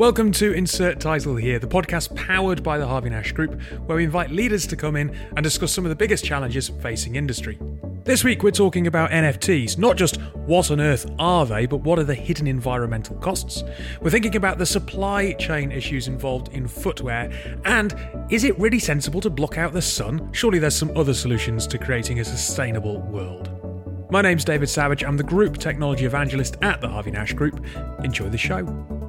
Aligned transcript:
Welcome 0.00 0.32
to 0.32 0.54
Insert 0.54 0.98
Title 0.98 1.36
Here, 1.36 1.58
the 1.58 1.66
podcast 1.66 2.16
powered 2.16 2.62
by 2.62 2.78
the 2.78 2.86
Harvey 2.86 3.10
Nash 3.10 3.32
Group, 3.32 3.60
where 3.84 3.98
we 3.98 4.04
invite 4.04 4.30
leaders 4.30 4.66
to 4.68 4.74
come 4.74 4.96
in 4.96 5.14
and 5.36 5.44
discuss 5.44 5.74
some 5.74 5.84
of 5.84 5.90
the 5.90 5.94
biggest 5.94 6.24
challenges 6.24 6.70
facing 6.80 7.16
industry. 7.16 7.58
This 8.04 8.24
week, 8.24 8.42
we're 8.42 8.50
talking 8.50 8.86
about 8.86 9.10
NFTs, 9.10 9.76
not 9.76 9.98
just 9.98 10.18
what 10.46 10.70
on 10.70 10.80
earth 10.80 11.04
are 11.18 11.44
they, 11.44 11.66
but 11.66 11.82
what 11.82 11.98
are 11.98 12.04
the 12.04 12.14
hidden 12.14 12.46
environmental 12.46 13.14
costs. 13.16 13.62
We're 14.00 14.08
thinking 14.08 14.36
about 14.36 14.56
the 14.56 14.64
supply 14.64 15.34
chain 15.34 15.70
issues 15.70 16.08
involved 16.08 16.48
in 16.54 16.66
footwear, 16.66 17.30
and 17.66 17.94
is 18.30 18.44
it 18.44 18.58
really 18.58 18.78
sensible 18.78 19.20
to 19.20 19.28
block 19.28 19.58
out 19.58 19.74
the 19.74 19.82
sun? 19.82 20.32
Surely 20.32 20.58
there's 20.58 20.74
some 20.74 20.96
other 20.96 21.12
solutions 21.12 21.66
to 21.66 21.76
creating 21.76 22.20
a 22.20 22.24
sustainable 22.24 23.02
world. 23.02 23.50
My 24.10 24.22
name's 24.22 24.46
David 24.46 24.70
Savage. 24.70 25.04
I'm 25.04 25.18
the 25.18 25.24
Group 25.24 25.58
Technology 25.58 26.06
Evangelist 26.06 26.56
at 26.62 26.80
the 26.80 26.88
Harvey 26.88 27.10
Nash 27.10 27.34
Group. 27.34 27.62
Enjoy 28.02 28.30
the 28.30 28.38
show. 28.38 28.99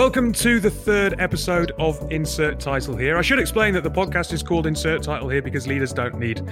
Welcome 0.00 0.32
to 0.32 0.60
the 0.60 0.70
third 0.70 1.16
episode 1.18 1.72
of 1.78 2.10
Insert 2.10 2.58
Title 2.58 2.96
Here. 2.96 3.18
I 3.18 3.20
should 3.20 3.38
explain 3.38 3.74
that 3.74 3.82
the 3.82 3.90
podcast 3.90 4.32
is 4.32 4.42
called 4.42 4.66
Insert 4.66 5.02
Title 5.02 5.28
Here 5.28 5.42
because 5.42 5.66
leaders 5.66 5.92
don't 5.92 6.18
need 6.18 6.42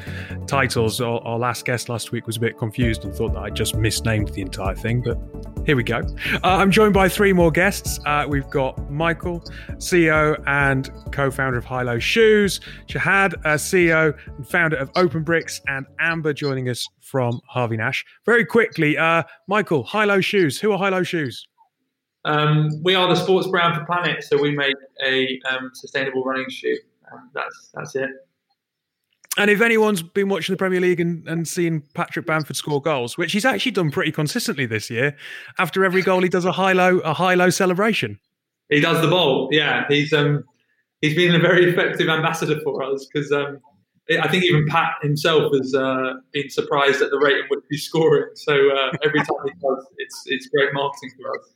titles. 0.47 1.01
Our, 1.01 1.19
our 1.21 1.38
last 1.38 1.65
guest 1.65 1.88
last 1.88 2.12
week 2.12 2.27
was 2.27 2.37
a 2.37 2.41
bit 2.41 2.59
confused 2.59 3.07
and 3.07 3.15
thought 3.15 3.33
that 3.33 3.41
I 3.41 3.48
just 3.48 3.74
misnamed 3.74 4.29
the 4.34 4.43
entire 4.43 4.74
thing, 4.74 5.01
but 5.01 5.16
here 5.65 5.77
we 5.77 5.83
go. 5.83 6.01
Uh, 6.34 6.41
I'm 6.43 6.71
joined 6.71 6.93
by 6.93 7.09
three 7.09 7.33
more 7.33 7.51
guests. 7.51 7.98
Uh, 8.05 8.27
we've 8.29 8.51
got 8.51 8.91
Michael, 8.91 9.41
CEO 9.77 10.38
and 10.46 10.91
co 11.10 11.30
founder 11.30 11.57
of 11.57 11.65
Hylo 11.65 11.99
Shoes, 11.99 12.60
Shahad, 12.87 13.33
uh, 13.46 13.55
CEO 13.55 14.15
and 14.37 14.46
founder 14.46 14.77
of 14.77 14.93
OpenBrix, 14.93 15.62
and 15.69 15.87
Amber 16.01 16.35
joining 16.35 16.69
us 16.69 16.87
from 17.01 17.41
Harvey 17.46 17.79
Nash. 17.79 18.05
Very 18.27 18.45
quickly, 18.45 18.99
uh, 18.99 19.23
Michael, 19.46 19.85
Hylo 19.85 20.21
Shoes. 20.21 20.60
Who 20.60 20.71
are 20.73 20.79
Hylo 20.79 21.02
Shoes? 21.02 21.48
Um, 22.24 22.69
we 22.83 22.95
are 22.95 23.09
the 23.09 23.15
sports 23.15 23.47
brand 23.47 23.77
for 23.77 23.85
Planet, 23.85 24.23
so 24.24 24.41
we 24.41 24.55
make 24.55 24.74
a 25.05 25.41
um, 25.51 25.71
sustainable 25.74 26.25
running 26.25 26.49
shoe. 26.51 26.77
Um, 27.13 27.30
that's 27.35 27.71
that's 27.75 27.95
it. 27.95 28.10
And 29.37 29.51
if 29.51 29.60
anyone's 29.60 30.02
been 30.02 30.29
watching 30.29 30.52
the 30.52 30.57
Premier 30.57 30.80
League 30.80 30.99
and, 30.99 31.27
and 31.29 31.47
seen 31.47 31.85
Patrick 31.95 32.27
Bamford 32.27 32.57
score 32.57 32.83
goals, 32.83 33.16
which 33.16 33.33
he's 33.33 33.45
actually 33.45 33.71
done 33.71 33.91
pretty 33.91 34.10
consistently 34.10 34.66
this 34.66 34.91
year, 34.91 35.16
after 35.59 35.85
every 35.85 36.02
goal 36.02 36.23
he 36.23 36.29
does 36.29 36.45
a 36.45 36.52
high 36.52 36.73
low 36.73 36.99
a 36.99 37.15
high 37.15 37.35
low 37.35 37.51
celebration. 37.51 38.19
He 38.69 38.80
does 38.80 39.01
the 39.01 39.09
ball, 39.09 39.49
yeah. 39.53 39.85
He's 39.88 40.13
um 40.13 40.45
he's 41.01 41.15
been 41.15 41.35
a 41.35 41.38
very 41.38 41.71
effective 41.71 42.09
ambassador 42.09 42.60
for 42.60 42.82
us 42.82 43.07
because 43.13 43.30
um 43.32 43.60
I 44.23 44.29
think 44.29 44.45
even 44.45 44.66
Pat 44.69 44.95
himself 45.03 45.53
has 45.55 45.75
uh, 45.75 46.15
been 46.32 46.49
surprised 46.49 47.03
at 47.03 47.10
the 47.10 47.19
rate 47.19 47.37
in 47.37 47.45
which 47.49 47.60
he's 47.69 47.85
scoring. 47.85 48.30
So 48.37 48.55
uh, 48.55 48.91
every 49.05 49.21
time 49.21 49.37
he 49.45 49.53
does, 49.60 49.87
it's 49.99 50.23
it's 50.27 50.49
great 50.49 50.73
marketing 50.73 51.10
for 51.21 51.30
us. 51.38 51.55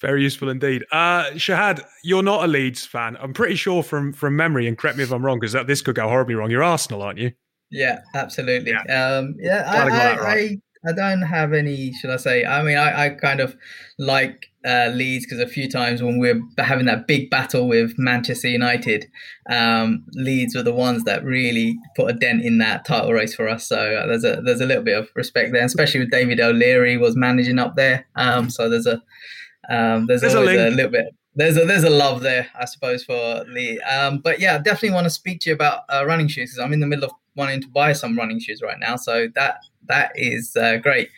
Very 0.00 0.22
useful 0.22 0.48
indeed. 0.48 0.84
Uh, 0.92 1.24
Shahad, 1.32 1.82
you're 2.02 2.22
not 2.22 2.44
a 2.44 2.46
Leeds 2.46 2.84
fan. 2.84 3.16
I'm 3.20 3.32
pretty 3.32 3.54
sure 3.54 3.82
from 3.82 4.12
from 4.12 4.36
memory, 4.36 4.66
and 4.66 4.76
correct 4.76 4.96
me 4.96 5.04
if 5.04 5.12
I'm 5.12 5.24
wrong, 5.24 5.38
because 5.40 5.52
this 5.66 5.80
could 5.80 5.94
go 5.94 6.08
horribly 6.08 6.34
wrong. 6.34 6.50
You're 6.50 6.62
Arsenal, 6.62 7.02
aren't 7.02 7.18
you? 7.18 7.32
Yeah, 7.70 8.00
absolutely. 8.14 8.72
Yeah, 8.72 9.16
um, 9.16 9.34
yeah 9.38 9.64
I, 9.66 9.78
I, 9.78 10.20
right. 10.20 10.58
I, 10.84 10.90
I, 10.90 10.92
don't 10.92 11.22
have 11.22 11.52
any, 11.52 11.92
should 11.94 12.10
I 12.10 12.18
say? 12.18 12.44
I 12.44 12.62
mean, 12.62 12.76
I, 12.76 13.06
I 13.06 13.08
kind 13.10 13.40
of 13.40 13.56
like 13.98 14.46
uh, 14.64 14.90
Leeds 14.94 15.26
because 15.26 15.40
a 15.40 15.48
few 15.48 15.68
times 15.68 16.00
when 16.00 16.18
we're 16.18 16.40
having 16.58 16.86
that 16.86 17.08
big 17.08 17.30
battle 17.30 17.66
with 17.66 17.94
Manchester 17.98 18.48
United, 18.48 19.06
um, 19.50 20.04
Leeds 20.12 20.54
were 20.54 20.62
the 20.62 20.72
ones 20.72 21.02
that 21.04 21.24
really 21.24 21.76
put 21.96 22.10
a 22.10 22.14
dent 22.14 22.44
in 22.44 22.58
that 22.58 22.84
title 22.84 23.12
race 23.12 23.34
for 23.34 23.48
us. 23.48 23.66
So 23.66 23.76
uh, 23.76 24.06
there's 24.06 24.24
a 24.24 24.40
there's 24.44 24.60
a 24.60 24.66
little 24.66 24.84
bit 24.84 24.96
of 24.96 25.08
respect 25.16 25.52
there, 25.52 25.64
especially 25.64 26.00
with 26.00 26.10
David 26.10 26.40
O'Leary 26.40 26.96
was 26.96 27.16
managing 27.16 27.58
up 27.58 27.74
there. 27.74 28.06
Um, 28.14 28.50
so 28.50 28.68
there's 28.68 28.86
a 28.86 29.02
um, 29.68 30.06
there's, 30.06 30.20
there's 30.20 30.34
always 30.34 30.58
a, 30.58 30.68
a, 30.68 30.70
little 30.70 30.90
bit. 30.90 31.14
There's 31.34 31.56
a 31.56 31.64
there's 31.64 31.84
a 31.84 31.90
love 31.90 32.20
there, 32.20 32.48
I 32.58 32.64
suppose, 32.64 33.04
for 33.04 33.44
Lee. 33.48 33.80
Um, 33.80 34.18
but 34.18 34.40
yeah, 34.40 34.58
definitely 34.58 34.94
want 34.94 35.04
to 35.04 35.10
speak 35.10 35.40
to 35.40 35.50
you 35.50 35.54
about 35.54 35.80
uh, 35.92 36.04
running 36.06 36.28
shoes 36.28 36.50
because 36.50 36.64
I'm 36.64 36.72
in 36.72 36.80
the 36.80 36.86
middle 36.86 37.04
of 37.04 37.12
wanting 37.36 37.60
to 37.62 37.68
buy 37.68 37.92
some 37.92 38.16
running 38.16 38.38
shoes 38.38 38.60
right 38.62 38.78
now. 38.78 38.96
So 38.96 39.28
that 39.34 39.58
that 39.88 40.12
is 40.14 40.56
uh, 40.56 40.76
great. 40.78 41.10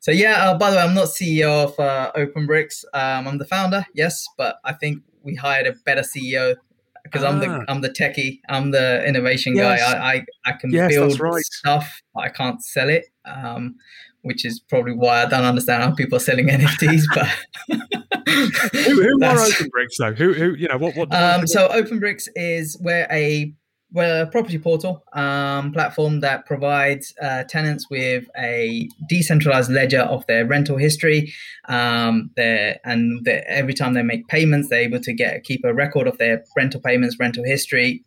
So 0.00 0.12
yeah, 0.12 0.50
uh, 0.50 0.58
by 0.58 0.70
the 0.70 0.76
way, 0.76 0.82
I'm 0.82 0.94
not 0.94 1.08
CEO 1.08 1.64
of 1.64 1.78
uh, 1.78 2.12
OpenBrix. 2.16 2.84
Um, 2.94 3.28
I'm 3.28 3.38
the 3.38 3.44
founder, 3.44 3.84
yes, 3.94 4.26
but 4.38 4.56
I 4.64 4.72
think 4.72 5.02
we 5.22 5.34
hired 5.34 5.66
a 5.66 5.72
better 5.84 6.02
CEO 6.02 6.56
because 7.04 7.22
ah. 7.22 7.28
I'm 7.28 7.38
the 7.38 7.48
ah. 7.48 7.64
I'm 7.68 7.80
the 7.80 7.90
techie, 7.90 8.40
I'm 8.48 8.70
the 8.70 9.04
innovation 9.06 9.54
yes. 9.56 9.80
guy. 9.80 9.92
I, 9.92 10.12
I, 10.12 10.26
I 10.46 10.52
can 10.52 10.70
yes, 10.70 10.92
build 10.92 11.20
right. 11.20 11.44
stuff, 11.44 12.00
I 12.16 12.28
can't 12.28 12.62
sell 12.62 12.88
it. 12.88 13.06
Um, 13.24 13.76
which 14.22 14.44
is 14.44 14.60
probably 14.60 14.92
why 14.92 15.22
I 15.22 15.26
don't 15.26 15.44
understand 15.44 15.82
how 15.82 15.94
people 15.94 16.16
are 16.16 16.20
selling 16.20 16.48
NFTs. 16.48 17.02
But 17.14 17.28
who, 18.28 19.02
who 19.02 19.24
are 19.24 19.38
Open 19.38 19.68
Bricks 19.70 19.96
though? 19.98 20.12
Who, 20.12 20.32
who 20.32 20.54
you 20.54 20.68
know 20.68 20.78
what? 20.78 20.96
what 20.96 21.14
um, 21.14 21.46
so 21.46 21.68
OpenBrix 21.68 22.28
is 22.34 22.78
where 22.80 23.06
a 23.10 23.52
we're 23.92 24.22
a 24.22 24.26
property 24.26 24.58
portal 24.58 25.02
um, 25.14 25.72
platform 25.72 26.20
that 26.20 26.46
provides 26.46 27.12
uh, 27.20 27.42
tenants 27.44 27.90
with 27.90 28.24
a 28.38 28.88
decentralized 29.08 29.70
ledger 29.70 30.02
of 30.02 30.24
their 30.26 30.46
rental 30.46 30.76
history. 30.76 31.32
Um, 31.68 32.30
and 32.36 33.26
every 33.26 33.74
time 33.74 33.94
they 33.94 34.02
make 34.02 34.28
payments, 34.28 34.68
they're 34.68 34.82
able 34.82 35.00
to 35.00 35.12
get 35.12 35.42
keep 35.42 35.64
a 35.64 35.74
record 35.74 36.06
of 36.06 36.18
their 36.18 36.44
rental 36.56 36.80
payments, 36.80 37.16
rental 37.18 37.44
history, 37.44 38.04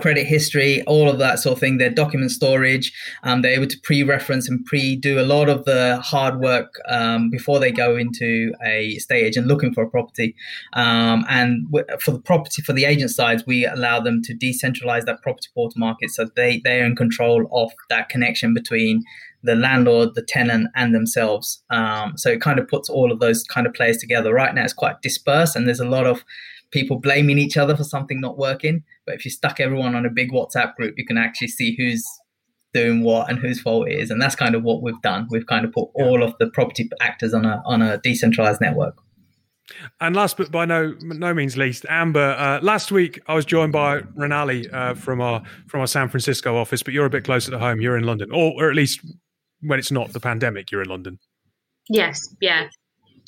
credit 0.00 0.26
history, 0.26 0.82
all 0.82 1.08
of 1.08 1.18
that 1.18 1.38
sort 1.38 1.54
of 1.54 1.60
thing, 1.60 1.78
their 1.78 1.90
document 1.90 2.30
storage. 2.30 2.92
Um, 3.22 3.42
they're 3.42 3.52
able 3.52 3.66
to 3.66 3.78
pre-reference 3.82 4.48
and 4.48 4.64
pre-do 4.64 5.20
a 5.20 5.22
lot 5.22 5.48
of 5.48 5.64
the 5.64 6.00
hard 6.02 6.40
work 6.40 6.74
um, 6.88 7.30
before 7.30 7.58
they 7.58 7.70
go 7.70 7.96
into 7.96 8.52
a 8.64 8.88
estate 8.90 9.24
agent 9.24 9.46
looking 9.46 9.72
for 9.72 9.84
a 9.84 9.90
property. 9.90 10.34
Um, 10.72 11.24
and 11.28 11.66
for 12.00 12.12
the 12.12 12.20
property, 12.20 12.62
for 12.62 12.72
the 12.72 12.84
agent 12.84 13.10
sides, 13.10 13.44
we 13.46 13.66
allow 13.66 14.00
them 14.00 14.22
to 14.22 14.34
decentralize 14.34 15.04
that 15.04 15.22
property 15.22 15.48
portal 15.54 15.78
market 15.78 16.10
so 16.10 16.26
they 16.36 16.60
they're 16.64 16.84
in 16.84 16.96
control 16.96 17.48
of 17.52 17.72
that 17.88 18.08
connection 18.08 18.54
between 18.54 19.02
the 19.42 19.54
landlord, 19.54 20.14
the 20.14 20.22
tenant, 20.22 20.68
and 20.74 20.94
themselves. 20.94 21.62
Um, 21.70 22.16
so 22.16 22.30
it 22.30 22.40
kind 22.40 22.58
of 22.58 22.68
puts 22.68 22.88
all 22.90 23.10
of 23.10 23.20
those 23.20 23.42
kind 23.44 23.66
of 23.66 23.72
players 23.72 23.96
together. 23.96 24.34
Right 24.34 24.54
now, 24.54 24.64
it's 24.64 24.72
quite 24.72 25.00
dispersed, 25.02 25.56
and 25.56 25.66
there's 25.66 25.80
a 25.80 25.88
lot 25.88 26.06
of 26.06 26.24
people 26.70 26.98
blaming 26.98 27.38
each 27.38 27.56
other 27.56 27.76
for 27.76 27.84
something 27.84 28.20
not 28.20 28.38
working. 28.38 28.82
But 29.06 29.16
if 29.16 29.24
you 29.24 29.30
stuck 29.30 29.60
everyone 29.60 29.94
on 29.94 30.06
a 30.06 30.10
big 30.10 30.30
WhatsApp 30.32 30.74
group, 30.76 30.94
you 30.96 31.06
can 31.06 31.18
actually 31.18 31.48
see 31.48 31.74
who's 31.76 32.04
doing 32.72 33.02
what 33.02 33.28
and 33.28 33.38
whose 33.38 33.60
fault 33.60 33.88
it 33.88 33.98
is. 33.98 34.10
And 34.10 34.20
that's 34.20 34.36
kind 34.36 34.54
of 34.54 34.62
what 34.62 34.82
we've 34.82 35.00
done. 35.02 35.26
We've 35.30 35.46
kind 35.46 35.64
of 35.64 35.72
put 35.72 35.88
all 35.94 36.22
of 36.22 36.34
the 36.38 36.48
property 36.48 36.88
actors 37.00 37.34
on 37.34 37.44
a 37.44 37.62
on 37.64 37.82
a 37.82 37.98
decentralized 37.98 38.60
network. 38.60 38.96
And 40.00 40.16
last 40.16 40.36
but 40.36 40.50
by 40.50 40.64
no 40.64 40.94
no 41.00 41.32
means 41.34 41.56
least, 41.56 41.86
Amber. 41.88 42.34
Uh, 42.38 42.60
last 42.62 42.90
week 42.90 43.20
I 43.26 43.34
was 43.34 43.44
joined 43.44 43.72
by 43.72 44.00
Renali 44.00 44.72
uh, 44.72 44.94
from 44.94 45.20
our 45.20 45.42
from 45.68 45.80
our 45.80 45.86
San 45.86 46.08
Francisco 46.08 46.56
office, 46.56 46.82
but 46.82 46.94
you're 46.94 47.06
a 47.06 47.10
bit 47.10 47.24
closer 47.24 47.50
to 47.50 47.58
home. 47.58 47.80
You're 47.80 47.96
in 47.96 48.04
London, 48.04 48.30
or, 48.32 48.52
or 48.56 48.70
at 48.70 48.76
least 48.76 49.00
when 49.60 49.78
it's 49.78 49.92
not 49.92 50.12
the 50.12 50.20
pandemic, 50.20 50.70
you're 50.70 50.82
in 50.82 50.88
London. 50.88 51.18
Yes, 51.88 52.34
yeah, 52.40 52.68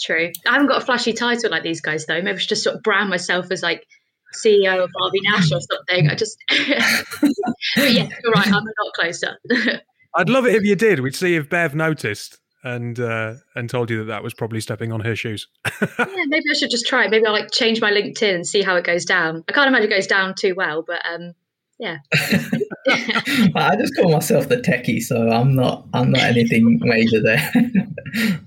True. 0.03 0.33
I 0.47 0.53
haven't 0.53 0.67
got 0.67 0.83
a 0.83 0.85
flashy 0.85 1.13
title 1.13 1.51
like 1.51 1.63
these 1.63 1.81
guys 1.81 2.07
though. 2.07 2.21
Maybe 2.21 2.37
I 2.37 2.39
should 2.39 2.49
just 2.49 2.65
sort 2.65 2.77
of 2.77 2.83
brand 2.83 3.09
myself 3.09 3.51
as 3.51 3.63
like 3.63 3.87
CEO 4.35 4.83
of 4.83 4.91
Harvey 4.99 5.21
Nash 5.31 5.53
or 5.53 5.61
something. 5.61 6.09
I 6.09 6.15
just, 6.15 6.37
but 6.51 7.93
yeah, 7.93 8.09
you're 8.23 8.33
right. 8.33 8.49
I'm 8.49 8.55
a 8.55 8.85
lot 8.85 8.93
closer. 8.95 9.39
I'd 10.15 10.29
love 10.29 10.47
it 10.47 10.55
if 10.55 10.65
you 10.65 10.75
did. 10.75 11.01
We'd 11.01 11.15
see 11.15 11.37
if 11.37 11.49
Bev 11.49 11.75
noticed 11.75 12.39
and 12.65 12.99
uh, 12.99 13.35
and 13.55 13.71
told 13.71 13.91
you 13.91 13.99
that 13.99 14.05
that 14.05 14.23
was 14.23 14.35
probably 14.35 14.61
stepping 14.61 14.93
on 14.93 15.01
her 15.01 15.15
shoes. 15.15 15.47
yeah, 15.81 16.25
maybe 16.27 16.45
I 16.51 16.55
should 16.55 16.71
just 16.71 16.87
try 16.87 17.05
it. 17.05 17.11
Maybe 17.11 17.25
I'll 17.25 17.33
like 17.33 17.51
change 17.53 17.81
my 17.81 17.93
LinkedIn 17.93 18.35
and 18.35 18.47
see 18.47 18.63
how 18.63 18.75
it 18.77 18.85
goes 18.85 19.05
down. 19.05 19.45
I 19.49 19.53
can't 19.53 19.69
imagine 19.69 19.91
it 19.91 19.95
goes 19.95 20.07
down 20.07 20.35
too 20.35 20.55
well, 20.57 20.83
but 20.87 21.01
um, 21.07 21.33
yeah. 21.79 21.99
I 23.55 23.77
just 23.77 23.95
call 23.97 24.11
myself 24.11 24.49
the 24.49 24.57
techie, 24.57 25.01
so 25.01 25.29
I'm 25.29 25.55
not 25.55 25.87
I'm 25.95 26.11
not 26.11 26.23
anything 26.23 26.81
major 26.83 27.23
there 27.23 28.41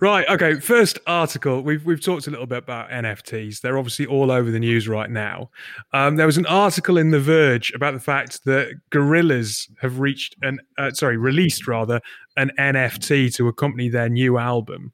right. 0.00 0.28
Okay. 0.28 0.60
First 0.60 0.98
article. 1.06 1.62
We've 1.62 1.84
we've 1.84 2.00
talked 2.00 2.26
a 2.26 2.30
little 2.30 2.46
bit 2.46 2.58
about 2.58 2.90
NFTs. 2.90 3.60
They're 3.60 3.78
obviously 3.78 4.06
all 4.06 4.30
over 4.30 4.50
the 4.50 4.58
news 4.58 4.88
right 4.88 5.10
now. 5.10 5.50
Um, 5.92 6.16
there 6.16 6.26
was 6.26 6.38
an 6.38 6.46
article 6.46 6.98
in 6.98 7.10
The 7.10 7.20
Verge 7.20 7.72
about 7.74 7.94
the 7.94 8.00
fact 8.00 8.44
that 8.44 8.74
Gorillaz 8.90 9.68
have 9.80 9.98
reached 9.98 10.36
an 10.42 10.60
uh, 10.78 10.92
sorry 10.92 11.16
released 11.16 11.66
rather 11.66 12.00
an 12.36 12.50
NFT 12.58 13.34
to 13.36 13.48
accompany 13.48 13.88
their 13.88 14.08
new 14.08 14.38
album. 14.38 14.92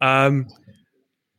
Um, 0.00 0.46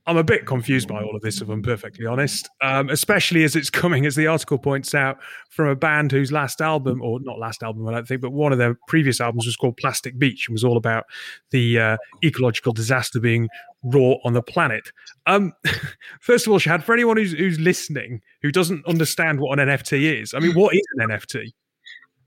I'm 0.09 0.17
a 0.17 0.23
bit 0.23 0.47
confused 0.47 0.87
by 0.87 1.03
all 1.03 1.15
of 1.15 1.21
this, 1.21 1.39
if 1.39 1.49
I'm 1.49 1.61
perfectly 1.61 2.07
honest, 2.07 2.49
um, 2.61 2.89
especially 2.89 3.43
as 3.43 3.55
it's 3.55 3.69
coming, 3.69 4.07
as 4.07 4.15
the 4.15 4.25
article 4.25 4.57
points 4.57 4.95
out, 4.95 5.19
from 5.51 5.67
a 5.67 5.75
band 5.75 6.11
whose 6.11 6.31
last 6.31 6.61
album, 6.61 6.99
or 7.03 7.19
not 7.19 7.37
last 7.37 7.61
album, 7.61 7.87
I 7.87 7.91
don't 7.91 8.07
think, 8.07 8.19
but 8.19 8.31
one 8.31 8.51
of 8.51 8.57
their 8.57 8.75
previous 8.87 9.21
albums 9.21 9.45
was 9.45 9.55
called 9.55 9.77
Plastic 9.77 10.17
Beach 10.17 10.47
and 10.47 10.55
was 10.55 10.63
all 10.63 10.77
about 10.77 11.03
the 11.51 11.79
uh, 11.79 11.97
ecological 12.23 12.73
disaster 12.73 13.19
being 13.19 13.49
wrought 13.83 14.19
on 14.25 14.33
the 14.33 14.41
planet. 14.41 14.91
Um, 15.27 15.53
first 16.21 16.47
of 16.47 16.53
all, 16.53 16.57
Shad, 16.57 16.83
for 16.83 16.93
anyone 16.93 17.17
who's, 17.17 17.33
who's 17.33 17.59
listening 17.59 18.21
who 18.41 18.51
doesn't 18.51 18.83
understand 18.87 19.39
what 19.39 19.59
an 19.59 19.69
NFT 19.69 20.21
is, 20.23 20.33
I 20.33 20.39
mean, 20.39 20.55
what 20.55 20.73
is 20.73 20.81
an 20.97 21.09
NFT? 21.09 21.53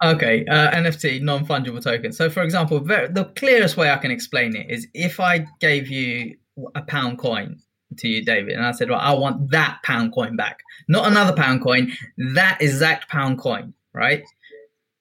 Okay, 0.05 0.45
uh, 0.47 0.71
NFT, 0.71 1.21
non 1.21 1.45
fungible 1.45 1.83
token. 1.83 2.13
So, 2.13 2.31
for 2.31 2.45
example, 2.45 2.79
the 2.79 3.33
clearest 3.35 3.77
way 3.77 3.91
I 3.91 3.97
can 3.97 4.13
explain 4.13 4.55
it 4.55 4.71
is 4.71 4.87
if 4.95 5.19
I 5.19 5.47
gave 5.59 5.89
you 5.89 6.37
a 6.77 6.83
pound 6.83 7.19
coin 7.19 7.61
to 7.99 8.09
you, 8.09 8.25
David, 8.25 8.55
and 8.55 8.65
I 8.65 8.73
said, 8.73 8.91
well, 8.91 9.01
I 9.01 9.13
want 9.13 9.51
that 9.51 9.79
pound 9.83 10.13
coin 10.13 10.37
back, 10.37 10.61
not 10.89 11.07
another 11.07 11.33
pound 11.35 11.63
coin, 11.63 11.93
that 12.35 12.61
exact 12.61 13.09
pound 13.09 13.39
coin, 13.39 13.75
right? 13.93 14.25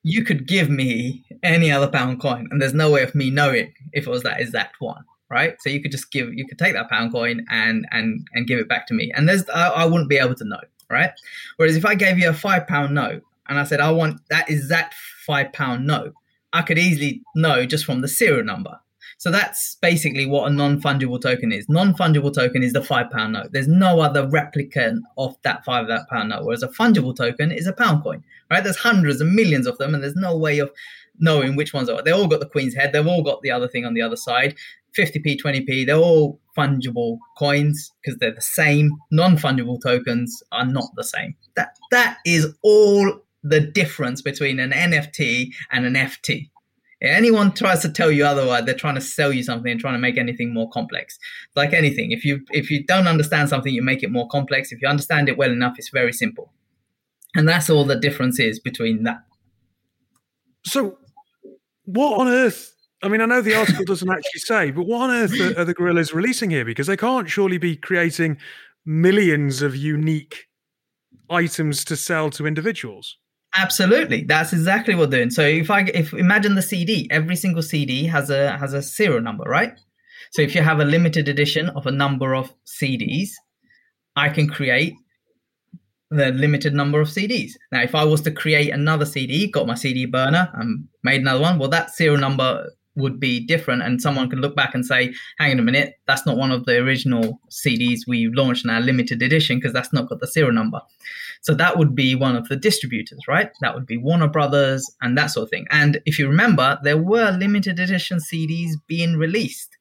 You 0.03 0.23
could 0.23 0.47
give 0.47 0.69
me 0.69 1.25
any 1.43 1.71
other 1.71 1.87
pound 1.87 2.21
coin, 2.21 2.47
and 2.51 2.61
there's 2.61 2.73
no 2.73 2.91
way 2.91 3.03
of 3.03 3.15
me 3.15 3.29
knowing 3.29 3.73
if 3.93 4.07
it 4.07 4.09
was 4.09 4.23
that 4.23 4.39
exact 4.41 4.77
one, 4.79 5.03
right? 5.29 5.55
So 5.61 5.69
you 5.69 5.81
could 5.81 5.91
just 5.91 6.11
give, 6.11 6.33
you 6.33 6.47
could 6.47 6.59
take 6.59 6.73
that 6.73 6.89
pound 6.89 7.11
coin 7.11 7.45
and 7.49 7.85
and 7.91 8.27
and 8.33 8.47
give 8.47 8.59
it 8.59 8.67
back 8.69 8.87
to 8.87 8.93
me, 8.93 9.11
and 9.15 9.27
there's 9.29 9.47
I, 9.49 9.69
I 9.69 9.85
wouldn't 9.85 10.09
be 10.09 10.17
able 10.17 10.35
to 10.35 10.45
know, 10.45 10.61
right? 10.89 11.11
Whereas 11.57 11.75
if 11.75 11.85
I 11.85 11.95
gave 11.95 12.17
you 12.17 12.29
a 12.29 12.33
five 12.33 12.67
pound 12.67 12.95
note 12.95 13.23
and 13.47 13.59
I 13.59 13.63
said 13.63 13.79
I 13.79 13.91
want 13.91 14.21
that 14.29 14.49
exact 14.49 14.95
five 15.25 15.53
pound 15.53 15.85
note, 15.85 16.13
I 16.53 16.63
could 16.63 16.79
easily 16.79 17.21
know 17.35 17.65
just 17.65 17.85
from 17.85 18.01
the 18.01 18.07
serial 18.07 18.43
number. 18.43 18.79
So 19.21 19.29
that's 19.29 19.75
basically 19.83 20.25
what 20.25 20.47
a 20.47 20.49
non-fungible 20.49 21.21
token 21.21 21.51
is. 21.51 21.69
Non-fungible 21.69 22.33
token 22.33 22.63
is 22.63 22.73
the 22.73 22.81
five 22.81 23.11
pound 23.11 23.33
note. 23.33 23.51
There's 23.51 23.67
no 23.67 23.99
other 23.99 24.25
replicant 24.25 25.01
of 25.15 25.35
that 25.43 25.63
five 25.63 25.87
that 25.89 26.09
pound 26.09 26.29
note. 26.29 26.43
Whereas 26.43 26.63
a 26.63 26.69
fungible 26.69 27.15
token 27.15 27.51
is 27.51 27.67
a 27.67 27.73
pound 27.73 28.01
coin, 28.01 28.23
right? 28.49 28.63
There's 28.63 28.77
hundreds 28.77 29.21
and 29.21 29.35
millions 29.35 29.67
of 29.67 29.77
them, 29.77 29.93
and 29.93 30.03
there's 30.03 30.15
no 30.15 30.35
way 30.35 30.57
of 30.57 30.71
knowing 31.19 31.55
which 31.55 31.71
ones 31.71 31.87
are. 31.87 32.01
They 32.01 32.09
all 32.09 32.27
got 32.27 32.39
the 32.39 32.47
queen's 32.47 32.73
head. 32.73 32.93
They've 32.93 33.05
all 33.05 33.21
got 33.21 33.43
the 33.43 33.51
other 33.51 33.67
thing 33.67 33.85
on 33.85 33.93
the 33.93 34.01
other 34.01 34.15
side. 34.15 34.55
50p, 34.97 35.39
20p, 35.39 35.85
they're 35.85 35.97
all 35.97 36.39
fungible 36.57 37.19
coins 37.37 37.91
because 38.01 38.17
they're 38.17 38.33
the 38.33 38.41
same. 38.41 38.89
Non-fungible 39.11 39.79
tokens 39.83 40.41
are 40.51 40.65
not 40.65 40.89
the 40.95 41.03
same. 41.03 41.35
That 41.55 41.77
that 41.91 42.17
is 42.25 42.47
all 42.63 43.21
the 43.43 43.59
difference 43.59 44.23
between 44.23 44.59
an 44.59 44.71
NFT 44.71 45.51
and 45.71 45.85
an 45.85 45.93
FT. 45.93 46.49
Anyone 47.01 47.51
tries 47.53 47.81
to 47.81 47.89
tell 47.89 48.11
you 48.11 48.25
otherwise, 48.25 48.65
they're 48.65 48.75
trying 48.75 48.95
to 48.95 49.01
sell 49.01 49.33
you 49.33 49.41
something 49.41 49.71
and 49.71 49.81
trying 49.81 49.95
to 49.95 49.99
make 49.99 50.17
anything 50.17 50.53
more 50.53 50.69
complex. 50.69 51.17
Like 51.55 51.73
anything, 51.73 52.11
if 52.11 52.23
you 52.23 52.41
if 52.51 52.69
you 52.69 52.83
don't 52.83 53.07
understand 53.07 53.49
something, 53.49 53.73
you 53.73 53.81
make 53.81 54.03
it 54.03 54.11
more 54.11 54.27
complex. 54.27 54.71
If 54.71 54.81
you 54.81 54.87
understand 54.87 55.27
it 55.27 55.37
well 55.37 55.51
enough, 55.51 55.75
it's 55.77 55.89
very 55.89 56.13
simple. 56.13 56.53
And 57.35 57.47
that's 57.47 57.69
all 57.69 57.85
the 57.85 57.95
difference 57.95 58.39
is 58.39 58.59
between 58.59 59.03
that. 59.03 59.23
So, 60.65 60.99
what 61.85 62.19
on 62.19 62.27
earth? 62.27 62.73
I 63.03 63.07
mean, 63.07 63.21
I 63.21 63.25
know 63.25 63.41
the 63.41 63.55
article 63.55 63.83
doesn't 63.83 64.09
actually 64.11 64.39
say, 64.39 64.69
but 64.71 64.85
what 64.85 65.09
on 65.09 65.11
earth 65.11 65.39
are, 65.39 65.61
are 65.61 65.65
the 65.65 65.73
Gorillaz 65.73 66.13
releasing 66.13 66.51
here? 66.51 66.65
Because 66.65 66.87
they 66.87 66.97
can't 66.97 67.29
surely 67.29 67.57
be 67.57 67.75
creating 67.75 68.37
millions 68.85 69.61
of 69.61 69.75
unique 69.75 70.47
items 71.29 71.83
to 71.85 71.95
sell 71.95 72.29
to 72.31 72.45
individuals. 72.45 73.17
Absolutely, 73.57 74.23
that's 74.23 74.53
exactly 74.53 74.95
what 74.95 75.11
they're 75.11 75.21
doing. 75.21 75.29
So 75.29 75.41
if 75.41 75.69
I 75.69 75.81
if 75.93 76.13
imagine 76.13 76.55
the 76.55 76.61
CD, 76.61 77.07
every 77.11 77.35
single 77.35 77.61
CD 77.61 78.05
has 78.05 78.29
a 78.29 78.57
has 78.57 78.73
a 78.73 78.81
serial 78.81 79.21
number, 79.21 79.43
right? 79.43 79.73
So 80.31 80.41
if 80.41 80.55
you 80.55 80.61
have 80.61 80.79
a 80.79 80.85
limited 80.85 81.27
edition 81.27 81.69
of 81.69 81.85
a 81.85 81.91
number 81.91 82.33
of 82.33 82.53
CDs, 82.65 83.31
I 84.15 84.29
can 84.29 84.47
create 84.47 84.93
the 86.09 86.31
limited 86.31 86.73
number 86.73 87.01
of 87.01 87.09
CDs. 87.09 87.51
Now, 87.71 87.81
if 87.81 87.93
I 87.93 88.05
was 88.05 88.21
to 88.21 88.31
create 88.31 88.69
another 88.69 89.05
CD, 89.05 89.47
got 89.47 89.67
my 89.67 89.75
CD 89.75 90.05
burner 90.05 90.49
and 90.53 90.87
made 91.03 91.21
another 91.21 91.41
one, 91.41 91.59
well, 91.59 91.69
that 91.69 91.91
serial 91.91 92.19
number 92.19 92.69
would 92.95 93.19
be 93.19 93.39
different 93.39 93.81
and 93.81 94.01
someone 94.01 94.29
can 94.29 94.41
look 94.41 94.55
back 94.55 94.75
and 94.75 94.85
say 94.85 95.13
hang 95.39 95.51
on 95.51 95.59
a 95.59 95.63
minute 95.63 95.95
that's 96.07 96.25
not 96.25 96.37
one 96.37 96.51
of 96.51 96.65
the 96.65 96.77
original 96.77 97.39
cds 97.49 98.01
we 98.07 98.27
launched 98.33 98.65
in 98.65 98.69
our 98.69 98.81
limited 98.81 99.21
edition 99.21 99.57
because 99.57 99.73
that's 99.73 99.93
not 99.93 100.09
got 100.09 100.19
the 100.19 100.27
serial 100.27 100.53
number. 100.53 100.81
So 101.43 101.55
that 101.55 101.77
would 101.77 101.95
be 101.95 102.13
one 102.13 102.35
of 102.35 102.49
the 102.49 102.55
distributors 102.55 103.19
right? 103.27 103.49
That 103.61 103.73
would 103.75 103.85
be 103.85 103.97
warner 103.97 104.27
brothers 104.27 104.89
and 105.01 105.17
that 105.17 105.27
sort 105.27 105.45
of 105.45 105.49
thing. 105.49 105.67
And 105.71 106.01
if 106.05 106.19
you 106.19 106.27
remember 106.27 106.79
there 106.83 106.97
were 106.97 107.31
limited 107.31 107.79
edition 107.79 108.17
cds 108.19 108.71
being 108.87 109.15
released 109.15 109.77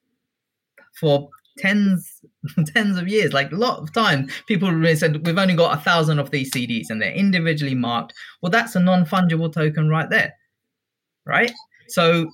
for 0.98 1.28
tens 1.58 2.20
tens 2.66 2.96
of 2.96 3.08
years 3.08 3.32
like 3.32 3.50
a 3.50 3.56
lot 3.56 3.80
of 3.80 3.92
time. 3.92 4.28
People 4.46 4.70
said 4.94 5.26
we've 5.26 5.36
only 5.36 5.54
got 5.54 5.76
a 5.76 5.80
thousand 5.80 6.20
of 6.20 6.30
these 6.30 6.52
cds 6.52 6.90
and 6.90 7.02
they're 7.02 7.12
individually 7.12 7.74
marked. 7.74 8.14
Well 8.40 8.50
that's 8.50 8.76
a 8.76 8.80
non-fungible 8.80 9.52
token 9.52 9.88
right 9.88 10.08
there 10.08 10.34
right? 11.26 11.52
So 11.88 12.30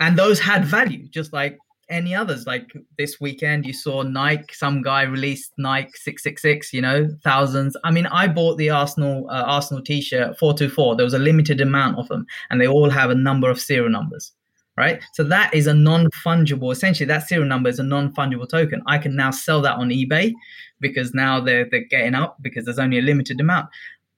and 0.00 0.18
those 0.18 0.40
had 0.40 0.64
value 0.64 1.06
just 1.08 1.32
like 1.32 1.58
any 1.88 2.14
others. 2.14 2.46
Like 2.46 2.70
this 2.98 3.20
weekend 3.20 3.66
you 3.66 3.72
saw 3.72 4.02
nike 4.02 4.54
some 4.54 4.82
guy 4.82 5.02
released 5.02 5.52
nike 5.58 5.90
666 5.94 6.72
you 6.72 6.80
know 6.80 7.08
thousands. 7.22 7.76
I 7.84 7.90
mean 7.90 8.06
i 8.06 8.26
bought 8.26 8.56
the 8.56 8.70
arsenal 8.70 9.28
uh, 9.30 9.44
arsenal 9.46 9.82
t-shirt 9.82 10.38
424 10.38 10.96
there 10.96 11.04
was 11.04 11.14
a 11.14 11.18
limited 11.18 11.60
amount 11.60 11.98
of 11.98 12.08
them 12.08 12.26
and 12.48 12.60
they 12.60 12.68
all 12.68 12.90
have 12.90 13.10
a 13.10 13.14
number 13.14 13.50
of 13.50 13.60
serial 13.60 13.90
numbers 13.90 14.32
right? 14.76 15.02
So 15.12 15.24
that 15.24 15.52
is 15.52 15.66
a 15.66 15.74
non-fungible 15.74 16.72
essentially 16.72 17.06
that 17.06 17.28
serial 17.28 17.46
number 17.46 17.68
is 17.68 17.78
a 17.78 17.82
non-fungible 17.82 18.48
token. 18.48 18.82
I 18.86 18.96
can 18.96 19.14
now 19.14 19.30
sell 19.30 19.60
that 19.62 19.76
on 19.76 19.90
ebay 19.90 20.32
because 20.80 21.12
now 21.12 21.38
they're, 21.38 21.68
they're 21.70 21.84
getting 21.84 22.14
up 22.14 22.38
because 22.40 22.64
there's 22.64 22.78
only 22.78 22.98
a 22.98 23.02
limited 23.02 23.40
amount. 23.40 23.68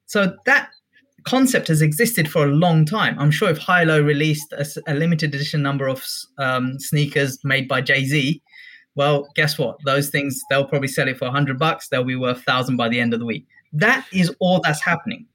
So 0.06 0.36
that 0.46 0.70
concept 1.24 1.68
has 1.68 1.82
existed 1.82 2.30
for 2.30 2.44
a 2.44 2.48
long 2.50 2.84
time. 2.84 3.18
I'm 3.18 3.30
sure 3.30 3.50
if 3.50 3.58
Hylo 3.58 4.00
released 4.00 4.52
a, 4.52 4.66
a 4.86 4.94
limited 4.94 5.34
edition 5.34 5.62
number 5.62 5.88
of 5.88 6.04
um, 6.38 6.78
sneakers 6.78 7.38
made 7.44 7.68
by 7.68 7.80
Jay 7.80 8.04
Z, 8.04 8.42
well, 8.94 9.28
guess 9.34 9.58
what? 9.58 9.78
Those 9.84 10.10
things 10.10 10.40
they'll 10.50 10.66
probably 10.66 10.88
sell 10.88 11.08
it 11.08 11.18
for 11.18 11.30
hundred 11.30 11.58
bucks. 11.58 11.88
They'll 11.88 12.04
be 12.04 12.16
worth 12.16 12.42
thousand 12.42 12.76
by 12.76 12.88
the 12.88 13.00
end 13.00 13.14
of 13.14 13.20
the 13.20 13.26
week. 13.26 13.46
That 13.72 14.06
is 14.12 14.34
all 14.38 14.60
that's 14.60 14.82
happening. 14.82 15.26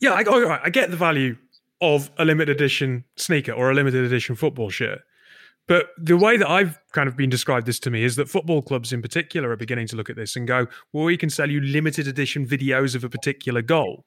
Yeah, 0.00 0.12
I, 0.12 0.60
I 0.64 0.70
get 0.70 0.90
the 0.90 0.96
value 0.96 1.36
of 1.80 2.10
a 2.18 2.24
limited 2.24 2.56
edition 2.56 3.04
sneaker 3.16 3.52
or 3.52 3.70
a 3.70 3.74
limited 3.74 4.04
edition 4.04 4.34
football 4.34 4.70
shirt. 4.70 5.00
But 5.66 5.88
the 5.96 6.16
way 6.16 6.36
that 6.36 6.48
I've 6.48 6.78
kind 6.92 7.08
of 7.08 7.16
been 7.16 7.30
described 7.30 7.66
this 7.66 7.78
to 7.80 7.90
me 7.90 8.04
is 8.04 8.16
that 8.16 8.28
football 8.28 8.60
clubs 8.60 8.92
in 8.92 9.00
particular 9.00 9.50
are 9.50 9.56
beginning 9.56 9.86
to 9.88 9.96
look 9.96 10.10
at 10.10 10.16
this 10.16 10.36
and 10.36 10.46
go, 10.46 10.66
well, 10.92 11.04
we 11.04 11.16
can 11.16 11.30
sell 11.30 11.50
you 11.50 11.60
limited 11.60 12.06
edition 12.06 12.46
videos 12.46 12.94
of 12.94 13.02
a 13.02 13.08
particular 13.08 13.62
goal. 13.62 14.04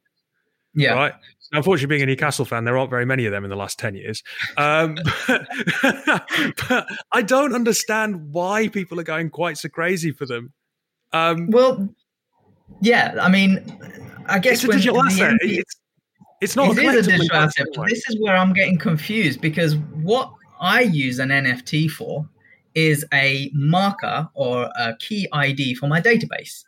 Yeah. 0.77 0.93
Right. 0.93 1.13
Unfortunately, 1.53 1.87
being 1.95 2.03
a 2.03 2.05
Newcastle 2.05 2.45
fan, 2.45 2.65
there 2.65 2.77
aren't 2.77 2.89
very 2.89 3.05
many 3.05 3.25
of 3.25 3.31
them 3.31 3.43
in 3.43 3.49
the 3.49 3.55
last 3.55 3.79
10 3.79 3.95
years. 3.95 4.21
Um, 4.57 4.97
but, 5.27 5.47
but, 6.69 6.87
I 7.11 7.21
don't 7.21 7.55
understand 7.55 8.31
why 8.31 8.67
people 8.67 8.99
are 8.99 9.03
going 9.03 9.29
quite 9.29 9.57
so 9.57 9.69
crazy 9.69 10.11
for 10.11 10.25
them. 10.25 10.53
Um, 11.13 11.49
well, 11.49 11.89
yeah. 12.81 13.17
I 13.19 13.29
mean, 13.29 13.79
I 14.27 14.39
guess 14.39 14.63
it's 14.63 14.73
a 14.73 14.77
digital 14.77 15.03
asset. 15.03 15.37
it's, 15.41 15.75
it's 16.41 16.55
not 16.55 16.77
it 16.77 16.85
a, 16.85 16.89
is 16.89 17.07
a 17.07 17.11
digital 17.11 17.37
asset. 17.37 17.67
But 17.73 17.89
this 17.89 18.07
is 18.09 18.19
where 18.19 18.35
I'm 18.35 18.53
getting 18.53 18.77
confused 18.77 19.41
because 19.41 19.77
what 20.03 20.31
I 20.59 20.81
use 20.81 21.17
an 21.17 21.29
NFT 21.29 21.89
for 21.89 22.27
is 22.75 23.03
a 23.13 23.49
marker 23.53 24.29
or 24.35 24.69
a 24.77 24.95
key 24.99 25.27
ID 25.31 25.75
for 25.75 25.87
my 25.87 26.01
database. 26.01 26.65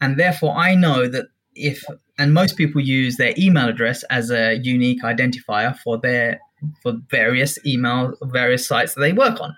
And 0.00 0.18
therefore, 0.18 0.54
I 0.56 0.74
know 0.74 1.08
that 1.08 1.28
if 1.56 1.84
and 2.18 2.34
most 2.34 2.56
people 2.56 2.80
use 2.80 3.16
their 3.16 3.34
email 3.38 3.68
address 3.68 4.02
as 4.04 4.30
a 4.30 4.58
unique 4.62 5.02
identifier 5.02 5.76
for 5.78 5.98
their 5.98 6.40
for 6.82 6.94
various 7.10 7.58
email 7.66 8.14
various 8.24 8.66
sites 8.66 8.94
that 8.94 9.00
they 9.00 9.12
work 9.12 9.40
on. 9.40 9.56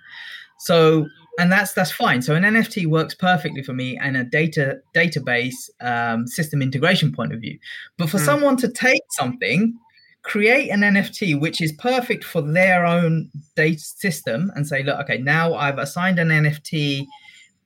So 0.58 1.06
and 1.38 1.52
that's 1.52 1.72
that's 1.72 1.92
fine. 1.92 2.22
So 2.22 2.34
an 2.34 2.42
nft 2.42 2.86
works 2.86 3.14
perfectly 3.14 3.62
for 3.62 3.72
me 3.72 3.98
and 3.98 4.16
a 4.16 4.24
data 4.24 4.80
database 4.94 5.70
um, 5.80 6.26
system 6.26 6.62
integration 6.62 7.12
point 7.12 7.32
of 7.32 7.40
view. 7.40 7.58
But 7.96 8.10
for 8.10 8.18
mm. 8.18 8.24
someone 8.24 8.56
to 8.58 8.68
take 8.68 9.02
something 9.10 9.78
create 10.22 10.68
an 10.68 10.80
nft 10.80 11.40
which 11.40 11.60
is 11.60 11.72
perfect 11.72 12.24
for 12.24 12.42
their 12.42 12.84
own 12.84 13.30
data 13.56 13.80
system 13.80 14.50
and 14.54 14.66
say 14.66 14.82
look 14.82 14.98
okay 14.98 15.16
now 15.18 15.54
i've 15.54 15.78
assigned 15.78 16.18
an 16.18 16.28
nft 16.28 17.06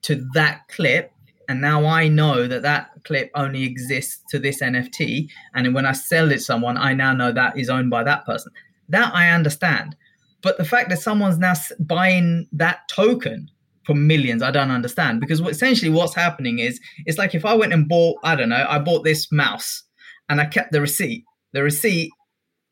to 0.03 0.25
that 0.35 0.61
clip 0.69 1.13
and 1.53 1.61
now 1.61 1.85
I 1.85 2.09
know 2.09 2.47
that 2.49 2.63
that 2.63 2.89
clip 3.05 3.31
only 3.35 3.65
exists 3.65 4.23
to 4.31 4.39
this 4.39 4.63
NFT, 4.63 5.29
and 5.55 5.75
when 5.75 5.85
I 5.85 5.93
sell 5.93 6.33
it 6.33 6.37
to 6.37 6.41
someone, 6.41 6.79
I 6.79 6.95
now 6.95 7.13
know 7.13 7.31
that 7.31 7.59
is 7.59 7.69
owned 7.69 7.91
by 7.91 8.05
that 8.05 8.25
person. 8.25 8.51
That 8.89 9.15
I 9.15 9.29
understand, 9.29 9.95
but 10.43 10.57
the 10.57 10.65
fact 10.65 10.89
that 10.89 11.03
someone's 11.03 11.37
now 11.37 11.53
buying 11.79 12.49
that 12.53 12.89
token 12.89 13.51
for 13.85 13.95
millions, 13.95 14.43
I 14.43 14.51
don't 14.51 14.71
understand. 14.71 15.21
Because 15.21 15.41
essentially 15.41 15.91
what's 15.91 16.15
happening 16.15 16.59
is 16.59 16.81
it's 17.05 17.19
like 17.19 17.35
if 17.35 17.45
I 17.45 17.53
went 17.53 17.75
and 17.75 17.87
bought, 17.87 18.17
I 18.25 18.35
don't 18.35 18.49
know, 18.49 18.65
I 18.67 18.79
bought 18.79 19.05
this 19.05 19.31
mouse 19.31 19.83
and 20.31 20.41
I 20.41 20.47
kept 20.47 20.73
the 20.73 20.81
receipt. 20.81 21.23
The 21.53 21.63
receipt 21.63 22.13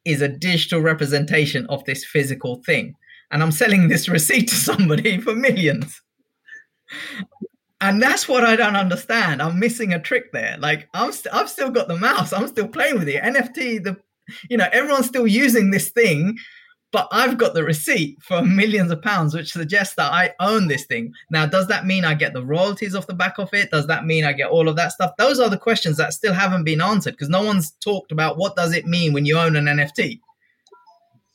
is 0.06 0.22
a 0.22 0.28
digital 0.28 0.80
representation 0.80 1.66
of 1.66 1.84
this 1.84 2.02
physical 2.02 2.62
thing, 2.64 2.94
and 3.30 3.42
I'm 3.42 3.52
selling 3.52 3.88
this 3.88 4.08
receipt 4.16 4.48
to 4.48 4.54
somebody 4.54 5.20
for 5.20 5.34
millions 5.34 6.00
and 7.80 8.02
that's 8.02 8.28
what 8.28 8.44
I 8.44 8.56
don't 8.56 8.76
understand. 8.76 9.40
I'm 9.40 9.58
missing 9.58 9.92
a 9.92 10.00
trick 10.00 10.32
there. 10.32 10.56
Like 10.58 10.88
I'm, 10.94 11.12
st- 11.12 11.34
I've 11.34 11.48
still 11.48 11.70
got 11.70 11.88
the 11.88 11.96
mouse. 11.96 12.32
I'm 12.32 12.48
still 12.48 12.68
playing 12.68 12.98
with 12.98 13.08
it. 13.08 13.22
NFT, 13.22 13.82
the, 13.82 13.96
you 14.48 14.56
know, 14.56 14.68
everyone's 14.72 15.06
still 15.06 15.26
using 15.26 15.70
this 15.70 15.90
thing, 15.90 16.36
but 16.92 17.08
I've 17.10 17.38
got 17.38 17.54
the 17.54 17.64
receipt 17.64 18.20
for 18.22 18.42
millions 18.42 18.90
of 18.90 19.00
pounds, 19.00 19.34
which 19.34 19.52
suggests 19.52 19.94
that 19.94 20.12
I 20.12 20.32
own 20.40 20.68
this 20.68 20.84
thing. 20.84 21.12
Now, 21.30 21.46
does 21.46 21.68
that 21.68 21.86
mean 21.86 22.04
I 22.04 22.14
get 22.14 22.34
the 22.34 22.44
royalties 22.44 22.94
off 22.94 23.06
the 23.06 23.14
back 23.14 23.38
of 23.38 23.48
it? 23.54 23.70
Does 23.70 23.86
that 23.86 24.04
mean 24.04 24.24
I 24.24 24.32
get 24.32 24.50
all 24.50 24.68
of 24.68 24.76
that 24.76 24.92
stuff? 24.92 25.12
Those 25.16 25.40
are 25.40 25.48
the 25.48 25.56
questions 25.56 25.96
that 25.96 26.12
still 26.12 26.34
haven't 26.34 26.64
been 26.64 26.80
answered 26.82 27.12
because 27.12 27.28
no 27.28 27.42
one's 27.42 27.72
talked 27.82 28.12
about 28.12 28.36
what 28.36 28.56
does 28.56 28.74
it 28.74 28.86
mean 28.86 29.12
when 29.12 29.24
you 29.24 29.38
own 29.38 29.56
an 29.56 29.66
NFT. 29.66 30.20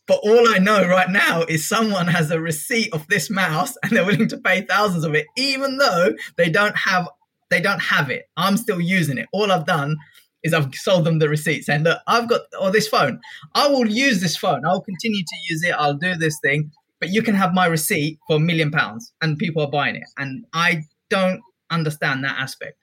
But 0.07 0.19
all 0.23 0.53
I 0.53 0.59
know 0.59 0.87
right 0.87 1.09
now 1.09 1.43
is 1.43 1.67
someone 1.67 2.07
has 2.07 2.29
a 2.29 2.39
receipt 2.39 2.93
of 2.93 3.07
this 3.07 3.29
mouse 3.29 3.75
and 3.83 3.91
they're 3.91 4.05
willing 4.05 4.27
to 4.29 4.37
pay 4.37 4.61
thousands 4.61 5.03
of 5.03 5.15
it, 5.15 5.25
even 5.37 5.77
though 5.77 6.13
they 6.37 6.49
don't 6.49 6.77
have 6.77 7.07
they 7.49 7.61
don't 7.61 7.81
have 7.81 8.09
it. 8.09 8.25
I'm 8.37 8.57
still 8.57 8.81
using 8.81 9.17
it. 9.17 9.27
All 9.31 9.51
I've 9.51 9.65
done 9.65 9.97
is 10.43 10.53
I've 10.53 10.73
sold 10.73 11.05
them 11.05 11.19
the 11.19 11.29
receipt 11.29 11.63
saying, 11.63 11.83
look, 11.83 11.99
I've 12.07 12.27
got 12.29 12.41
or 12.59 12.71
this 12.71 12.87
phone. 12.87 13.19
I 13.53 13.67
will 13.67 13.87
use 13.87 14.21
this 14.21 14.37
phone. 14.37 14.65
I'll 14.65 14.81
continue 14.81 15.23
to 15.23 15.35
use 15.49 15.63
it. 15.63 15.71
I'll 15.71 15.93
do 15.93 16.15
this 16.15 16.39
thing, 16.43 16.71
but 16.99 17.09
you 17.09 17.21
can 17.21 17.35
have 17.35 17.53
my 17.53 17.65
receipt 17.65 18.19
for 18.27 18.37
a 18.37 18.39
million 18.39 18.71
pounds 18.71 19.11
and 19.21 19.37
people 19.37 19.63
are 19.63 19.69
buying 19.69 19.95
it. 19.95 20.03
And 20.17 20.45
I 20.53 20.83
don't 21.09 21.41
understand 21.69 22.23
that 22.23 22.37
aspect. 22.37 22.77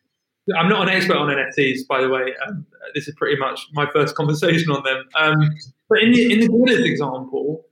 I'm 0.57 0.69
not 0.69 0.89
an 0.89 0.95
expert 0.95 1.17
on 1.17 1.29
NFTs, 1.29 1.87
by 1.89 2.01
the 2.01 2.09
way. 2.09 2.35
Um, 2.47 2.67
this 2.95 3.07
is 3.07 3.15
pretty 3.15 3.39
much 3.39 3.69
my 3.75 3.87
first 3.93 4.15
conversation 4.17 4.73
on 4.73 4.83
them. 4.83 5.05
Um, 5.15 5.51
but 5.93 6.03
in 6.03 6.13
the 6.13 6.33
in 6.33 6.41
the 6.41 6.49
Gorillaz 6.49 6.87
example, 6.87 7.67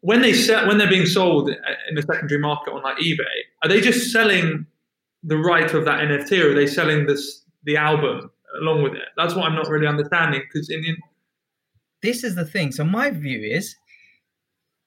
when 0.00 0.20
they 0.20 0.32
sell, 0.32 0.66
when 0.66 0.78
they're 0.78 0.90
being 0.90 1.06
sold 1.06 1.48
in 1.48 1.94
the 1.94 2.02
secondary 2.02 2.40
market 2.40 2.72
on 2.72 2.82
like 2.82 2.96
eBay, 2.96 3.36
are 3.62 3.68
they 3.68 3.80
just 3.80 4.10
selling 4.10 4.66
the 5.22 5.36
right 5.36 5.72
of 5.72 5.84
that 5.84 6.00
NFT, 6.00 6.42
or 6.42 6.50
are 6.50 6.54
they 6.54 6.66
selling 6.66 7.06
this 7.06 7.44
the 7.62 7.76
album 7.76 8.32
along 8.60 8.82
with 8.82 8.94
it? 8.94 9.08
That's 9.16 9.36
what 9.36 9.44
I'm 9.44 9.54
not 9.54 9.68
really 9.68 9.86
understanding. 9.86 10.42
Because 10.42 10.68
in, 10.70 10.84
in 10.84 10.96
this 12.02 12.24
is 12.24 12.34
the 12.34 12.44
thing. 12.44 12.72
So 12.72 12.82
my 12.82 13.10
view 13.10 13.40
is, 13.40 13.76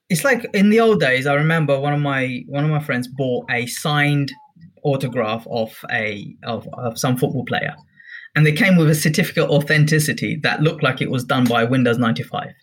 it's 0.09 0.25
like 0.25 0.45
in 0.53 0.69
the 0.69 0.81
old 0.81 0.99
days. 0.99 1.27
I 1.27 1.35
remember 1.35 1.79
one 1.79 1.93
of 1.93 2.01
my 2.01 2.43
one 2.47 2.65
of 2.65 2.69
my 2.69 2.81
friends 2.81 3.07
bought 3.07 3.49
a 3.49 3.67
signed 3.67 4.33
autograph 4.83 5.47
of 5.49 5.73
a 5.91 6.35
of, 6.43 6.67
of 6.73 6.99
some 6.99 7.15
football 7.15 7.45
player 7.45 7.73
and 8.39 8.47
they 8.47 8.53
came 8.53 8.77
with 8.77 8.89
a 8.89 8.95
certificate 8.95 9.49
authenticity 9.49 10.39
that 10.43 10.61
looked 10.61 10.81
like 10.81 11.01
it 11.01 11.11
was 11.11 11.25
done 11.25 11.43
by 11.43 11.65
windows 11.65 11.97
95 11.97 12.53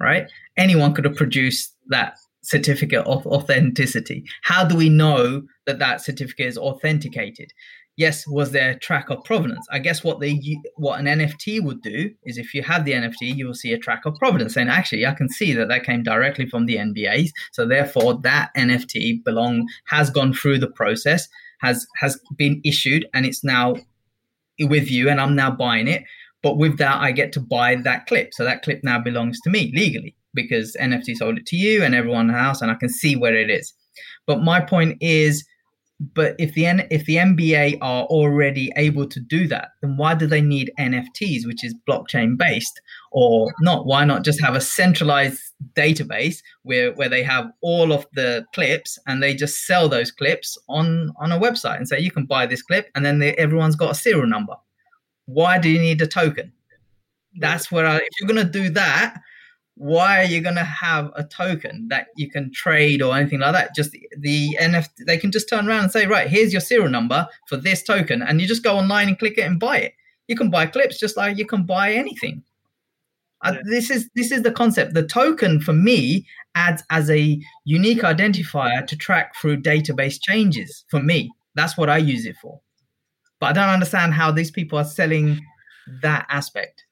right? 0.00 0.30
Anyone 0.56 0.94
could 0.94 1.04
have 1.04 1.16
produced 1.16 1.74
that 1.88 2.16
certificate 2.42 3.06
of 3.06 3.26
authenticity. 3.26 4.24
How 4.42 4.64
do 4.64 4.76
we 4.76 4.88
know 4.88 5.42
that 5.66 5.78
that 5.78 6.00
certificate 6.00 6.46
is 6.46 6.58
authenticated? 6.58 7.50
Yes 7.96 8.24
was 8.26 8.50
there 8.50 8.70
a 8.72 8.78
track 8.78 9.08
of 9.10 9.22
provenance? 9.22 9.66
I 9.70 9.78
guess 9.78 10.02
what 10.02 10.18
they 10.18 10.40
what 10.76 10.98
an 10.98 11.06
nft 11.06 11.62
would 11.62 11.80
do 11.82 12.10
is 12.24 12.38
if 12.38 12.52
you 12.52 12.62
have 12.62 12.84
the 12.84 12.92
nft 12.92 13.20
you 13.20 13.46
will 13.46 13.54
see 13.54 13.72
a 13.72 13.78
track 13.78 14.02
of 14.04 14.16
provenance. 14.16 14.56
And 14.56 14.68
actually 14.68 15.06
i 15.06 15.14
can 15.14 15.28
see 15.28 15.52
that 15.52 15.68
that 15.68 15.84
came 15.84 16.02
directly 16.02 16.46
from 16.46 16.66
the 16.66 16.76
NBA's 16.76 17.32
so 17.52 17.66
therefore 17.66 18.18
that 18.22 18.50
nft 18.56 19.22
belong 19.22 19.68
has 19.86 20.10
gone 20.10 20.32
through 20.34 20.58
the 20.58 20.70
process 20.80 21.28
has 21.60 21.86
has 21.98 22.18
been 22.36 22.60
issued 22.64 23.06
and 23.14 23.24
it's 23.24 23.44
now 23.44 23.76
with 24.60 24.90
you 24.90 25.08
and 25.08 25.20
i'm 25.20 25.34
now 25.34 25.50
buying 25.50 25.88
it. 25.88 26.04
But 26.42 26.58
with 26.58 26.78
that 26.78 27.00
i 27.00 27.12
get 27.12 27.32
to 27.32 27.40
buy 27.40 27.76
that 27.76 28.06
clip. 28.06 28.34
So 28.34 28.44
that 28.44 28.62
clip 28.62 28.80
now 28.82 28.98
belongs 28.98 29.38
to 29.42 29.50
me 29.50 29.72
legally 29.74 30.14
because 30.34 30.76
nft 30.80 31.16
sold 31.16 31.38
it 31.38 31.46
to 31.46 31.56
you 31.56 31.82
and 31.82 31.94
everyone 31.94 32.30
else, 32.34 32.60
and 32.60 32.70
i 32.70 32.74
can 32.74 32.88
see 32.88 33.16
where 33.16 33.36
it 33.36 33.50
is. 33.50 33.72
But 34.26 34.42
my 34.42 34.60
point 34.60 34.98
is 35.00 35.44
but 36.00 36.34
if 36.38 36.54
the 36.54 36.66
N- 36.66 36.88
if 36.90 37.06
the 37.06 37.16
NBA 37.16 37.78
are 37.80 38.04
already 38.04 38.72
able 38.76 39.06
to 39.08 39.20
do 39.20 39.46
that, 39.48 39.68
then 39.80 39.96
why 39.96 40.14
do 40.14 40.26
they 40.26 40.40
need 40.40 40.72
NFTs, 40.78 41.46
which 41.46 41.64
is 41.64 41.74
blockchain 41.88 42.36
based, 42.36 42.80
or 43.12 43.52
not? 43.60 43.86
Why 43.86 44.04
not 44.04 44.24
just 44.24 44.40
have 44.40 44.56
a 44.56 44.60
centralized 44.60 45.40
database 45.74 46.38
where 46.62 46.92
where 46.94 47.08
they 47.08 47.22
have 47.22 47.50
all 47.60 47.92
of 47.92 48.06
the 48.14 48.44
clips 48.54 48.98
and 49.06 49.22
they 49.22 49.34
just 49.34 49.66
sell 49.66 49.88
those 49.88 50.10
clips 50.10 50.58
on 50.68 51.12
on 51.18 51.30
a 51.30 51.38
website 51.38 51.76
and 51.76 51.88
say 51.88 52.00
you 52.00 52.10
can 52.10 52.26
buy 52.26 52.46
this 52.46 52.62
clip, 52.62 52.90
and 52.94 53.04
then 53.04 53.20
they, 53.20 53.32
everyone's 53.34 53.76
got 53.76 53.92
a 53.92 53.94
serial 53.94 54.26
number. 54.26 54.54
Why 55.26 55.58
do 55.58 55.70
you 55.70 55.78
need 55.78 56.02
a 56.02 56.06
token? 56.06 56.52
That's 57.38 57.70
where 57.70 57.86
I, 57.86 57.96
if 57.96 58.08
you're 58.20 58.28
going 58.28 58.44
to 58.44 58.52
do 58.52 58.68
that, 58.70 59.20
why 59.76 60.20
are 60.20 60.26
you 60.26 60.40
going 60.40 60.54
to 60.54 60.64
have 60.64 61.10
a 61.16 61.24
token 61.24 61.88
that 61.88 62.08
you 62.16 62.30
can 62.30 62.52
trade 62.52 63.02
or 63.02 63.16
anything 63.16 63.40
like 63.40 63.52
that? 63.52 63.74
Just 63.74 63.96
the 64.18 64.56
NFT, 64.60 65.04
they 65.06 65.18
can 65.18 65.32
just 65.32 65.48
turn 65.48 65.68
around 65.68 65.84
and 65.84 65.92
say, 65.92 66.06
right, 66.06 66.28
here's 66.28 66.52
your 66.52 66.60
serial 66.60 66.88
number 66.88 67.26
for 67.48 67.56
this 67.56 67.82
token, 67.82 68.22
and 68.22 68.40
you 68.40 68.46
just 68.46 68.62
go 68.62 68.76
online 68.76 69.08
and 69.08 69.18
click 69.18 69.36
it 69.36 69.42
and 69.42 69.58
buy 69.58 69.78
it. 69.78 69.94
You 70.28 70.36
can 70.36 70.50
buy 70.50 70.66
clips 70.66 70.98
just 70.98 71.16
like 71.16 71.36
you 71.36 71.46
can 71.46 71.64
buy 71.64 71.92
anything. 71.92 72.42
Uh, 73.44 73.52
yeah. 73.54 73.58
Uh, 73.58 73.62
this 73.64 73.90
is 73.90 74.08
this 74.14 74.30
is 74.30 74.42
the 74.42 74.52
concept. 74.52 74.94
The 74.94 75.06
token 75.06 75.60
for 75.60 75.72
me 75.72 76.26
adds 76.54 76.82
as 76.90 77.10
a 77.10 77.38
unique 77.64 78.02
identifier 78.02 78.86
to 78.86 78.96
track 78.96 79.34
through 79.36 79.60
database 79.60 80.18
changes. 80.20 80.84
For 80.88 81.02
me, 81.02 81.30
that's 81.54 81.76
what 81.76 81.90
I 81.90 81.98
use 81.98 82.26
it 82.26 82.36
for. 82.36 82.60
But 83.40 83.50
I 83.50 83.52
don't 83.52 83.74
understand 83.74 84.14
how 84.14 84.30
these 84.30 84.50
people 84.50 84.78
are 84.78 84.84
selling 84.84 85.40
that 86.00 86.26
aspect. 86.30 86.84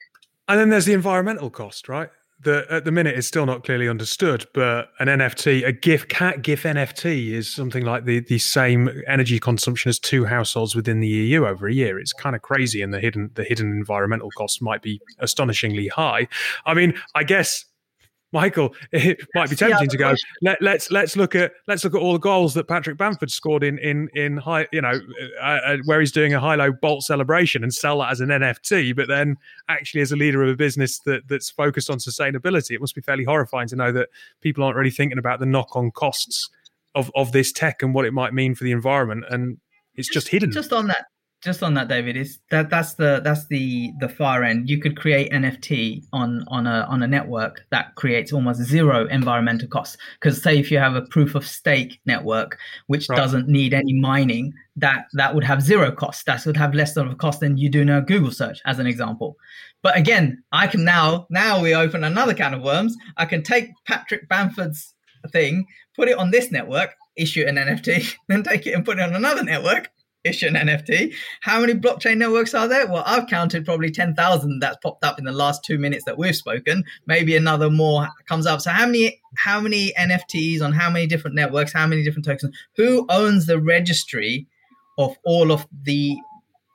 And 0.49 0.59
then 0.59 0.69
there's 0.69 0.85
the 0.85 0.93
environmental 0.93 1.49
cost, 1.49 1.89
right? 1.89 2.11
That 2.43 2.67
at 2.69 2.85
the 2.85 2.93
minute 2.93 3.17
is 3.17 3.27
still 3.27 3.47
not 3.47 3.65
clearly 3.65 3.89
understood, 3.89 4.47
but 4.53 4.91
an 4.99 5.09
NFT, 5.09 5.67
a 5.67 5.73
GIF 5.73 6.09
cat 6.09 6.43
GIF 6.43 6.63
NFT 6.65 7.33
is 7.33 7.53
something 7.53 7.85
like 7.85 8.05
the 8.05 8.21
the 8.21 8.39
same 8.39 9.03
energy 9.07 9.39
consumption 9.39 9.89
as 9.89 9.99
two 9.99 10.25
households 10.25 10.75
within 10.75 11.01
the 11.01 11.09
EU 11.09 11.47
over 11.47 11.67
a 11.69 11.73
year. 11.73 11.99
It's 11.99 12.13
kind 12.13 12.37
of 12.37 12.43
crazy, 12.43 12.83
and 12.83 12.93
the 12.93 13.01
hidden 13.01 13.31
the 13.35 13.45
hidden 13.45 13.71
environmental 13.71 14.31
costs 14.31 14.61
might 14.61 14.83
be 14.83 15.01
astonishingly 15.19 15.89
high. 15.89 16.29
I 16.67 16.75
mean, 16.75 16.95
I 17.15 17.25
guess 17.25 17.65
Michael, 18.33 18.75
it 18.93 19.21
might 19.35 19.51
be 19.51 19.57
tempting 19.57 19.89
to 19.89 19.97
go. 19.97 20.15
Let, 20.41 20.57
us 20.57 20.63
let's, 20.63 20.91
let's 20.91 21.17
look 21.17 21.35
at 21.35 21.53
let's 21.69 21.85
look 21.85 21.95
at 21.95 22.01
all 22.01 22.15
the 22.15 22.19
goals 22.19 22.55
that 22.55 22.67
Patrick 22.67 22.97
Bamford 22.97 23.31
scored 23.31 23.63
in 23.63 23.79
in 23.79 24.09
in 24.15 24.37
high, 24.37 24.67
you 24.73 24.81
know, 24.81 25.01
uh, 25.41 25.45
uh, 25.45 25.77
where 25.85 26.01
he's 26.01 26.13
doing 26.13 26.35
a 26.35 26.41
high 26.41 26.55
low 26.55 26.73
bolt 26.73 27.05
celebration 27.05 27.63
and 27.63 27.73
sell 27.73 27.99
that 28.01 28.11
as 28.11 28.21
an 28.21 28.29
NFT. 28.31 28.97
But 28.97 29.09
then, 29.09 29.37
actually, 29.69 30.01
as 30.01 30.13
a 30.13 30.17
leader 30.17 30.43
of 30.43 30.49
a 30.49 30.57
business 30.57 30.99
that 31.01 31.29
that's 31.29 31.51
focused 31.51 31.91
on 31.91 31.99
sustainability, 31.99 32.73
it 32.73 32.81
must 32.81 32.95
be 32.95 33.03
fairly 33.03 33.25
horrifying 33.25 33.69
to 33.69 33.77
know 33.77 33.93
that 33.93 34.09
people 34.41 34.65
aren't 34.65 34.77
really 34.77 34.91
thinking 34.91 35.19
about 35.19 35.39
the 35.39 35.47
knock 35.47 35.77
on 35.77 35.91
costs 35.91 36.49
of 36.95 37.11
of 37.15 37.33
this 37.33 37.53
tech 37.53 37.83
and 37.83 37.95
what 37.95 38.05
it 38.05 38.13
might 38.13 38.33
mean 38.33 38.55
for 38.55 38.65
the 38.65 38.73
environment. 38.73 39.25
And 39.29 39.59
it's 39.95 40.09
just 40.09 40.29
hidden. 40.29 40.51
Just 40.51 40.73
on 40.73 40.87
that 40.87 41.07
just 41.43 41.63
on 41.63 41.75
that 41.75 41.89
david 41.89 42.17
is 42.17 42.39
that 42.51 42.71
that's 42.71 42.95
the 42.95 43.21
that's 43.25 43.47
the 43.49 43.93
the 44.01 44.09
far 44.09 44.45
end. 44.45 44.71
You 44.71 44.81
could 44.81 44.97
create 44.97 45.33
nft 45.33 46.05
on 46.13 46.45
on 46.49 46.67
a 46.67 46.87
on 46.89 47.03
a 47.03 47.09
network 47.09 47.65
that 47.71 47.95
creates 47.97 48.33
almost 48.33 48.63
zero 48.63 49.07
environmental 49.09 49.69
costs. 49.69 49.97
Because 50.21 50.43
say 50.43 50.59
if 50.59 50.71
you 50.71 50.79
have 50.79 50.95
a 50.95 51.03
proof 51.03 51.35
of 51.35 51.47
stake 51.47 52.01
network 52.07 52.59
which 52.87 53.09
right. 53.09 53.17
doesn't 53.17 53.49
need 53.49 53.75
any 53.75 53.95
mining 53.95 54.53
that 54.77 55.07
that 55.15 55.35
would 55.35 55.45
have 55.45 55.61
zero 55.63 55.91
cost. 55.91 56.27
That 56.27 56.47
would 56.47 56.57
have 56.57 56.75
less 56.75 56.97
of 56.97 57.11
a 57.11 57.15
cost 57.15 57.41
than 57.41 57.59
you 57.59 57.69
do 57.69 57.81
in 57.81 57.91
a 57.91 58.01
google 58.01 58.31
search 58.31 58.61
as 58.65 58.79
an 58.79 58.87
example. 58.87 59.37
But 59.83 59.97
again 59.97 60.43
i 60.53 60.67
can 60.67 60.85
now 60.85 61.27
now 61.29 61.61
we 61.61 61.75
open 61.75 62.05
another 62.05 62.35
can 62.35 62.55
of 62.55 62.63
worms. 62.63 62.97
I 63.17 63.25
can 63.25 63.43
take 63.43 63.71
patrick 63.87 64.29
bamford's 64.29 64.95
thing 65.31 65.67
put 65.95 66.09
it 66.09 66.19
on 66.19 66.33
this 66.33 66.51
network 66.51 66.97
issue 67.17 67.45
an 67.47 67.55
nft 67.55 68.15
then 68.29 68.43
take 68.43 68.67
it 68.67 68.73
and 68.73 68.85
put 68.85 68.99
it 68.99 69.03
on 69.03 69.15
another 69.15 69.45
network 69.45 69.89
issue 70.25 70.47
an 70.47 70.55
NFT. 70.55 71.15
How 71.41 71.61
many 71.61 71.75
blockchain 71.75 72.19
networks 72.19 72.55
are 72.55 72.69
there? 72.69 72.87
Well, 72.87 73.03
I've 73.07 73.27
counted 73.27 73.65
probably 73.65 73.91
10,000 73.91 74.61
that's 74.61 74.77
popped 74.83 75.05
up 75.05 75.19
in 75.19 75.25
the 75.25 75.33
last 75.33 75.65
two 75.65 75.79
minutes 75.79 76.05
that 76.05 76.19
we've 76.19 76.37
spoken. 76.37 76.85
Maybe 77.07 77.37
another 77.37 77.71
more 77.71 78.09
comes 78.29 78.47
up. 78.47 78.61
So 78.61 78.71
how 78.71 78.87
many 78.87 79.21
how 79.37 79.61
many 79.61 79.93
NFTs 79.99 80.63
on 80.63 80.73
how 80.73 80.91
many 80.91 81.07
different 81.07 81.37
networks, 81.37 81.73
how 81.73 81.87
many 81.87 82.05
different 82.05 82.25
tokens? 82.25 82.57
Who 82.77 83.07
owns 83.09 83.47
the 83.47 83.61
registry 83.61 84.47
of 84.99 85.17
all 85.25 85.51
of 85.51 85.67
the 85.85 86.17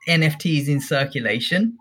NFTs 0.08 0.68
in 0.68 0.80
circulation? 0.80 1.76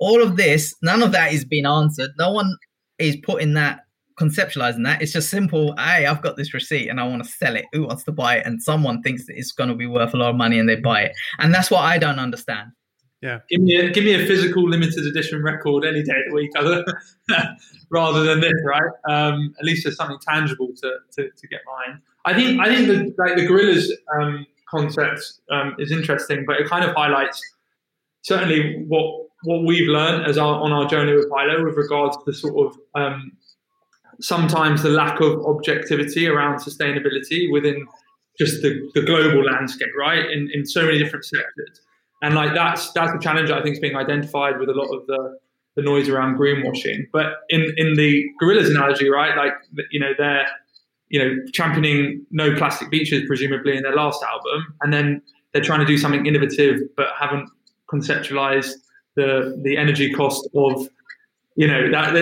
All 0.00 0.22
of 0.22 0.36
this, 0.36 0.74
none 0.82 1.02
of 1.02 1.12
that 1.12 1.32
is 1.32 1.44
being 1.44 1.66
answered. 1.66 2.10
No 2.18 2.32
one 2.32 2.56
is 2.98 3.16
putting 3.22 3.54
that 3.54 3.80
conceptualizing 4.22 4.84
that. 4.84 5.02
It's 5.02 5.12
just 5.12 5.30
simple. 5.30 5.74
Hey, 5.76 6.06
I've 6.06 6.22
got 6.22 6.36
this 6.36 6.54
receipt 6.54 6.88
and 6.88 7.00
I 7.00 7.04
want 7.04 7.24
to 7.24 7.28
sell 7.28 7.56
it. 7.56 7.64
Who 7.72 7.86
wants 7.86 8.04
to 8.04 8.12
buy 8.12 8.36
it? 8.36 8.46
And 8.46 8.62
someone 8.62 9.02
thinks 9.02 9.24
it's 9.28 9.52
going 9.52 9.68
to 9.68 9.74
be 9.74 9.86
worth 9.86 10.14
a 10.14 10.16
lot 10.16 10.30
of 10.30 10.36
money 10.36 10.58
and 10.58 10.68
they 10.68 10.76
buy 10.76 11.02
it. 11.02 11.12
And 11.38 11.54
that's 11.54 11.70
what 11.70 11.80
I 11.80 11.98
don't 11.98 12.18
understand. 12.18 12.70
Yeah, 13.22 13.38
give 13.48 13.60
me 13.60 13.76
a 13.76 13.90
give 13.92 14.02
me 14.02 14.14
a 14.14 14.26
physical 14.26 14.68
limited 14.68 15.06
edition 15.06 15.44
record 15.44 15.84
any 15.84 16.02
day 16.02 16.12
of 16.12 16.30
the 16.30 16.34
week, 16.34 16.50
other 16.58 16.84
rather 17.88 18.24
than 18.24 18.40
this, 18.40 18.52
right? 18.64 18.90
Um, 19.08 19.54
at 19.60 19.64
least 19.64 19.84
there's 19.84 19.96
something 19.96 20.18
tangible 20.26 20.70
to, 20.82 20.96
to, 21.12 21.30
to 21.30 21.46
get 21.46 21.60
mine. 21.64 22.02
I 22.24 22.34
think 22.34 22.60
I 22.60 22.66
think 22.66 22.88
the 22.88 23.14
like 23.22 23.36
the 23.36 23.46
Gorillaz 23.46 23.86
um, 24.20 24.44
concept 24.68 25.34
um, 25.52 25.76
is 25.78 25.92
interesting, 25.92 26.44
but 26.44 26.56
it 26.56 26.68
kind 26.68 26.84
of 26.84 26.96
highlights 26.96 27.40
certainly 28.22 28.84
what 28.88 29.28
what 29.44 29.64
we've 29.64 29.88
learned 29.88 30.26
as 30.26 30.38
our 30.38 30.60
on 30.60 30.72
our 30.72 30.86
journey 30.86 31.14
with 31.14 31.28
Hylo 31.30 31.64
with 31.64 31.76
regards 31.76 32.16
to 32.24 32.32
sort 32.32 32.66
of 32.66 32.78
um, 32.94 33.32
sometimes 34.20 34.82
the 34.82 34.90
lack 34.90 35.20
of 35.20 35.44
objectivity 35.44 36.26
around 36.26 36.58
sustainability 36.58 37.50
within 37.50 37.86
just 38.38 38.62
the, 38.62 38.80
the 38.94 39.02
global 39.02 39.44
landscape, 39.44 39.90
right? 39.98 40.30
In, 40.30 40.48
in 40.52 40.66
so 40.66 40.84
many 40.84 40.98
different 40.98 41.24
sectors. 41.24 41.80
And 42.22 42.34
like 42.34 42.54
that's 42.54 42.92
that's 42.92 43.12
the 43.12 43.18
challenge 43.18 43.50
I 43.50 43.62
think 43.62 43.74
is 43.74 43.80
being 43.80 43.96
identified 43.96 44.58
with 44.58 44.68
a 44.68 44.72
lot 44.72 44.88
of 44.94 45.06
the, 45.06 45.38
the 45.74 45.82
noise 45.82 46.08
around 46.08 46.38
greenwashing. 46.38 47.06
But 47.12 47.26
in, 47.48 47.66
in 47.76 47.94
the 47.94 48.24
Gorillaz 48.40 48.70
analogy, 48.70 49.10
right, 49.10 49.36
like 49.36 49.54
you 49.90 49.98
know, 49.98 50.12
they're 50.16 50.46
you 51.12 51.18
know, 51.18 51.36
championing 51.52 52.24
no 52.30 52.56
plastic 52.56 52.90
beaches 52.90 53.22
presumably 53.26 53.76
in 53.76 53.82
their 53.82 53.94
last 53.94 54.22
album, 54.22 54.74
and 54.80 54.92
then 54.92 55.22
they're 55.52 55.62
trying 55.62 55.80
to 55.80 55.86
do 55.86 55.98
something 55.98 56.24
innovative 56.24 56.80
but 56.96 57.08
haven't 57.18 57.48
conceptualized 57.92 58.72
the 59.14 59.60
the 59.62 59.76
energy 59.76 60.10
cost 60.10 60.48
of 60.56 60.88
you 61.56 61.66
know 61.66 61.90
that 61.90 62.12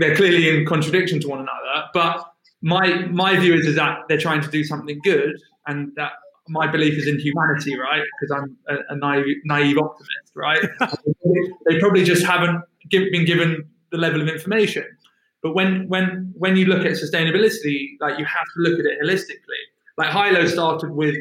they're 0.00 0.16
clearly 0.16 0.48
in 0.48 0.66
contradiction 0.66 1.20
to 1.20 1.28
one 1.28 1.40
another. 1.40 1.88
But 1.92 2.24
my 2.62 3.06
my 3.06 3.38
view 3.38 3.54
is, 3.54 3.66
is 3.66 3.76
that 3.76 4.00
they're 4.08 4.18
trying 4.18 4.42
to 4.42 4.48
do 4.48 4.64
something 4.64 4.98
good, 5.04 5.36
and 5.66 5.92
that 5.96 6.12
my 6.48 6.66
belief 6.66 6.94
is 6.94 7.06
in 7.06 7.18
humanity, 7.20 7.78
right? 7.78 8.02
Because 8.20 8.36
I'm 8.36 8.56
a, 8.68 8.94
a 8.94 8.96
naive, 8.96 9.36
naive, 9.44 9.78
optimist, 9.78 10.32
right? 10.34 10.60
they 11.66 11.78
probably 11.78 12.04
just 12.04 12.24
haven't 12.24 12.62
give, 12.90 13.04
been 13.12 13.26
given 13.26 13.64
the 13.92 13.98
level 13.98 14.20
of 14.20 14.28
information. 14.28 14.84
But 15.42 15.54
when 15.54 15.88
when 15.88 16.32
when 16.36 16.56
you 16.56 16.66
look 16.66 16.84
at 16.84 16.92
sustainability, 16.92 17.90
like 18.00 18.18
you 18.18 18.24
have 18.24 18.46
to 18.54 18.60
look 18.60 18.78
at 18.78 18.86
it 18.86 18.98
holistically. 19.02 19.62
Like 19.96 20.10
Hylo 20.10 20.46
started 20.46 20.90
with 20.90 21.16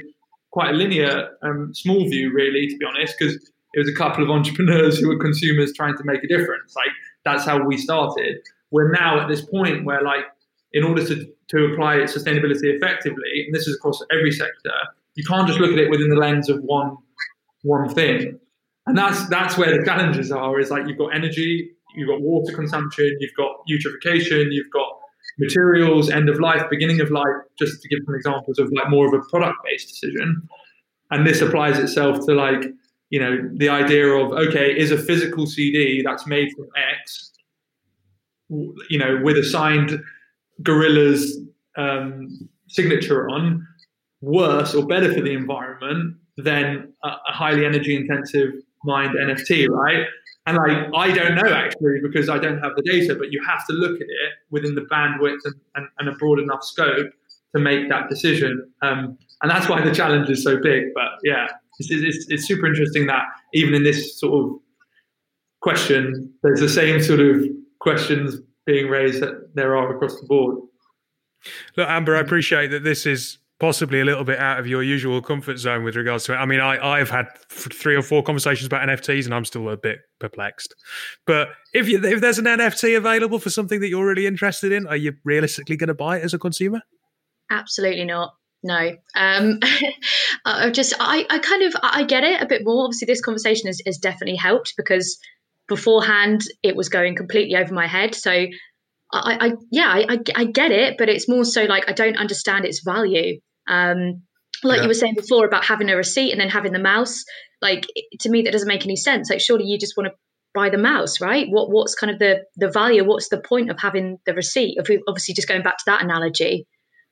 quite 0.52 0.70
a 0.72 0.74
linear, 0.74 1.30
um, 1.42 1.74
small 1.74 2.08
view, 2.10 2.32
really, 2.32 2.68
to 2.68 2.78
be 2.78 2.86
honest, 2.86 3.16
because 3.18 3.36
it 3.74 3.80
was 3.80 3.90
a 3.90 3.94
couple 3.94 4.24
of 4.24 4.30
entrepreneurs 4.30 4.98
who 4.98 5.08
were 5.08 5.20
consumers 5.20 5.74
trying 5.74 5.96
to 5.98 6.04
make 6.04 6.24
a 6.24 6.28
difference. 6.28 6.76
Like 6.76 6.90
that's 7.28 7.46
how 7.46 7.64
we 7.64 7.78
started. 7.78 8.38
We're 8.72 8.92
now 8.92 9.20
at 9.22 9.28
this 9.28 9.42
point 9.46 9.86
where, 9.86 10.02
like, 10.02 10.26
in 10.74 10.84
order 10.84 11.06
to 11.06 11.16
to 11.50 11.66
apply 11.72 11.98
sustainability 12.04 12.76
effectively, 12.76 13.46
and 13.46 13.56
this 13.56 13.68
is 13.68 13.76
across 13.76 14.04
every 14.12 14.32
sector, 14.32 14.74
you 15.16 15.24
can't 15.24 15.48
just 15.48 15.60
look 15.60 15.72
at 15.72 15.80
it 15.80 15.90
within 15.90 16.10
the 16.10 16.16
lens 16.16 16.50
of 16.50 16.62
one 16.64 16.98
one 17.64 17.90
thing. 17.90 18.40
And 18.86 18.98
that's 18.98 19.28
that's 19.30 19.58
where 19.58 19.78
the 19.78 19.86
challenges 19.86 20.32
are. 20.32 20.60
Is 20.60 20.72
like 20.72 20.88
you've 20.88 20.98
got 20.98 21.16
energy, 21.16 21.72
you've 21.96 22.10
got 22.10 22.22
water 22.22 22.54
consumption, 22.54 23.16
you've 23.20 23.36
got 23.36 23.52
eutrophication, 23.70 24.48
you've 24.52 24.72
got 24.72 24.90
materials, 25.40 26.10
end 26.10 26.30
of 26.30 26.40
life, 26.40 26.64
beginning 26.70 27.02
of 27.02 27.12
life, 27.12 27.38
just 27.60 27.82
to 27.82 27.90
give 27.90 28.00
some 28.06 28.16
examples 28.16 28.58
of 28.60 28.72
like 28.72 28.90
more 28.90 29.08
of 29.08 29.14
a 29.14 29.24
product 29.30 29.58
based 29.66 29.88
decision. 29.90 30.42
And 31.12 31.26
this 31.26 31.42
applies 31.42 31.78
itself 31.80 32.26
to 32.26 32.34
like, 32.34 32.66
you 33.10 33.20
know, 33.20 33.38
the 33.54 33.70
idea 33.70 34.08
of 34.08 34.32
okay, 34.32 34.78
is 34.78 34.92
a 34.92 34.98
physical 34.98 35.46
CD 35.46 36.02
that's 36.04 36.28
made 36.28 36.50
from 36.56 36.68
X, 36.94 37.32
you 38.50 38.98
know, 38.98 39.20
with 39.24 39.38
a 39.38 39.44
signed 39.44 40.02
Gorillaz 40.62 41.30
um, 41.78 42.50
signature 42.68 43.30
on, 43.30 43.66
worse 44.22 44.74
or 44.74 44.86
better 44.86 45.14
for 45.14 45.22
the 45.22 45.34
environment 45.34 46.18
than 46.38 46.94
a, 47.04 47.08
a 47.08 47.32
highly 47.32 47.66
energy 47.66 47.96
intensive 47.96 48.54
mined 48.84 49.16
NFT, 49.16 49.70
right? 49.70 50.06
And 50.46 50.58
like 50.58 50.88
I 50.96 51.12
don't 51.12 51.36
know 51.36 51.52
actually 51.54 52.00
because 52.02 52.30
I 52.30 52.38
don't 52.38 52.60
have 52.60 52.72
the 52.76 52.82
data, 52.84 53.16
but 53.16 53.32
you 53.32 53.42
have 53.46 53.66
to 53.68 53.74
look 53.74 53.96
at 53.96 54.08
it 54.08 54.34
within 54.50 54.76
the 54.76 54.82
bandwidth 54.82 55.40
and, 55.44 55.56
and, 55.76 55.88
and 56.00 56.10
a 56.10 56.14
broad 56.14 56.40
enough 56.40 56.64
scope 56.64 57.12
to 57.56 57.62
make 57.62 57.90
that 57.90 58.10
decision. 58.10 58.72
Um, 58.82 59.18
and 59.42 59.52
that's 59.52 59.68
why 59.68 59.82
the 59.82 59.94
challenge 59.94 60.30
is 60.30 60.44
so 60.44 60.58
big. 60.62 60.94
But 60.94 61.20
yeah, 61.24 61.48
it's, 61.80 61.90
it's, 61.92 62.26
it's 62.30 62.48
super 62.48 62.66
interesting 62.66 63.08
that 63.08 63.24
even 63.54 63.74
in 63.74 63.84
this 63.84 64.20
sort 64.20 64.44
of 64.44 64.60
question, 65.62 66.34
there's 66.44 66.60
the 66.60 66.70
same 66.70 67.02
sort 67.02 67.20
of 67.20 67.44
questions 67.80 68.38
being 68.66 68.88
raised 68.88 69.22
that 69.22 69.56
there 69.56 69.76
are 69.76 69.96
across 69.96 70.20
the 70.20 70.28
board. 70.28 70.58
Look, 71.76 71.88
Amber, 71.88 72.16
I 72.16 72.20
appreciate 72.20 72.68
that 72.72 72.84
this 72.84 73.06
is 73.06 73.38
possibly 73.60 74.00
a 74.00 74.06
little 74.06 74.24
bit 74.24 74.38
out 74.40 74.60
of 74.60 74.68
your 74.68 74.84
usual 74.84 75.22
comfort 75.22 75.58
zone 75.58 75.84
with 75.84 75.96
regards 75.96 76.26
to 76.26 76.34
it. 76.34 76.36
I 76.36 76.46
mean, 76.46 76.60
I, 76.60 77.00
I've 77.00 77.10
had 77.10 77.28
three 77.50 77.96
or 77.96 78.04
four 78.04 78.22
conversations 78.22 78.68
about 78.68 78.88
NFTs 78.88 79.26
and 79.26 79.34
I'm 79.34 79.46
still 79.46 79.70
a 79.70 79.78
bit 79.78 80.00
perplexed. 80.20 80.76
But 81.26 81.50
if 81.74 81.90
you, 81.90 82.04
if 82.04 82.22
there's 82.22 82.38
an 82.38 82.46
NFT 82.46 82.96
available 82.96 83.40
for 83.40 83.50
something 83.50 83.80
that 83.80 83.90
you're 83.90 84.06
really 84.06 84.28
interested 84.28 84.72
in, 84.72 84.86
are 84.86 84.96
you 84.96 85.14
realistically 85.24 85.76
going 85.76 85.88
to 85.88 85.96
buy 85.96 86.18
it 86.18 86.24
as 86.24 86.34
a 86.34 86.40
consumer? 86.40 86.82
Absolutely 87.50 88.06
not. 88.06 88.34
No, 88.68 88.98
um, 89.16 89.60
I 90.46 90.70
just 90.72 90.94
I, 91.00 91.26
I 91.30 91.40
kind 91.40 91.64
of 91.64 91.74
I 91.82 92.04
get 92.04 92.26
it 92.26 92.42
a 92.42 92.46
bit 92.46 92.64
more. 92.66 92.84
Obviously, 92.84 93.06
this 93.06 93.22
conversation 93.22 93.68
has, 93.68 93.82
has 93.86 93.98
definitely 93.98 94.36
helped 94.36 94.74
because 94.76 95.18
beforehand 95.70 96.42
it 96.64 96.76
was 96.76 96.90
going 96.90 97.16
completely 97.16 97.56
over 97.56 97.74
my 97.74 97.88
head. 97.88 98.14
So 98.14 98.32
I, 98.32 98.50
I 99.14 99.52
yeah, 99.72 99.88
I, 99.88 100.20
I, 100.36 100.46
get 100.46 100.72
it, 100.72 100.98
but 100.98 101.08
it's 101.08 101.30
more 101.30 101.46
so 101.46 101.64
like 101.64 101.90
I 101.90 101.94
don't 101.94 102.18
understand 102.18 102.66
its 102.66 102.82
value. 102.84 103.40
Um, 103.70 104.24
like 104.66 104.78
yeah. 104.78 104.84
you 104.84 104.88
were 104.90 104.94
saying 104.94 105.16
before 105.16 105.46
about 105.46 105.64
having 105.64 105.90
a 105.90 105.96
receipt 105.96 106.32
and 106.32 106.42
then 106.42 106.50
having 106.50 106.74
the 106.74 106.80
mouse, 106.80 107.24
like 107.62 107.88
to 108.20 108.30
me 108.30 108.42
that 108.42 108.52
doesn't 108.52 108.68
make 108.68 108.84
any 108.84 108.98
sense. 108.98 109.30
Like 109.30 109.40
surely 109.40 109.64
you 109.64 109.80
just 109.80 109.96
want 109.96 110.10
to 110.10 110.16
buy 110.54 110.70
the 110.70 110.78
mouse, 110.78 111.22
right? 111.22 111.48
What 111.50 111.72
what's 111.72 111.96
kind 111.96 112.12
of 112.12 112.20
the 112.20 112.44
the 112.58 112.70
value? 112.70 113.06
What's 113.06 113.30
the 113.30 113.40
point 113.40 113.70
of 113.70 113.80
having 113.80 114.18
the 114.26 114.34
receipt? 114.34 114.76
If 114.78 114.90
we 114.90 115.02
obviously 115.08 115.36
just 115.36 115.48
going 115.48 115.64
back 115.64 115.78
to 115.78 115.84
that 115.86 116.04
analogy, 116.04 116.68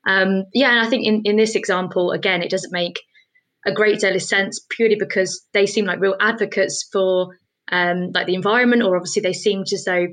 um, 0.06 0.44
yeah. 0.54 0.70
And 0.70 0.80
I 0.80 0.88
think 0.88 1.06
in 1.06 1.22
in 1.24 1.36
this 1.36 1.54
example 1.54 2.12
again, 2.12 2.42
it 2.42 2.50
doesn't 2.50 2.72
make 2.72 3.00
a 3.66 3.72
great 3.72 3.98
deal 3.98 4.14
of 4.14 4.22
sense 4.22 4.64
purely 4.70 4.96
because 4.96 5.44
they 5.52 5.66
seem 5.66 5.84
like 5.84 6.00
real 6.00 6.16
advocates 6.20 6.88
for 6.92 7.36
um, 7.70 8.12
like 8.14 8.26
the 8.26 8.34
environment, 8.34 8.82
or 8.82 8.96
obviously 8.96 9.22
they 9.22 9.32
seemed 9.32 9.66
as 9.72 9.84
though 9.84 10.06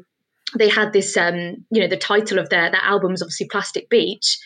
they 0.57 0.69
had 0.69 0.91
this, 0.91 1.15
um, 1.17 1.65
you 1.71 1.81
know, 1.81 1.87
the 1.87 1.97
title 1.97 2.39
of 2.39 2.49
their 2.49 2.71
their 2.71 2.81
album 2.81 3.13
is 3.13 3.21
obviously 3.21 3.47
Plastic 3.49 3.89
Beach, 3.89 4.39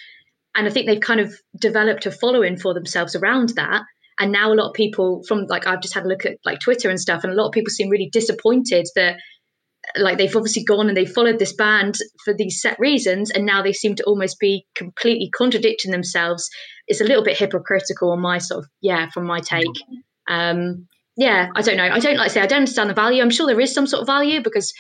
and 0.56 0.68
I 0.68 0.70
think 0.70 0.88
they've 0.88 1.00
kind 1.00 1.22
of 1.22 1.34
developed 1.60 2.06
a 2.06 2.12
following 2.12 2.58
for 2.58 2.74
themselves 2.74 3.16
around 3.16 3.50
that. 3.56 3.84
And 4.20 4.32
now 4.32 4.52
a 4.52 4.56
lot 4.56 4.70
of 4.70 4.74
people 4.74 5.22
from 5.28 5.46
like 5.48 5.68
I've 5.68 5.82
just 5.82 5.94
had 5.94 6.04
a 6.04 6.08
look 6.08 6.26
at 6.26 6.38
like 6.44 6.60
Twitter 6.60 6.90
and 6.90 7.00
stuff, 7.00 7.24
and 7.24 7.32
a 7.32 7.36
lot 7.36 7.48
of 7.48 7.54
people 7.54 7.72
seem 7.72 7.90
really 7.90 8.10
disappointed 8.12 8.88
that 8.96 9.16
like 9.96 10.18
they've 10.18 10.36
obviously 10.36 10.64
gone 10.64 10.88
and 10.88 10.98
they 10.98 11.06
followed 11.06 11.40
this 11.40 11.54
band 11.54 11.96
for 12.26 12.34
these 12.34 12.62
set 12.62 12.78
reasons, 12.80 13.32
and 13.32 13.46
now 13.46 13.62
they 13.62 13.74
seem 13.74 13.96
to 13.96 14.04
almost 14.04 14.40
be 14.40 14.66
completely 14.76 15.30
contradicting 15.30 15.92
themselves. 15.92 16.50
It's 16.88 17.02
a 17.02 17.06
little 17.06 17.24
bit 17.24 17.38
hypocritical 17.38 18.12
on 18.12 18.22
my 18.22 18.38
sort 18.38 18.64
of 18.64 18.70
yeah, 18.82 19.10
from 19.10 19.26
my 19.26 19.40
take. 19.40 19.66
Um, 20.28 20.88
yeah, 21.16 21.50
I 21.56 21.62
don't 21.62 21.78
know. 21.78 21.90
I 21.90 22.00
don't 22.00 22.18
like 22.18 22.28
to 22.28 22.34
say 22.34 22.42
I 22.42 22.48
don't 22.48 22.60
understand 22.60 22.90
the 22.90 22.94
value. 22.94 23.22
I'm 23.22 23.30
sure 23.30 23.48
there 23.48 23.60
is 23.60 23.74
some 23.74 23.88
sort 23.88 24.02
of 24.02 24.08
value 24.08 24.42
because 24.44 24.74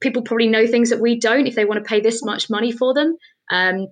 people 0.00 0.22
probably 0.22 0.48
know 0.48 0.66
things 0.66 0.90
that 0.90 1.00
we 1.00 1.18
don't 1.18 1.46
if 1.46 1.54
they 1.54 1.64
want 1.64 1.82
to 1.82 1.88
pay 1.88 2.00
this 2.00 2.22
much 2.22 2.48
money 2.48 2.72
for 2.72 2.94
them. 2.94 3.16
Um, 3.50 3.86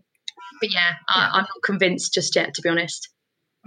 but 0.61 0.73
yeah, 0.73 0.93
I, 1.09 1.31
I'm 1.35 1.43
not 1.43 1.63
convinced 1.65 2.15
just 2.15 2.37
yet, 2.37 2.55
to 2.55 2.63
be 2.63 2.69
honest. 2.69 3.09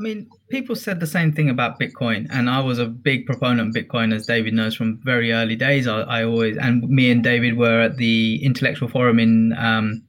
I 0.02 0.04
mean, 0.04 0.28
people 0.50 0.76
said 0.76 1.00
the 1.00 1.06
same 1.06 1.32
thing 1.32 1.48
about 1.52 1.80
Bitcoin, 1.80 2.26
and 2.32 2.50
I 2.50 2.60
was 2.60 2.80
a 2.80 2.88
big 2.88 3.28
proponent 3.28 3.70
of 3.70 3.84
Bitcoin, 3.84 4.16
as 4.16 4.26
David 4.26 4.56
knows 4.56 4.74
from 4.74 5.00
very 5.04 5.32
early 5.32 5.56
days. 5.56 5.88
I, 5.88 6.02
I 6.02 6.24
always, 6.24 6.58
and 6.58 6.90
me 6.90 7.12
and 7.12 7.24
David 7.24 7.56
were 7.56 7.82
at 7.82 7.98
the 7.98 8.44
Intellectual 8.44 8.90
Forum 8.90 9.20
in 9.20 9.54
um, 9.60 10.02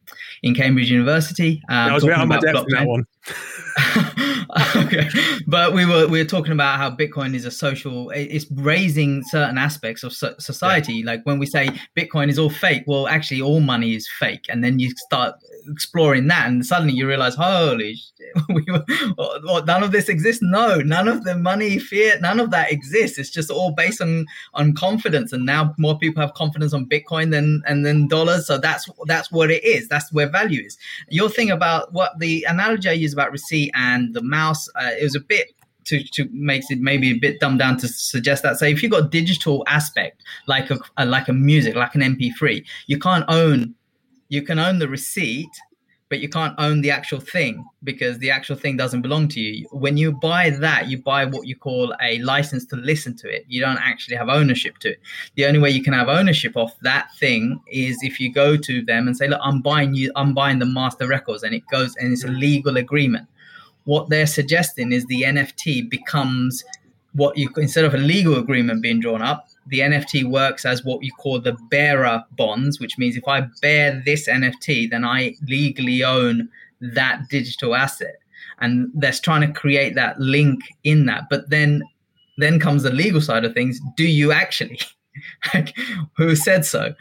in 0.43 0.55
Cambridge 0.55 0.91
University. 0.91 1.61
Um, 1.69 1.91
I 1.91 1.93
was 1.93 2.05
about 2.05 2.27
my 2.27 2.39
depth 2.39 2.65
that 2.71 2.87
one. 2.87 3.05
okay. 4.77 5.09
But 5.47 5.73
we 5.73 5.87
were 5.87 6.07
we 6.07 6.19
were 6.19 6.29
talking 6.29 6.53
about 6.53 6.79
how 6.79 6.91
Bitcoin 6.91 7.35
is 7.35 7.45
a 7.45 7.51
social. 7.51 8.11
It's 8.11 8.47
raising 8.51 9.23
certain 9.25 9.59
aspects 9.59 10.03
of 10.03 10.13
society. 10.13 10.95
Yeah. 10.95 11.07
Like 11.07 11.21
when 11.25 11.39
we 11.39 11.47
say 11.47 11.69
Bitcoin 11.97 12.29
is 12.29 12.39
all 12.39 12.51
fake, 12.51 12.85
well, 12.87 13.09
actually, 13.09 13.41
all 13.41 13.61
money 13.61 13.95
is 13.95 14.09
fake, 14.19 14.47
and 14.49 14.63
then 14.63 14.79
you 14.79 14.91
start 14.91 15.35
exploring 15.69 16.27
that, 16.29 16.47
and 16.47 16.65
suddenly 16.65 16.95
you 16.95 17.07
realize, 17.07 17.35
holy 17.35 17.95
shit, 17.95 18.45
we 18.49 18.65
were, 18.71 18.85
what, 19.45 19.67
none 19.67 19.83
of 19.83 19.93
this 19.93 20.09
exists. 20.09 20.43
No, 20.43 20.77
none 20.77 21.09
of 21.09 21.25
the 21.25 21.37
money, 21.37 21.79
fiat, 21.79 22.21
none 22.21 22.41
of 22.41 22.51
that 22.51 22.73
exists. 22.73 23.19
It's 23.19 23.31
just 23.31 23.51
all 23.51 23.73
based 23.73 24.01
on 24.01 24.27
on 24.55 24.75
confidence, 24.75 25.33
and 25.33 25.45
now 25.47 25.75
more 25.79 25.99
people 25.99 26.21
have 26.21 26.35
confidence 26.35 26.73
on 26.73 26.87
Bitcoin 26.87 27.31
than 27.31 27.63
and 27.67 27.85
then 27.85 28.09
dollars. 28.09 28.47
So 28.47 28.59
that's 28.59 28.89
that's 29.07 29.31
what 29.31 29.51
it 29.51 29.65
is. 29.65 29.89
That's 29.89 30.13
where 30.13 30.29
value 30.29 30.63
is. 30.63 30.79
Your 31.09 31.29
thing 31.29 31.51
about 31.51 31.93
what 31.93 32.19
the 32.19 32.45
analogy 32.49 32.89
I 32.89 32.93
use 32.93 33.13
about 33.13 33.33
receipt 33.33 33.71
and 33.75 34.15
the 34.15 34.23
mouse, 34.39 34.69
uh, 34.81 34.91
it 35.01 35.05
was 35.05 35.15
a 35.15 35.21
bit 35.21 35.49
to, 35.85 36.03
to 36.15 36.29
makes 36.33 36.71
it 36.71 36.81
maybe 36.81 37.11
a 37.11 37.19
bit 37.19 37.41
dumbed 37.41 37.59
down 37.59 37.77
to 37.79 37.89
suggest 37.89 38.43
that. 38.43 38.57
Say 38.59 38.73
if 38.73 38.83
you've 38.83 38.93
got 38.93 39.11
digital 39.11 39.65
aspect 39.67 40.23
like 40.47 40.71
a, 40.71 40.79
a 40.97 41.05
like 41.07 41.29
a 41.29 41.33
music, 41.33 41.75
like 41.75 41.95
an 41.95 42.03
MP3, 42.03 42.65
you 42.87 42.99
can't 42.99 43.25
own 43.29 43.75
you 44.29 44.43
can 44.43 44.59
own 44.59 44.79
the 44.79 44.89
receipt, 44.89 45.55
but 46.09 46.21
you 46.21 46.29
can't 46.29 46.55
own 46.59 46.81
the 46.81 46.91
actual 46.91 47.21
thing 47.21 47.65
because 47.85 48.19
the 48.19 48.31
actual 48.31 48.57
thing 48.57 48.79
doesn't 48.79 49.03
belong 49.03 49.29
to 49.29 49.41
you. 49.41 49.67
When 49.73 49.99
you 49.99 50.13
buy 50.13 50.49
that, 50.49 50.89
you 50.89 51.03
buy 51.03 51.27
what 51.27 51.47
you 51.47 51.55
call 51.55 51.95
a 52.01 52.19
license 52.21 52.65
to 52.67 52.77
listen 52.77 53.15
to 53.17 53.35
it. 53.35 53.45
You 53.49 53.61
don't 53.61 53.79
actually 53.79 54.17
have 54.17 54.31
ownership 54.31 54.79
to 54.79 54.93
it. 54.93 55.01
The 55.37 55.45
only 55.45 55.59
way 55.59 55.71
you 55.71 55.83
can 55.83 55.93
have 55.93 56.09
ownership 56.09 56.57
of 56.57 56.71
that 56.81 57.09
thing 57.19 57.61
is 57.71 57.99
if 58.03 58.19
you 58.21 58.33
go 58.33 58.57
to 58.57 58.83
them 58.83 59.07
and 59.07 59.17
say, 59.17 59.29
"Look, 59.29 59.41
I'm 59.43 59.61
buying 59.61 59.95
you. 59.95 60.11
I'm 60.17 60.33
buying 60.33 60.59
the 60.61 60.73
master 60.81 61.07
records," 61.07 61.43
and 61.43 61.55
it 61.55 61.65
goes 61.71 61.95
and 61.97 62.13
it's 62.13 62.25
a 62.25 62.29
legal 62.29 62.79
agreement. 62.79 63.27
What 63.85 64.09
they're 64.09 64.27
suggesting 64.27 64.93
is 64.93 65.07
the 65.07 65.23
NFT 65.23 65.91
becomes 65.91 66.65
what 67.15 67.37
you 67.37 67.51
instead 67.57 67.85
of 67.85 67.95
a 67.95 67.99
legal 67.99 68.37
agreement 68.37 68.83
being 68.83 69.01
drawn 69.01 69.23
up, 69.23 69.49
the 69.67 69.81
NFT 69.81 70.25
works 70.25 70.65
as 70.65 70.85
what 70.85 71.03
you 71.03 71.13
call 71.13 71.41
the 71.41 71.57
bearer 71.71 72.25
bonds, 72.33 72.81
which 72.81 72.99
means 72.99 73.17
if 73.17 73.29
I 73.29 73.47
bear 73.61 74.03
this 74.05 74.29
NFT, 74.29 74.91
then 74.91 75.05
I 75.05 75.35
legally 75.47 76.03
own 76.03 76.49
that 76.81 77.29
digital 77.29 77.75
asset. 77.75 78.17
And 78.61 78.91
that's 78.95 79.21
trying 79.21 79.41
to 79.43 79.53
create 79.53 79.95
that 79.95 80.19
link 80.21 80.61
in 80.85 81.07
that. 81.07 81.25
But 81.29 81.51
then 81.51 81.83
then 82.39 82.59
comes 82.59 82.83
the 82.83 82.91
legal 82.91 83.21
side 83.21 83.45
of 83.45 83.53
things. 83.53 83.81
Do 83.97 84.05
you 84.05 84.33
actually? 84.33 84.81
like, 85.55 85.77
who 86.17 86.35
said 86.35 86.65
so? 86.65 86.95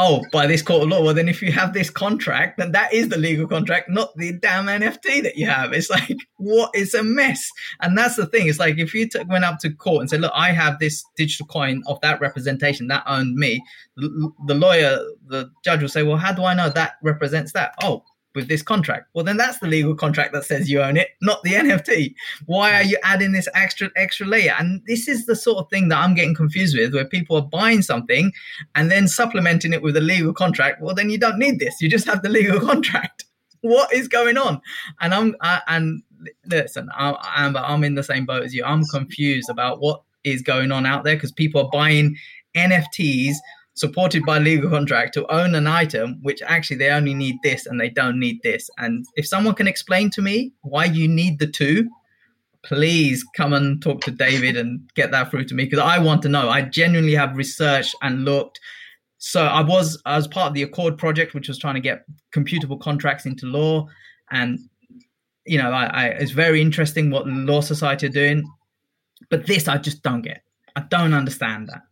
Oh, 0.00 0.24
by 0.32 0.46
this 0.46 0.62
court 0.62 0.82
of 0.82 0.88
law. 0.88 1.02
Well, 1.02 1.14
then 1.14 1.28
if 1.28 1.42
you 1.42 1.52
have 1.52 1.74
this 1.74 1.90
contract, 1.90 2.56
then 2.56 2.72
that 2.72 2.92
is 2.92 3.10
the 3.10 3.18
legal 3.18 3.46
contract, 3.46 3.90
not 3.90 4.16
the 4.16 4.32
damn 4.32 4.66
NFT 4.66 5.22
that 5.22 5.36
you 5.36 5.46
have. 5.46 5.72
It's 5.74 5.90
like, 5.90 6.16
what 6.38 6.70
is 6.74 6.94
a 6.94 7.02
mess? 7.02 7.48
And 7.80 7.96
that's 7.96 8.16
the 8.16 8.26
thing. 8.26 8.48
It's 8.48 8.58
like 8.58 8.78
if 8.78 8.94
you 8.94 9.08
t- 9.08 9.22
went 9.28 9.44
up 9.44 9.58
to 9.60 9.70
court 9.70 10.00
and 10.00 10.10
said, 10.10 10.22
look, 10.22 10.32
I 10.34 10.52
have 10.52 10.78
this 10.78 11.04
digital 11.16 11.46
coin 11.46 11.82
of 11.86 12.00
that 12.00 12.20
representation 12.20 12.88
that 12.88 13.04
owned 13.06 13.36
me, 13.36 13.62
the, 13.96 14.30
the 14.46 14.54
lawyer, 14.54 14.98
the 15.26 15.50
judge 15.64 15.82
will 15.82 15.88
say, 15.88 16.02
well, 16.02 16.16
how 16.16 16.32
do 16.32 16.44
I 16.44 16.54
know 16.54 16.70
that 16.70 16.94
represents 17.02 17.52
that? 17.52 17.74
Oh, 17.82 18.04
with 18.34 18.48
this 18.48 18.62
contract. 18.62 19.08
Well, 19.14 19.24
then 19.24 19.36
that's 19.36 19.58
the 19.58 19.66
legal 19.66 19.94
contract 19.94 20.32
that 20.32 20.44
says 20.44 20.70
you 20.70 20.80
own 20.80 20.96
it, 20.96 21.08
not 21.20 21.42
the 21.42 21.52
NFT. 21.54 22.14
Why 22.46 22.74
are 22.74 22.82
you 22.82 22.98
adding 23.02 23.32
this 23.32 23.48
extra 23.54 23.90
extra 23.96 24.26
layer? 24.26 24.54
And 24.58 24.82
this 24.86 25.08
is 25.08 25.26
the 25.26 25.36
sort 25.36 25.58
of 25.58 25.70
thing 25.70 25.88
that 25.88 25.98
I'm 25.98 26.14
getting 26.14 26.34
confused 26.34 26.76
with, 26.76 26.94
where 26.94 27.04
people 27.04 27.36
are 27.36 27.42
buying 27.42 27.82
something 27.82 28.32
and 28.74 28.90
then 28.90 29.08
supplementing 29.08 29.72
it 29.72 29.82
with 29.82 29.96
a 29.96 30.00
legal 30.00 30.32
contract. 30.32 30.80
Well, 30.80 30.94
then 30.94 31.10
you 31.10 31.18
don't 31.18 31.38
need 31.38 31.58
this. 31.58 31.80
You 31.80 31.88
just 31.88 32.06
have 32.06 32.22
the 32.22 32.28
legal 32.40 32.60
contract. 32.60 33.24
What 33.62 33.92
is 33.92 34.08
going 34.08 34.38
on? 34.38 34.60
And 35.00 35.14
I'm 35.14 35.36
and 35.66 36.02
listen, 36.46 36.88
I'm 36.94 37.56
I'm 37.56 37.84
in 37.84 37.94
the 37.94 38.02
same 38.02 38.26
boat 38.26 38.44
as 38.44 38.54
you. 38.54 38.64
I'm 38.64 38.84
confused 38.86 39.50
about 39.50 39.80
what 39.80 40.02
is 40.24 40.42
going 40.42 40.70
on 40.70 40.86
out 40.86 41.04
there 41.04 41.16
because 41.16 41.32
people 41.32 41.62
are 41.62 41.70
buying 41.70 42.16
NFTs 42.56 43.34
supported 43.80 44.22
by 44.26 44.38
legal 44.38 44.68
contract 44.68 45.14
to 45.14 45.26
own 45.32 45.54
an 45.54 45.66
item 45.66 46.18
which 46.20 46.42
actually 46.42 46.76
they 46.76 46.90
only 46.90 47.14
need 47.14 47.36
this 47.42 47.64
and 47.64 47.80
they 47.80 47.88
don't 47.88 48.20
need 48.20 48.38
this. 48.42 48.68
And 48.76 49.06
if 49.14 49.26
someone 49.26 49.54
can 49.54 49.66
explain 49.66 50.10
to 50.10 50.20
me 50.20 50.52
why 50.60 50.84
you 50.84 51.08
need 51.08 51.38
the 51.38 51.46
two 51.46 51.88
please 52.62 53.24
come 53.34 53.54
and 53.54 53.82
talk 53.82 54.02
to 54.02 54.10
david 54.10 54.54
and 54.54 54.82
get 54.94 55.10
that 55.10 55.30
through 55.30 55.42
to 55.42 55.54
me 55.54 55.64
because 55.64 55.78
i 55.78 55.98
want 55.98 56.20
to 56.20 56.28
know. 56.28 56.50
I 56.50 56.60
genuinely 56.60 57.14
have 57.14 57.34
researched 57.34 57.96
and 58.02 58.26
looked. 58.26 58.60
So 59.16 59.46
i 59.46 59.62
was 59.62 59.98
i 60.04 60.14
was 60.16 60.28
part 60.28 60.48
of 60.48 60.54
the 60.54 60.62
accord 60.62 60.98
project 60.98 61.32
which 61.32 61.48
was 61.48 61.58
trying 61.58 61.76
to 61.76 61.80
get 61.80 62.04
computable 62.36 62.78
contracts 62.78 63.24
into 63.24 63.46
law. 63.46 63.86
And 64.30 64.58
you 65.46 65.56
know 65.56 65.70
I, 65.70 65.84
I 66.00 66.04
it's 66.22 66.32
very 66.32 66.60
interesting 66.60 67.10
what 67.10 67.26
law 67.26 67.62
society 67.62 68.08
are 68.08 68.16
doing. 68.22 68.44
But 69.30 69.46
this 69.46 69.68
i 69.68 69.78
just 69.78 70.02
don't 70.02 70.20
get. 70.20 70.42
I 70.76 70.82
don't 70.82 71.14
understand 71.14 71.68
that 71.70 71.82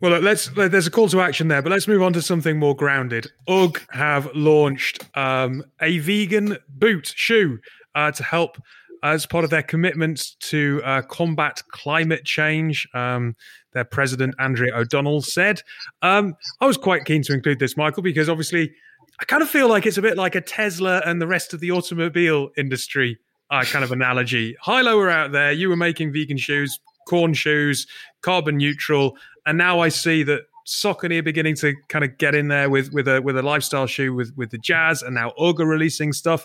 well, 0.00 0.20
let's. 0.20 0.48
There's 0.48 0.86
a 0.86 0.90
call 0.90 1.08
to 1.08 1.20
action 1.20 1.48
there, 1.48 1.62
but 1.62 1.70
let's 1.70 1.88
move 1.88 2.02
on 2.02 2.12
to 2.12 2.22
something 2.22 2.58
more 2.58 2.76
grounded. 2.76 3.32
UGG 3.48 3.86
have 3.90 4.30
launched 4.34 5.04
um, 5.16 5.64
a 5.80 5.98
vegan 5.98 6.58
boot 6.68 7.12
shoe 7.16 7.58
uh, 7.94 8.12
to 8.12 8.22
help 8.22 8.58
as 9.02 9.26
part 9.26 9.44
of 9.44 9.50
their 9.50 9.62
commitment 9.62 10.36
to 10.40 10.80
uh, 10.84 11.02
combat 11.02 11.62
climate 11.70 12.24
change. 12.24 12.88
Um, 12.94 13.36
their 13.72 13.84
president 13.84 14.34
Andrea 14.38 14.74
O'Donnell 14.74 15.22
said. 15.22 15.62
Um, 16.02 16.34
I 16.60 16.66
was 16.66 16.76
quite 16.76 17.04
keen 17.04 17.22
to 17.22 17.32
include 17.32 17.58
this, 17.58 17.76
Michael, 17.76 18.02
because 18.02 18.28
obviously 18.28 18.72
I 19.20 19.24
kind 19.24 19.42
of 19.42 19.48
feel 19.48 19.68
like 19.68 19.86
it's 19.86 19.98
a 19.98 20.02
bit 20.02 20.16
like 20.16 20.34
a 20.34 20.40
Tesla 20.40 21.02
and 21.04 21.20
the 21.20 21.26
rest 21.26 21.52
of 21.52 21.60
the 21.60 21.70
automobile 21.70 22.50
industry 22.56 23.18
uh, 23.50 23.64
kind 23.64 23.84
of 23.84 23.92
analogy. 23.92 24.56
Hylo 24.60 24.96
were 24.96 25.10
out 25.10 25.32
there, 25.32 25.52
you 25.52 25.68
were 25.68 25.76
making 25.76 26.12
vegan 26.12 26.36
shoes, 26.36 26.78
corn 27.08 27.34
shoes, 27.34 27.86
carbon 28.22 28.56
neutral, 28.56 29.16
and 29.48 29.56
now 29.56 29.80
I 29.80 29.88
see 29.88 30.22
that 30.24 30.42
Saucony 30.66 31.20
are 31.20 31.22
beginning 31.22 31.56
to 31.56 31.74
kind 31.88 32.04
of 32.04 32.18
get 32.18 32.34
in 32.34 32.48
there 32.48 32.68
with 32.68 32.92
with 32.92 33.08
a 33.08 33.22
with 33.22 33.38
a 33.38 33.42
lifestyle 33.42 33.86
shoe 33.86 34.12
with 34.12 34.30
with 34.36 34.50
the 34.50 34.58
Jazz, 34.58 35.02
and 35.02 35.14
now 35.14 35.30
UGG 35.38 35.60
releasing 35.60 36.12
stuff. 36.12 36.44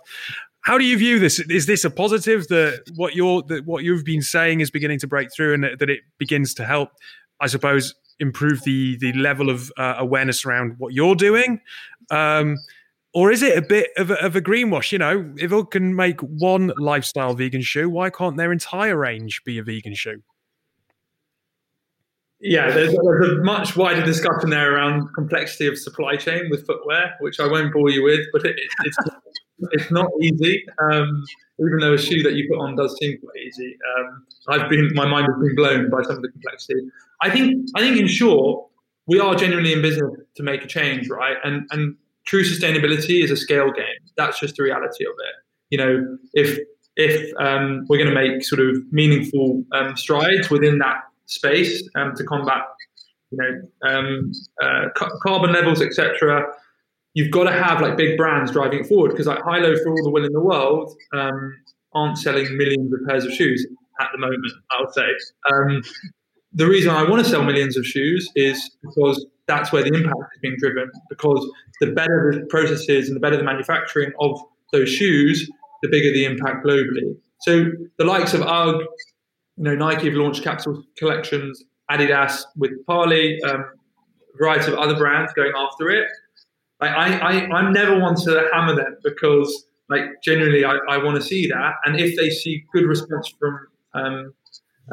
How 0.61 0.77
do 0.77 0.85
you 0.85 0.97
view 0.97 1.19
this? 1.19 1.41
Is 1.41 1.65
this 1.65 1.83
a 1.83 1.89
positive 1.89 2.47
that 2.47 2.83
what 2.95 3.13
you're 3.13 3.43
that 3.49 3.65
what 3.65 3.83
you've 3.83 4.05
been 4.05 4.21
saying 4.21 4.61
is 4.61 4.71
beginning 4.71 4.99
to 4.99 5.07
break 5.07 5.33
through, 5.33 5.53
and 5.53 5.63
that, 5.65 5.79
that 5.79 5.89
it 5.89 5.99
begins 6.17 6.53
to 6.53 6.65
help, 6.65 6.91
I 7.41 7.47
suppose, 7.47 7.93
improve 8.19 8.63
the 8.63 8.97
the 8.99 9.11
level 9.11 9.49
of 9.49 9.69
uh, 9.75 9.95
awareness 9.97 10.45
around 10.45 10.75
what 10.77 10.93
you're 10.93 11.15
doing? 11.15 11.59
Um, 12.09 12.55
or 13.13 13.31
is 13.31 13.43
it 13.43 13.57
a 13.57 13.61
bit 13.61 13.89
of 13.97 14.11
a, 14.11 14.25
of 14.25 14.37
a 14.37 14.41
greenwash? 14.41 14.93
You 14.93 14.99
know, 14.99 15.33
if 15.35 15.51
UGG 15.51 15.71
can 15.71 15.95
make 15.97 16.21
one 16.21 16.71
lifestyle 16.77 17.33
vegan 17.33 17.61
shoe, 17.61 17.89
why 17.89 18.09
can't 18.09 18.37
their 18.37 18.53
entire 18.53 18.95
range 18.95 19.41
be 19.43 19.57
a 19.57 19.63
vegan 19.63 19.93
shoe? 19.93 20.23
Yeah, 22.43 22.71
there's, 22.71 22.93
there's, 22.93 23.29
a 23.39 23.43
much 23.43 23.75
wider 23.77 24.03
discussion 24.03 24.49
there 24.49 24.75
around 24.75 25.07
complexity 25.15 25.65
of 25.65 25.77
supply 25.77 26.17
chain 26.17 26.49
with 26.49 26.65
footwear, 26.67 27.15
which 27.21 27.39
I 27.39 27.47
won't 27.47 27.71
bore 27.71 27.89
you 27.89 28.03
with, 28.03 28.19
but 28.33 28.45
it, 28.45 28.55
it's 28.83 28.97
it's 29.71 29.91
not 29.91 30.07
easy. 30.21 30.63
Um, 30.77 31.23
even 31.59 31.79
though 31.79 31.93
a 31.93 31.97
shoe 31.97 32.21
that 32.23 32.33
you 32.33 32.49
put 32.49 32.59
on 32.59 32.75
does 32.75 32.97
seem 32.99 33.17
quite 33.19 33.45
easy, 33.45 33.77
um, 33.97 34.25
I've 34.49 34.69
been 34.69 34.91
my 34.93 35.07
mind 35.07 35.27
has 35.27 35.41
been 35.41 35.55
blown 35.55 35.89
by 35.89 36.03
some 36.03 36.17
of 36.17 36.21
the 36.21 36.29
complexity. 36.29 36.81
I 37.21 37.29
think 37.29 37.69
I 37.75 37.79
think 37.79 37.97
in 37.97 38.07
short, 38.07 38.67
we 39.07 39.19
are 39.19 39.35
genuinely 39.35 39.71
in 39.71 39.81
business 39.81 40.11
to 40.35 40.43
make 40.43 40.63
a 40.63 40.67
change, 40.67 41.07
right? 41.09 41.37
And 41.45 41.65
and 41.71 41.95
true 42.25 42.43
sustainability 42.43 43.23
is 43.23 43.31
a 43.31 43.37
scale 43.37 43.71
game. 43.71 43.85
That's 44.17 44.39
just 44.39 44.57
the 44.57 44.63
reality 44.63 45.05
of 45.05 45.13
it. 45.13 45.35
You 45.69 45.77
know, 45.77 46.17
if 46.33 46.59
if 46.97 47.33
um, 47.39 47.85
we're 47.87 47.97
going 47.97 48.13
to 48.13 48.15
make 48.15 48.43
sort 48.43 48.59
of 48.59 48.77
meaningful 48.91 49.63
um, 49.71 49.95
strides 49.95 50.49
within 50.49 50.79
that 50.79 50.97
space 51.25 51.87
um, 51.95 52.13
to 52.15 52.23
combat, 52.23 52.63
you 53.31 53.37
know, 53.37 53.89
um, 53.89 54.31
uh, 54.61 54.89
carbon 55.21 55.53
levels, 55.53 55.81
etc. 55.81 56.45
You've 57.13 57.31
got 57.31 57.43
to 57.45 57.51
have 57.51 57.81
like 57.81 57.97
big 57.97 58.17
brands 58.17 58.51
driving 58.51 58.79
it 58.79 58.87
forward 58.87 59.11
because 59.11 59.27
like 59.27 59.41
Hylo, 59.43 59.75
for 59.83 59.91
all 59.91 60.03
the 60.03 60.09
will 60.09 60.25
in 60.25 60.33
the 60.33 60.41
world, 60.41 60.91
um, 61.13 61.55
aren't 61.93 62.17
selling 62.17 62.57
millions 62.57 62.91
of 62.93 62.99
pairs 63.07 63.25
of 63.25 63.31
shoes 63.31 63.65
at 64.01 64.07
the 64.11 64.17
moment. 64.17 64.51
I 64.71 64.81
would 64.81 64.93
say 64.93 65.07
um, 65.51 65.81
the 66.53 66.67
reason 66.67 66.91
I 66.91 67.07
want 67.07 67.23
to 67.23 67.29
sell 67.29 67.43
millions 67.43 67.77
of 67.77 67.85
shoes 67.85 68.29
is 68.35 68.75
because 68.81 69.25
that's 69.47 69.71
where 69.71 69.83
the 69.83 69.93
impact 69.93 70.15
is 70.35 70.39
being 70.41 70.55
driven. 70.57 70.89
Because 71.09 71.45
the 71.81 71.91
better 71.91 72.31
the 72.39 72.45
processes 72.47 73.07
and 73.07 73.15
the 73.15 73.19
better 73.19 73.37
the 73.37 73.43
manufacturing 73.43 74.11
of 74.19 74.39
those 74.71 74.89
shoes, 74.89 75.49
the 75.81 75.89
bigger 75.89 76.11
the 76.11 76.25
impact 76.25 76.65
globally. 76.65 77.15
So 77.41 77.65
the 77.97 78.05
likes 78.05 78.33
of 78.33 78.41
UGG, 78.41 78.85
you 79.57 79.63
know, 79.63 79.75
Nike 79.75 80.05
have 80.05 80.15
launched 80.15 80.43
capsule 80.43 80.83
collections, 80.97 81.63
Adidas 81.91 82.43
with 82.55 82.71
Parley, 82.85 83.41
um, 83.43 83.61
a 83.61 84.37
variety 84.37 84.71
of 84.71 84.79
other 84.79 84.95
brands 84.95 85.31
going 85.33 85.53
after 85.55 85.89
it. 85.89 86.07
I, 86.81 86.87
I, 86.87 87.31
I'm 87.53 87.71
never 87.71 87.99
one 87.99 88.15
to 88.15 88.49
hammer 88.51 88.75
them 88.75 88.97
because, 89.03 89.65
like, 89.89 90.03
generally, 90.23 90.65
I, 90.65 90.77
I 90.89 90.97
want 90.97 91.15
to 91.15 91.21
see 91.21 91.47
that. 91.47 91.73
And 91.85 91.99
if 91.99 92.17
they 92.17 92.29
see 92.29 92.63
good 92.73 92.85
response 92.85 93.31
from 93.39 93.67
um, 93.93 94.33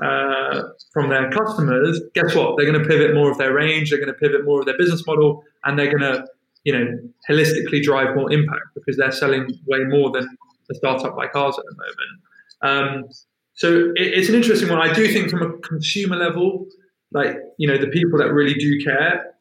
uh, 0.00 0.62
from 0.92 1.08
their 1.08 1.30
customers, 1.30 2.00
guess 2.14 2.34
what? 2.34 2.56
They're 2.56 2.70
going 2.70 2.80
to 2.80 2.88
pivot 2.88 3.12
more 3.14 3.30
of 3.30 3.38
their 3.38 3.52
range. 3.52 3.90
They're 3.90 3.98
going 3.98 4.12
to 4.12 4.20
pivot 4.20 4.44
more 4.44 4.60
of 4.60 4.66
their 4.66 4.78
business 4.78 5.04
model, 5.06 5.42
and 5.64 5.76
they're 5.76 5.90
going 5.90 6.12
to, 6.12 6.26
you 6.62 6.72
know, 6.72 6.86
holistically 7.28 7.82
drive 7.82 8.14
more 8.14 8.30
impact 8.30 8.66
because 8.74 8.96
they're 8.96 9.10
selling 9.10 9.48
way 9.66 9.80
more 9.88 10.12
than 10.12 10.28
a 10.70 10.74
startup 10.74 11.16
like 11.16 11.34
ours 11.34 11.56
at 11.58 11.64
the 11.64 11.74
moment. 11.74 13.02
Um, 13.02 13.08
so 13.54 13.92
it, 13.96 14.18
it's 14.18 14.28
an 14.28 14.34
interesting 14.34 14.68
one. 14.68 14.78
I 14.78 14.92
do 14.92 15.06
think 15.08 15.30
from 15.30 15.42
a 15.42 15.58
consumer 15.58 16.16
level, 16.16 16.66
like 17.12 17.36
you 17.58 17.68
know, 17.68 17.78
the 17.78 17.88
people 17.88 18.18
that 18.18 18.32
really 18.32 18.54
do 18.54 18.82
care 18.84 19.34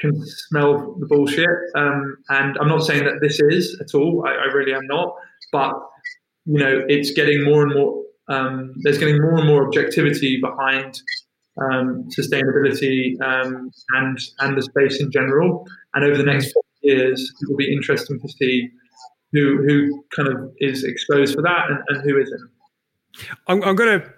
can 0.00 0.12
smell 0.48 0.96
the 0.98 1.06
bullshit. 1.06 1.48
Um, 1.74 2.16
and 2.28 2.56
I'm 2.58 2.68
not 2.68 2.84
saying 2.84 3.04
that 3.04 3.20
this 3.20 3.40
is 3.40 3.78
at 3.80 3.94
all. 3.94 4.24
I, 4.26 4.32
I, 4.32 4.44
really 4.52 4.74
am 4.74 4.86
not. 4.86 5.14
But 5.52 5.72
you 6.46 6.58
know, 6.58 6.84
it's 6.88 7.12
getting 7.12 7.44
more 7.44 7.62
and 7.62 7.74
more. 7.74 8.02
Um, 8.28 8.74
there's 8.82 8.98
getting 8.98 9.20
more 9.20 9.38
and 9.38 9.46
more 9.46 9.66
objectivity 9.66 10.40
behind 10.40 11.00
um, 11.60 12.08
sustainability 12.18 13.20
um, 13.20 13.70
and 13.96 14.18
and 14.40 14.56
the 14.56 14.62
space 14.62 15.00
in 15.00 15.10
general. 15.10 15.66
And 15.94 16.04
over 16.04 16.16
the 16.16 16.24
next 16.24 16.52
four 16.52 16.64
years, 16.82 17.20
it 17.40 17.48
will 17.48 17.56
be 17.56 17.72
interesting 17.72 18.18
to 18.20 18.28
see 18.28 18.70
who 19.32 19.62
who 19.66 20.04
kind 20.14 20.28
of 20.28 20.52
is 20.58 20.84
exposed 20.84 21.34
for 21.34 21.42
that 21.42 21.66
and, 21.68 21.78
and 21.88 22.02
who 22.10 22.20
isn't. 22.20 22.50
I'm, 23.46 23.62
I'm 23.62 23.76
going 23.76 24.00
to 24.00 24.12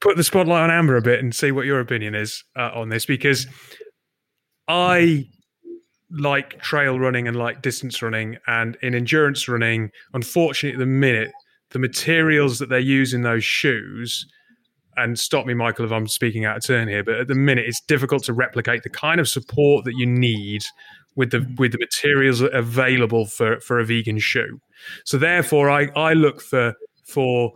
put 0.00 0.16
the 0.16 0.24
spotlight 0.24 0.62
on 0.62 0.70
Amber 0.70 0.96
a 0.96 1.02
bit 1.02 1.20
and 1.20 1.34
see 1.34 1.52
what 1.52 1.66
your 1.66 1.80
opinion 1.80 2.14
is 2.14 2.44
uh, 2.56 2.70
on 2.74 2.88
this 2.88 3.06
because 3.06 3.46
I 4.68 5.26
like 6.10 6.60
trail 6.62 6.98
running 6.98 7.28
and 7.28 7.36
like 7.36 7.62
distance 7.62 8.00
running 8.02 8.36
and 8.46 8.76
in 8.82 8.94
endurance 8.94 9.48
running. 9.48 9.90
Unfortunately, 10.14 10.74
at 10.74 10.78
the 10.78 10.86
minute, 10.86 11.30
the 11.70 11.78
materials 11.78 12.58
that 12.58 12.68
they 12.68 12.80
use 12.80 13.12
in 13.12 13.22
those 13.22 13.44
shoes. 13.44 14.26
And 14.96 15.18
stop 15.18 15.46
me, 15.46 15.54
Michael, 15.54 15.84
if 15.84 15.92
I'm 15.92 16.08
speaking 16.08 16.44
out 16.44 16.56
of 16.56 16.64
turn 16.64 16.88
here. 16.88 17.04
But 17.04 17.16
at 17.16 17.28
the 17.28 17.34
minute, 17.34 17.66
it's 17.68 17.80
difficult 17.80 18.24
to 18.24 18.32
replicate 18.32 18.82
the 18.82 18.90
kind 18.90 19.20
of 19.20 19.28
support 19.28 19.84
that 19.84 19.94
you 19.96 20.06
need 20.06 20.62
with 21.14 21.30
the 21.30 21.46
with 21.56 21.72
the 21.72 21.78
materials 21.78 22.40
available 22.40 23.26
for 23.26 23.60
for 23.60 23.78
a 23.78 23.84
vegan 23.84 24.18
shoe. 24.18 24.60
So 25.04 25.18
therefore, 25.18 25.70
I 25.70 25.88
I 25.94 26.14
look 26.14 26.40
for 26.40 26.74
for 27.04 27.52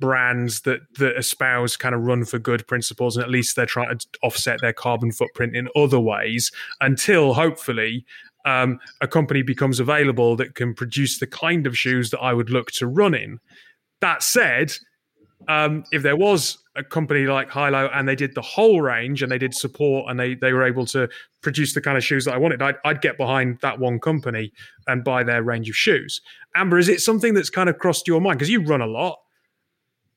brands 0.00 0.62
that 0.62 0.80
that 0.98 1.16
espouse 1.16 1.76
kind 1.76 1.94
of 1.94 2.02
run 2.02 2.24
for 2.24 2.38
good 2.38 2.66
principles 2.66 3.16
and 3.16 3.24
at 3.24 3.30
least 3.30 3.56
they're 3.56 3.66
trying 3.66 3.96
to 3.96 4.06
offset 4.22 4.60
their 4.60 4.72
carbon 4.72 5.10
footprint 5.10 5.56
in 5.56 5.68
other 5.74 6.00
ways 6.00 6.52
until 6.80 7.34
hopefully 7.34 8.04
um, 8.44 8.78
a 9.00 9.08
company 9.08 9.42
becomes 9.42 9.80
available 9.80 10.36
that 10.36 10.54
can 10.54 10.72
produce 10.72 11.18
the 11.18 11.26
kind 11.26 11.66
of 11.66 11.76
shoes 11.76 12.10
that 12.10 12.20
I 12.20 12.32
would 12.32 12.48
look 12.48 12.70
to 12.72 12.86
run 12.86 13.14
in. 13.14 13.40
That 14.00 14.22
said, 14.22 14.72
um, 15.48 15.84
if 15.90 16.02
there 16.02 16.16
was 16.16 16.58
a 16.76 16.84
company 16.84 17.26
like 17.26 17.48
Hylo 17.48 17.90
and 17.92 18.08
they 18.08 18.14
did 18.14 18.34
the 18.34 18.42
whole 18.42 18.80
range 18.80 19.22
and 19.22 19.32
they 19.32 19.38
did 19.38 19.54
support 19.54 20.10
and 20.10 20.18
they 20.18 20.34
they 20.34 20.52
were 20.52 20.64
able 20.64 20.86
to 20.86 21.08
produce 21.42 21.74
the 21.74 21.80
kind 21.80 21.96
of 21.96 22.04
shoes 22.04 22.24
that 22.24 22.34
I 22.34 22.38
wanted, 22.38 22.62
I'd, 22.62 22.76
I'd 22.84 23.00
get 23.00 23.16
behind 23.16 23.58
that 23.62 23.78
one 23.78 23.98
company 23.98 24.52
and 24.86 25.02
buy 25.02 25.24
their 25.24 25.42
range 25.42 25.68
of 25.68 25.76
shoes. 25.76 26.20
Amber, 26.54 26.78
is 26.78 26.88
it 26.88 27.00
something 27.00 27.34
that's 27.34 27.50
kind 27.50 27.68
of 27.68 27.78
crossed 27.78 28.06
your 28.06 28.20
mind 28.20 28.38
because 28.38 28.50
you 28.50 28.62
run 28.62 28.80
a 28.80 28.86
lot? 28.86 29.18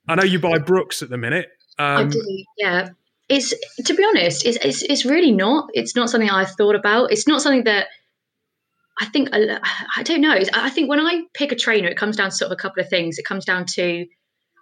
I 0.09 0.15
know 0.15 0.23
you 0.23 0.39
buy 0.39 0.57
Brooks 0.57 1.01
at 1.01 1.09
the 1.09 1.17
minute. 1.17 1.49
Um, 1.77 1.97
I 1.97 2.03
do, 2.05 2.43
yeah. 2.57 2.89
It's 3.29 3.53
to 3.85 3.93
be 3.93 4.03
honest, 4.03 4.45
it's, 4.45 4.57
it's 4.65 4.81
it's 4.81 5.05
really 5.05 5.31
not. 5.31 5.69
It's 5.73 5.95
not 5.95 6.09
something 6.09 6.29
I've 6.29 6.51
thought 6.51 6.75
about. 6.75 7.11
It's 7.11 7.27
not 7.27 7.43
something 7.43 7.65
that 7.65 7.87
I 8.99 9.05
think 9.05 9.29
I 9.31 10.03
don't 10.03 10.21
know. 10.21 10.37
I 10.53 10.69
think 10.71 10.89
when 10.89 10.99
I 10.99 11.21
pick 11.33 11.51
a 11.51 11.55
trainer, 11.55 11.87
it 11.87 11.95
comes 11.95 12.17
down 12.17 12.31
to 12.31 12.35
sort 12.35 12.51
of 12.51 12.57
a 12.57 12.61
couple 12.61 12.81
of 12.81 12.89
things. 12.89 13.19
It 13.19 13.25
comes 13.25 13.45
down 13.45 13.65
to, 13.75 14.05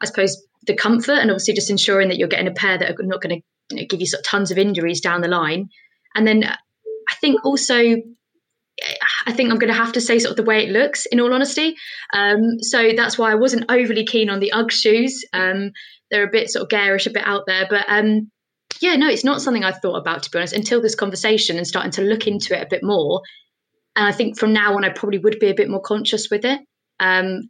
I 0.02 0.06
suppose, 0.06 0.46
the 0.66 0.76
comfort 0.76 1.14
and 1.14 1.32
obviously 1.32 1.54
just 1.54 1.72
ensuring 1.72 2.10
that 2.10 2.18
you're 2.18 2.28
getting 2.28 2.48
a 2.48 2.54
pair 2.54 2.78
that 2.78 2.90
are 2.90 3.04
not 3.04 3.22
going 3.22 3.40
to 3.40 3.76
you 3.76 3.82
know, 3.82 3.88
give 3.90 4.02
you 4.02 4.06
sort 4.06 4.20
of 4.20 4.26
tons 4.26 4.52
of 4.52 4.58
injuries 4.58 5.00
down 5.00 5.22
the 5.22 5.30
line. 5.30 5.70
And 6.14 6.28
then 6.28 6.44
I 6.44 7.16
think 7.22 7.46
also, 7.46 7.96
I 9.26 9.34
think 9.34 9.52
I'm 9.52 9.58
going 9.58 9.74
to 9.74 9.78
have 9.78 9.94
to 9.94 10.02
say 10.02 10.20
sort 10.20 10.32
of 10.32 10.38
the 10.38 10.50
way 10.50 10.64
it 10.64 10.70
looks. 10.70 11.06
In 11.08 11.20
all 11.20 11.34
honesty, 11.34 11.76
um, 12.14 12.60
so 12.62 12.92
that's 12.96 13.18
why 13.18 13.32
I 13.32 13.36
wasn't 13.36 13.66
overly 13.70 14.06
keen 14.06 14.30
on 14.30 14.40
the 14.40 14.52
UGG 14.52 14.72
shoes. 14.72 15.26
Um, 15.34 15.72
they're 16.12 16.28
a 16.28 16.32
bit 16.32 16.50
sort 16.50 16.64
of 16.64 16.70
garish, 16.70 17.08
a 17.08 17.12
bit 17.12 17.24
out 17.26 17.44
there, 17.48 17.66
but 17.70 17.86
um, 17.90 18.32
yeah, 18.82 18.96
no, 18.96 19.10
it's 19.10 19.24
not 19.24 19.42
something 19.42 19.64
I 19.64 19.72
thought 19.72 19.98
about 19.98 20.24
to 20.24 20.30
be 20.30 20.38
honest 20.38 20.54
until 20.54 20.82
this 20.82 20.96
conversation 20.96 21.58
and 21.58 21.68
starting 21.68 21.92
to 21.94 22.02
look 22.02 22.28
into 22.28 22.58
it 22.58 22.64
a 22.64 22.70
bit 22.70 22.84
more. 22.84 23.22
And 23.96 24.06
I 24.06 24.12
think 24.12 24.38
from 24.38 24.54
now 24.54 24.76
on, 24.76 24.86
I 24.86 24.90
probably 24.90 25.20
would 25.20 25.40
be 25.40 25.50
a 25.50 25.56
bit 25.56 25.70
more 25.70 25.82
conscious 25.82 26.28
with 26.30 26.46
it. 26.46 26.60
Um, 27.00 27.50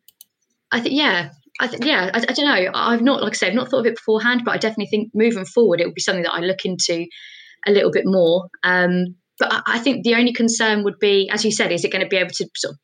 I 0.71 0.79
think, 0.79 0.95
yeah, 0.95 1.29
I 1.59 1.67
think, 1.67 1.85
yeah, 1.85 2.09
I, 2.13 2.19
I, 2.19 2.33
don't 2.33 2.45
know. 2.45 2.71
I've 2.73 3.01
not, 3.01 3.21
like 3.21 3.33
I 3.33 3.35
say, 3.35 3.47
I've 3.47 3.53
not 3.53 3.69
thought 3.69 3.81
of 3.81 3.85
it 3.85 3.95
beforehand, 3.95 4.43
but 4.45 4.53
I 4.53 4.57
definitely 4.57 4.87
think 4.87 5.11
moving 5.13 5.45
forward, 5.45 5.81
it 5.81 5.85
would 5.85 5.95
be 5.95 6.01
something 6.01 6.23
that 6.23 6.33
I 6.33 6.39
look 6.39 6.65
into 6.65 7.05
a 7.65 7.71
little 7.71 7.91
bit 7.91 8.03
more. 8.05 8.47
Um, 8.63 9.15
but 9.39 9.63
I, 9.65 9.79
think 9.79 10.03
the 10.03 10.15
only 10.15 10.33
concern 10.33 10.83
would 10.83 10.99
be, 10.99 11.29
as 11.31 11.45
you 11.45 11.51
said, 11.51 11.71
is 11.71 11.83
it 11.83 11.91
going 11.91 12.03
to 12.03 12.09
be 12.09 12.17
able 12.17 12.31
to 12.31 12.49
sort 12.55 12.73
of 12.73 12.79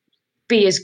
be 0.48 0.68
as 0.68 0.82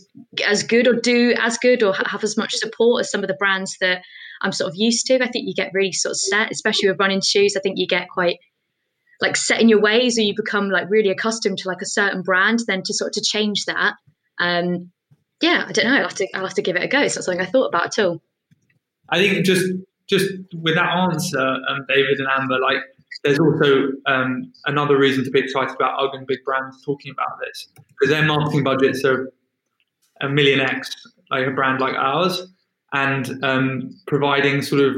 as 0.47 0.63
good 0.63 0.88
or 0.88 0.93
do 0.93 1.34
as 1.38 1.58
good 1.58 1.84
or 1.84 1.93
have 1.93 2.23
as 2.23 2.38
much 2.38 2.55
support 2.55 3.01
as 3.01 3.12
some 3.12 3.21
of 3.21 3.27
the 3.27 3.36
brands 3.36 3.75
that 3.82 4.01
I'm 4.41 4.51
sort 4.51 4.69
of 4.69 4.75
used 4.77 5.05
to. 5.08 5.15
I 5.15 5.27
think 5.27 5.47
you 5.47 5.53
get 5.53 5.71
really 5.73 5.91
sort 5.91 6.12
of 6.12 6.17
set, 6.17 6.51
especially 6.51 6.89
with 6.89 6.99
running 6.99 7.21
shoes. 7.21 7.55
I 7.55 7.60
think 7.60 7.77
you 7.77 7.86
get 7.86 8.08
quite 8.10 8.38
like 9.21 9.36
set 9.36 9.62
in 9.62 9.69
your 9.69 9.82
ways 9.82 10.17
or 10.17 10.21
you 10.21 10.34
become 10.36 10.69
like 10.69 10.89
really 10.89 11.10
accustomed 11.10 11.58
to 11.60 11.67
like 11.67 11.82
a 11.82 11.86
certain 11.86 12.21
brand 12.21 12.60
then 12.67 12.82
to 12.84 12.93
sort 12.93 13.10
of 13.10 13.13
to 13.13 13.21
change 13.21 13.65
that 13.65 13.95
um 14.39 14.91
yeah 15.41 15.65
i 15.67 15.71
don't 15.71 15.86
know 15.86 15.95
i'll 15.95 16.03
have 16.03 16.15
to 16.15 16.27
i'll 16.34 16.45
have 16.45 16.53
to 16.53 16.62
give 16.62 16.75
it 16.75 16.84
a 16.84 16.88
go 16.88 17.01
it's 17.01 17.15
not 17.15 17.25
something 17.25 17.41
i 17.41 17.45
thought 17.45 17.67
about 17.67 17.97
at 17.97 18.03
all 18.03 18.21
i 19.10 19.17
think 19.17 19.45
just 19.45 19.65
just 20.08 20.32
with 20.53 20.75
that 20.75 20.89
answer 20.89 21.39
um, 21.39 21.86
david 21.88 22.19
and 22.19 22.27
amber 22.27 22.60
like 22.60 22.82
there's 23.23 23.39
also 23.39 23.89
um, 24.05 24.51
another 24.65 24.97
reason 24.97 25.23
to 25.25 25.32
be 25.32 25.39
excited 25.39 25.75
about 25.75 25.99
UGG 25.99 26.15
and 26.15 26.27
big 26.27 26.43
brands 26.45 26.84
talking 26.84 27.12
about 27.12 27.39
this 27.45 27.67
because 27.89 28.10
their 28.10 28.23
marketing 28.23 28.63
budgets 28.63 29.03
are 29.03 29.32
a 30.21 30.29
million 30.29 30.60
x 30.60 30.95
like 31.29 31.47
a 31.47 31.51
brand 31.51 31.79
like 31.79 31.95
ours 31.95 32.47
and 32.93 33.43
um, 33.43 33.95
providing 34.08 34.62
sort 34.62 34.82
of 34.82 34.95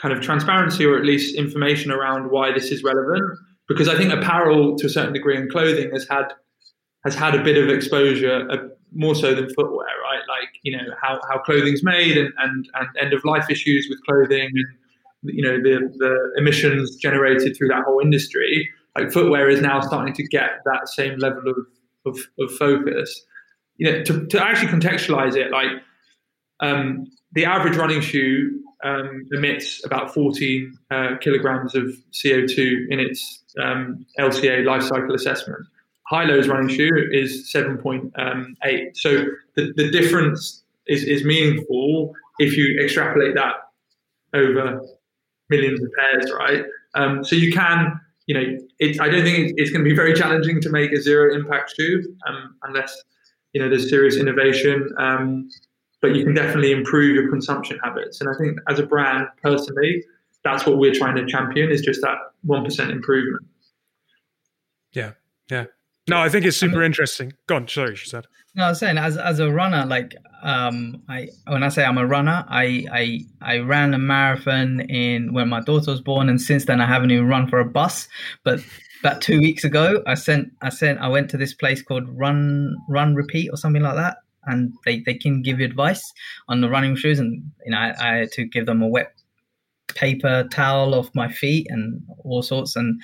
kind 0.00 0.12
of 0.12 0.20
transparency 0.20 0.84
or 0.84 0.98
at 0.98 1.04
least 1.04 1.36
information 1.36 1.92
around 1.92 2.30
why 2.30 2.52
this 2.52 2.70
is 2.70 2.82
relevant. 2.82 3.22
Because 3.68 3.88
I 3.88 3.96
think 3.96 4.12
apparel, 4.12 4.76
to 4.76 4.86
a 4.86 4.90
certain 4.90 5.12
degree, 5.12 5.36
and 5.36 5.50
clothing 5.50 5.90
has 5.92 6.06
had 6.08 6.32
has 7.04 7.14
had 7.14 7.34
a 7.34 7.42
bit 7.42 7.56
of 7.56 7.68
exposure, 7.68 8.48
uh, 8.50 8.68
more 8.92 9.14
so 9.14 9.34
than 9.34 9.48
footwear, 9.54 9.86
right? 10.02 10.22
Like 10.28 10.48
you 10.62 10.76
know 10.76 10.84
how 11.00 11.20
how 11.30 11.38
clothing's 11.38 11.82
made 11.82 12.18
and 12.18 12.32
and, 12.38 12.68
and 12.74 12.88
end 13.00 13.12
of 13.12 13.24
life 13.24 13.48
issues 13.48 13.86
with 13.88 14.00
clothing 14.04 14.50
and 14.52 14.66
you 15.22 15.42
know 15.42 15.58
the 15.58 15.92
the 15.98 16.32
emissions 16.36 16.96
generated 16.96 17.56
through 17.56 17.68
that 17.68 17.84
whole 17.84 18.00
industry. 18.00 18.68
Like 18.96 19.10
footwear 19.10 19.48
is 19.48 19.60
now 19.60 19.80
starting 19.80 20.14
to 20.14 20.22
get 20.28 20.60
that 20.64 20.88
same 20.88 21.18
level 21.18 21.42
of 21.48 21.56
of, 22.04 22.18
of 22.40 22.54
focus. 22.56 23.24
You 23.76 23.90
know, 23.90 24.02
to, 24.04 24.26
to 24.26 24.42
actually 24.42 24.68
contextualize 24.68 25.34
it, 25.34 25.50
like 25.50 25.70
um, 26.60 27.06
the 27.32 27.44
average 27.44 27.76
running 27.76 28.00
shoe 28.00 28.62
um, 28.84 29.26
emits 29.32 29.84
about 29.84 30.12
14 30.12 30.78
uh, 30.90 31.16
kilograms 31.20 31.74
of 31.74 31.84
CO2 32.12 32.86
in 32.90 33.00
its 33.00 33.42
um, 33.60 34.04
LCA 34.18 34.64
life 34.64 34.82
cycle 34.82 35.14
assessment. 35.14 35.64
Hylo's 36.10 36.48
running 36.48 36.68
shoe 36.68 36.90
is 37.10 37.50
7.8. 37.54 38.10
Um, 38.16 38.56
so 38.94 39.24
the, 39.56 39.72
the 39.76 39.90
difference 39.90 40.62
is, 40.86 41.04
is 41.04 41.24
meaningful 41.24 42.12
if 42.38 42.56
you 42.56 42.78
extrapolate 42.82 43.34
that 43.34 43.54
over 44.34 44.80
millions 45.52 45.82
of 45.82 45.90
pairs, 45.98 46.32
right? 46.32 46.64
Um, 46.94 47.24
so 47.24 47.36
you 47.36 47.52
can, 47.52 48.00
you 48.26 48.34
know, 48.34 48.58
it, 48.78 49.00
I 49.00 49.08
don't 49.08 49.24
think 49.24 49.54
it's 49.56 49.70
going 49.70 49.84
to 49.84 49.88
be 49.88 49.96
very 49.96 50.14
challenging 50.14 50.60
to 50.60 50.70
make 50.70 50.92
a 50.92 51.00
zero 51.00 51.34
impact 51.34 51.74
shoe 51.76 52.02
um, 52.28 52.56
unless, 52.64 52.96
you 53.52 53.60
know, 53.60 53.68
there's 53.68 53.88
serious 53.88 54.16
innovation. 54.16 54.88
Um, 54.98 55.48
but 56.00 56.16
you 56.16 56.24
can 56.24 56.34
definitely 56.34 56.72
improve 56.72 57.14
your 57.14 57.30
consumption 57.30 57.78
habits. 57.82 58.20
And 58.20 58.28
I 58.28 58.32
think 58.36 58.58
as 58.68 58.78
a 58.80 58.82
brand, 58.84 59.28
personally, 59.40 60.04
that's 60.42 60.66
what 60.66 60.78
we're 60.78 60.94
trying 60.94 61.14
to 61.16 61.26
champion 61.26 61.70
is 61.70 61.80
just 61.80 62.00
that 62.02 62.16
1% 62.46 62.90
improvement. 62.90 63.46
Yeah. 64.92 65.12
Yeah. 65.48 65.66
No, 66.08 66.18
I 66.18 66.28
think 66.28 66.44
it's 66.44 66.56
super 66.56 66.82
interesting. 66.82 67.32
Go 67.46 67.56
on. 67.56 67.68
Sorry, 67.68 67.94
she 67.94 68.08
said. 68.08 68.26
No, 68.54 68.64
I 68.64 68.68
was 68.70 68.80
saying 68.80 68.98
as 68.98 69.16
as 69.16 69.38
a 69.38 69.50
runner, 69.50 69.86
like 69.86 70.14
um, 70.42 71.02
I 71.08 71.28
when 71.46 71.62
I 71.62 71.68
say 71.68 71.84
I'm 71.84 71.98
a 71.98 72.06
runner, 72.06 72.44
I 72.48 72.84
I 72.92 73.20
I 73.40 73.58
ran 73.58 73.94
a 73.94 73.98
marathon 73.98 74.80
in 74.80 75.32
when 75.32 75.48
my 75.48 75.60
daughter 75.60 75.90
was 75.90 76.00
born, 76.00 76.28
and 76.28 76.40
since 76.40 76.64
then 76.66 76.80
I 76.80 76.86
haven't 76.86 77.12
even 77.12 77.28
run 77.28 77.48
for 77.48 77.60
a 77.60 77.64
bus. 77.64 78.08
But 78.44 78.60
about 79.00 79.22
two 79.22 79.38
weeks 79.38 79.64
ago, 79.64 80.02
I 80.06 80.14
sent 80.14 80.52
I 80.60 80.68
sent 80.70 80.98
I 80.98 81.08
went 81.08 81.30
to 81.30 81.36
this 81.36 81.54
place 81.54 81.82
called 81.82 82.08
Run 82.08 82.74
Run 82.88 83.14
Repeat 83.14 83.50
or 83.50 83.56
something 83.56 83.82
like 83.82 83.96
that, 83.96 84.18
and 84.44 84.72
they, 84.84 85.00
they 85.00 85.14
can 85.14 85.42
give 85.42 85.60
you 85.60 85.64
advice 85.64 86.12
on 86.48 86.60
the 86.60 86.68
running 86.68 86.96
shoes. 86.96 87.18
And 87.18 87.42
you 87.64 87.70
know, 87.70 87.78
I, 87.78 87.94
I 88.00 88.16
had 88.16 88.32
to 88.32 88.44
give 88.44 88.66
them 88.66 88.82
a 88.82 88.88
wet 88.88 89.12
paper 89.94 90.48
towel 90.50 90.94
off 90.94 91.10
my 91.14 91.30
feet 91.30 91.66
and 91.70 92.02
all 92.24 92.42
sorts. 92.42 92.76
And 92.76 93.00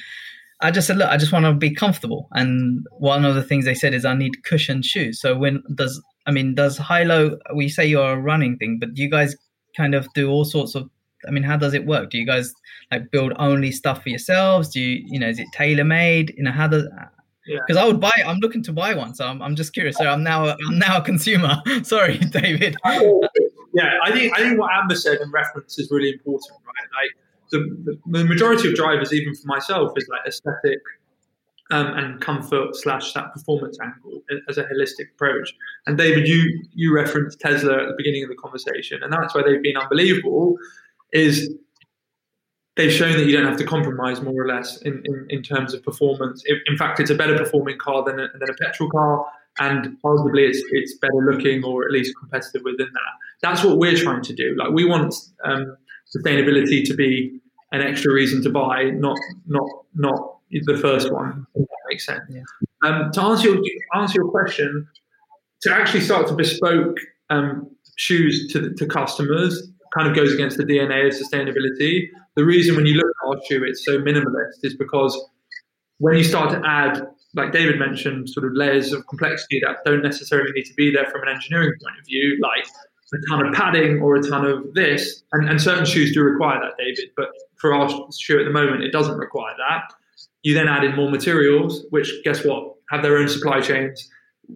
I 0.61 0.71
just 0.71 0.87
said, 0.87 0.97
look, 0.97 1.09
I 1.09 1.17
just 1.17 1.33
want 1.33 1.45
to 1.45 1.53
be 1.53 1.73
comfortable. 1.73 2.29
And 2.33 2.85
one 2.99 3.25
of 3.25 3.35
the 3.35 3.43
things 3.43 3.65
they 3.65 3.75
said 3.75 3.95
is 3.95 4.05
I 4.05 4.15
need 4.15 4.43
cushioned 4.45 4.85
shoes. 4.85 5.21
So 5.21 5.37
when 5.37 5.63
does 5.75 6.03
I 6.27 6.31
mean, 6.31 6.55
does 6.55 6.77
Hylo? 6.77 7.39
We 7.55 7.69
say 7.69 7.87
you're 7.87 8.13
a 8.13 8.21
running 8.21 8.59
thing, 8.59 8.79
but 8.79 8.95
do 8.95 9.03
you 9.03 9.11
guys 9.11 9.35
kind 9.77 9.95
of 9.95 10.13
do 10.13 10.29
all 10.29 10.45
sorts 10.45 10.75
of? 10.75 10.91
I 11.27 11.31
mean, 11.31 11.43
how 11.43 11.57
does 11.57 11.75
it 11.75 11.87
work? 11.87 12.11
Do 12.11 12.19
you 12.19 12.27
guys 12.27 12.53
like 12.93 13.11
build 13.11 13.33
only 13.39 13.73
stuff 13.73 14.03
for 14.03 14.11
yourselves? 14.11 14.69
Do 14.69 14.81
you, 14.81 15.03
you 15.07 15.19
know, 15.19 15.29
is 15.29 15.39
it 15.39 15.47
tailor 15.53 15.85
made? 15.85 16.35
You 16.37 16.45
know, 16.45 16.53
how 16.53 16.69
does 16.69 16.85
because 17.47 17.77
yeah. 17.77 17.83
I 17.83 17.87
would 17.87 17.99
buy. 17.99 18.13
I'm 18.27 18.39
looking 18.39 18.63
to 18.65 18.73
buy 18.73 18.95
one, 18.95 19.15
so 19.15 19.27
I'm, 19.27 19.41
I'm 19.41 19.57
just 19.57 19.73
curious. 19.73 19.97
So 19.97 20.05
I'm 20.05 20.23
now 20.23 20.49
I'm 20.49 20.79
now 20.79 20.99
a 20.99 21.03
consumer. 21.03 21.63
Sorry, 21.83 22.19
David. 22.19 22.77
yeah, 23.73 23.95
I 24.05 24.13
think 24.13 24.39
I 24.39 24.43
think 24.43 24.59
what 24.59 24.71
Amber 24.75 24.97
said 24.97 25.21
in 25.21 25.31
reference 25.31 25.79
is 25.79 25.91
really 25.91 26.11
important, 26.11 26.53
right? 26.67 27.03
Like 27.03 27.17
the, 27.51 27.99
the, 28.07 28.25
majority 28.25 28.69
of 28.69 28.75
drivers, 28.75 29.13
even 29.13 29.35
for 29.35 29.47
myself, 29.47 29.93
is 29.97 30.07
like 30.09 30.21
aesthetic 30.27 30.81
um, 31.71 31.87
and 31.89 32.21
comfort 32.21 32.75
slash 32.75 33.13
that 33.13 33.33
performance 33.33 33.79
angle 33.83 34.23
as 34.49 34.59
a 34.59 34.65
holistic 34.65 35.11
approach. 35.15 35.53
And 35.87 35.99
David, 35.99 36.27
you 36.27 36.63
you 36.75 36.95
referenced 36.95 37.41
Tesla 37.41 37.83
at 37.83 37.89
the 37.89 37.95
beginning 37.97 38.23
of 38.23 38.31
the 38.31 38.37
conversation, 38.37 39.03
and 39.03 39.13
that's 39.13 39.35
why 39.35 39.43
they've 39.43 39.63
been 39.63 39.77
unbelievable. 39.77 40.57
Is 41.13 41.51
they've 42.77 42.93
shown 42.93 43.13
that 43.13 43.27
you 43.27 43.37
don't 43.37 43.47
have 43.47 43.59
to 43.59 43.65
compromise 43.65 44.23
more 44.23 44.41
or 44.41 44.47
less 44.47 44.81
in, 44.83 45.03
in, 45.05 45.27
in 45.31 45.43
terms 45.43 45.75
of 45.75 45.83
performance. 45.83 46.43
In, 46.67 46.77
fact, 46.79 47.01
it's 47.01 47.11
a 47.11 47.15
better 47.15 47.37
performing 47.37 47.77
car 47.77 48.05
than 48.05 48.21
a, 48.21 48.29
than 48.39 48.49
a 48.49 48.55
petrol 48.55 48.89
car, 48.89 49.27
and 49.59 49.99
arguably 50.05 50.49
it's 50.49 50.63
it's 50.71 50.97
better 50.99 51.21
looking 51.31 51.65
or 51.65 51.85
at 51.85 51.91
least 51.91 52.15
competitive 52.19 52.63
within 52.65 52.89
that. 52.93 53.13
That's 53.43 53.63
what 53.63 53.79
we're 53.79 53.97
trying 53.97 54.23
to 54.23 54.33
do. 54.33 54.55
Like 54.57 54.71
we 54.71 54.85
want 54.85 55.15
um, 55.45 55.77
sustainability 56.17 56.85
to 56.85 56.95
be 56.95 57.41
an 57.73 57.83
extra 57.83 58.13
reason 58.13 58.43
to 58.43 58.51
buy, 58.51 58.91
not 58.91 59.19
not 59.47 59.69
not 59.95 60.39
the 60.51 60.77
first 60.77 61.13
one. 61.13 61.47
If 61.55 61.67
that 61.69 61.77
makes 61.89 62.07
sense. 62.07 62.23
Yeah. 62.31 62.43
Um, 62.83 63.11
to 63.13 63.23
answer 63.23 63.49
your 63.49 63.63
answer 63.95 64.15
your 64.23 64.31
question, 64.31 64.87
to 65.63 65.75
actually 65.75 66.01
start 66.01 66.27
to 66.29 66.35
bespoke 66.35 66.97
um, 67.31 67.71
shoes 67.97 68.53
to 68.53 68.75
to 68.75 68.87
customers 68.87 69.71
kind 69.97 70.09
of 70.09 70.15
goes 70.15 70.33
against 70.33 70.57
the 70.57 70.65
DNA 70.65 71.07
of 71.07 71.15
sustainability. 71.15 72.09
The 72.37 72.45
reason 72.45 72.77
when 72.77 72.87
you 72.87 72.95
look 72.95 73.07
at 73.07 73.29
our 73.29 73.37
shoe, 73.49 73.65
it's 73.65 73.85
so 73.85 73.99
minimalist 73.99 74.61
is 74.63 74.77
because 74.77 75.19
when 75.99 76.17
you 76.17 76.25
start 76.25 76.51
to 76.51 76.63
add, 76.65 77.07
like 77.35 77.53
David 77.53 77.79
mentioned, 77.79 78.29
sort 78.31 78.47
of 78.47 78.53
layers 78.55 78.93
of 78.93 79.07
complexity 79.09 79.61
that 79.65 79.79
don't 79.85 80.03
necessarily 80.03 80.53
need 80.53 80.65
to 80.65 80.75
be 80.75 80.93
there 80.93 81.07
from 81.07 81.23
an 81.23 81.29
engineering 81.29 81.73
point 81.83 81.99
of 81.99 82.07
view, 82.07 82.39
like 82.41 82.67
a 83.13 83.17
ton 83.29 83.47
of 83.47 83.55
padding 83.55 84.01
or 84.01 84.17
a 84.17 84.23
ton 84.23 84.45
of 84.45 84.75
this, 84.75 85.23
and, 85.33 85.49
and 85.49 85.61
certain 85.61 85.85
shoes 85.85 86.13
do 86.13 86.23
require 86.23 86.61
that, 86.61 86.77
David, 86.79 87.11
but 87.17 87.31
for 87.57 87.75
our 87.75 87.89
shoe 88.19 88.39
at 88.39 88.45
the 88.45 88.51
moment, 88.51 88.83
it 88.83 88.93
doesn't 88.93 89.19
require 89.19 89.55
that. 89.57 89.93
You 90.43 90.55
then 90.55 90.69
add 90.69 90.85
in 90.85 90.95
more 90.95 91.11
materials, 91.11 91.85
which 91.91 92.13
guess 92.25 92.45
what, 92.45 92.75
have 92.91 93.03
their 93.03 93.17
own 93.17 93.29
supply 93.29 93.61
chains, 93.61 94.09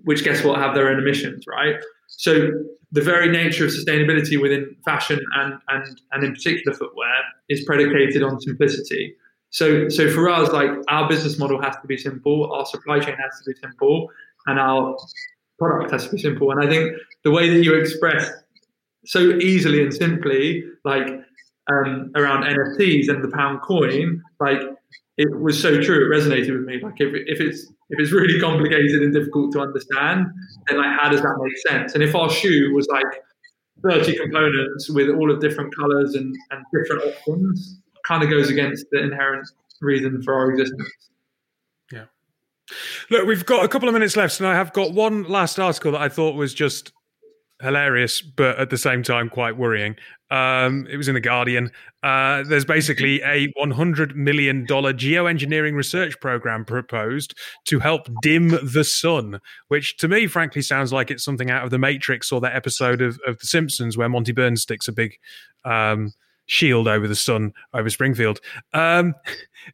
which 0.04 0.24
guess 0.24 0.44
what, 0.44 0.58
have 0.58 0.74
their 0.74 0.88
own 0.88 0.98
emissions, 0.98 1.44
right? 1.46 1.76
So 2.08 2.50
the 2.92 3.00
very 3.00 3.28
nature 3.30 3.64
of 3.64 3.70
sustainability 3.70 4.40
within 4.40 4.76
fashion 4.84 5.18
and, 5.34 5.54
and, 5.68 6.00
and 6.12 6.24
in 6.24 6.34
particular 6.34 6.76
footwear 6.76 7.14
is 7.48 7.64
predicated 7.64 8.22
on 8.22 8.40
simplicity. 8.40 9.16
So, 9.50 9.88
so 9.88 10.10
for 10.10 10.28
us, 10.30 10.50
like 10.52 10.70
our 10.88 11.08
business 11.08 11.38
model 11.38 11.60
has 11.60 11.76
to 11.76 11.86
be 11.86 11.96
simple, 11.96 12.52
our 12.52 12.64
supply 12.66 13.00
chain 13.00 13.16
has 13.16 13.38
to 13.40 13.50
be 13.50 13.56
simple, 13.60 14.08
and 14.46 14.58
our 14.58 14.96
product 15.58 15.90
has 15.92 16.06
to 16.06 16.12
be 16.12 16.18
simple. 16.18 16.50
And 16.50 16.62
I 16.62 16.68
think 16.68 16.92
the 17.24 17.30
way 17.30 17.48
that 17.50 17.62
you 17.62 17.74
express 17.74 18.30
so 19.04 19.20
easily 19.20 19.82
and 19.82 19.92
simply, 19.92 20.64
like 20.84 21.08
um, 21.70 22.12
around 22.16 22.44
NFTs 22.44 23.08
and 23.08 23.22
the 23.22 23.30
pound 23.34 23.62
coin, 23.62 24.22
like 24.40 24.60
it 25.16 25.40
was 25.40 25.60
so 25.60 25.80
true. 25.80 26.06
It 26.06 26.16
resonated 26.16 26.52
with 26.52 26.66
me. 26.66 26.80
Like 26.82 27.00
if, 27.00 27.12
if 27.26 27.40
it's 27.40 27.66
if 27.90 28.00
it's 28.00 28.12
really 28.12 28.40
complicated 28.40 29.02
and 29.02 29.12
difficult 29.12 29.52
to 29.52 29.60
understand, 29.60 30.26
then 30.66 30.78
like 30.78 30.98
how 30.98 31.08
does 31.08 31.22
that 31.22 31.38
make 31.42 31.56
sense? 31.68 31.94
And 31.94 32.02
if 32.02 32.14
our 32.14 32.30
shoe 32.30 32.72
was 32.74 32.86
like 32.88 33.22
30 33.88 34.16
components 34.16 34.88
with 34.90 35.10
all 35.10 35.30
of 35.30 35.40
different 35.40 35.74
colors 35.76 36.14
and, 36.14 36.34
and 36.50 36.64
different 36.72 37.02
options, 37.04 37.80
kind 38.06 38.22
of 38.22 38.30
goes 38.30 38.48
against 38.48 38.86
the 38.92 39.02
inherent 39.02 39.46
reason 39.80 40.22
for 40.22 40.34
our 40.34 40.50
existence. 40.50 40.88
Yeah. 41.92 42.04
Look, 43.10 43.26
we've 43.26 43.44
got 43.44 43.64
a 43.64 43.68
couple 43.68 43.88
of 43.88 43.92
minutes 43.92 44.16
left, 44.16 44.40
and 44.40 44.48
I 44.48 44.54
have 44.54 44.72
got 44.72 44.92
one 44.92 45.24
last 45.24 45.58
article 45.58 45.92
that 45.92 46.00
I 46.00 46.08
thought 46.08 46.36
was 46.36 46.54
just 46.54 46.92
hilarious, 47.62 48.20
but 48.20 48.58
at 48.58 48.70
the 48.70 48.78
same 48.78 49.02
time 49.02 49.28
quite 49.28 49.56
worrying. 49.56 49.96
Um, 50.30 50.86
it 50.90 50.96
was 50.96 51.08
in 51.08 51.14
the 51.14 51.20
Guardian. 51.20 51.70
Uh, 52.02 52.42
there's 52.42 52.64
basically 52.64 53.22
a 53.22 53.52
100 53.56 54.16
million 54.16 54.64
dollar 54.66 54.92
geoengineering 54.92 55.74
research 55.74 56.18
program 56.20 56.64
proposed 56.64 57.34
to 57.66 57.80
help 57.80 58.08
dim 58.22 58.58
the 58.62 58.84
sun, 58.84 59.40
which 59.68 59.96
to 59.98 60.08
me, 60.08 60.26
frankly, 60.26 60.62
sounds 60.62 60.92
like 60.92 61.10
it's 61.10 61.24
something 61.24 61.50
out 61.50 61.64
of 61.64 61.70
the 61.70 61.78
Matrix 61.78 62.32
or 62.32 62.40
that 62.40 62.56
episode 62.56 63.00
of, 63.00 63.20
of 63.26 63.38
The 63.38 63.46
Simpsons 63.46 63.96
where 63.96 64.08
Monty 64.08 64.32
Burns 64.32 64.62
sticks 64.62 64.88
a 64.88 64.92
big 64.92 65.12
um, 65.64 66.12
shield 66.46 66.88
over 66.88 67.08
the 67.08 67.14
sun 67.14 67.52
over 67.72 67.88
Springfield. 67.88 68.40
Um, 68.72 69.14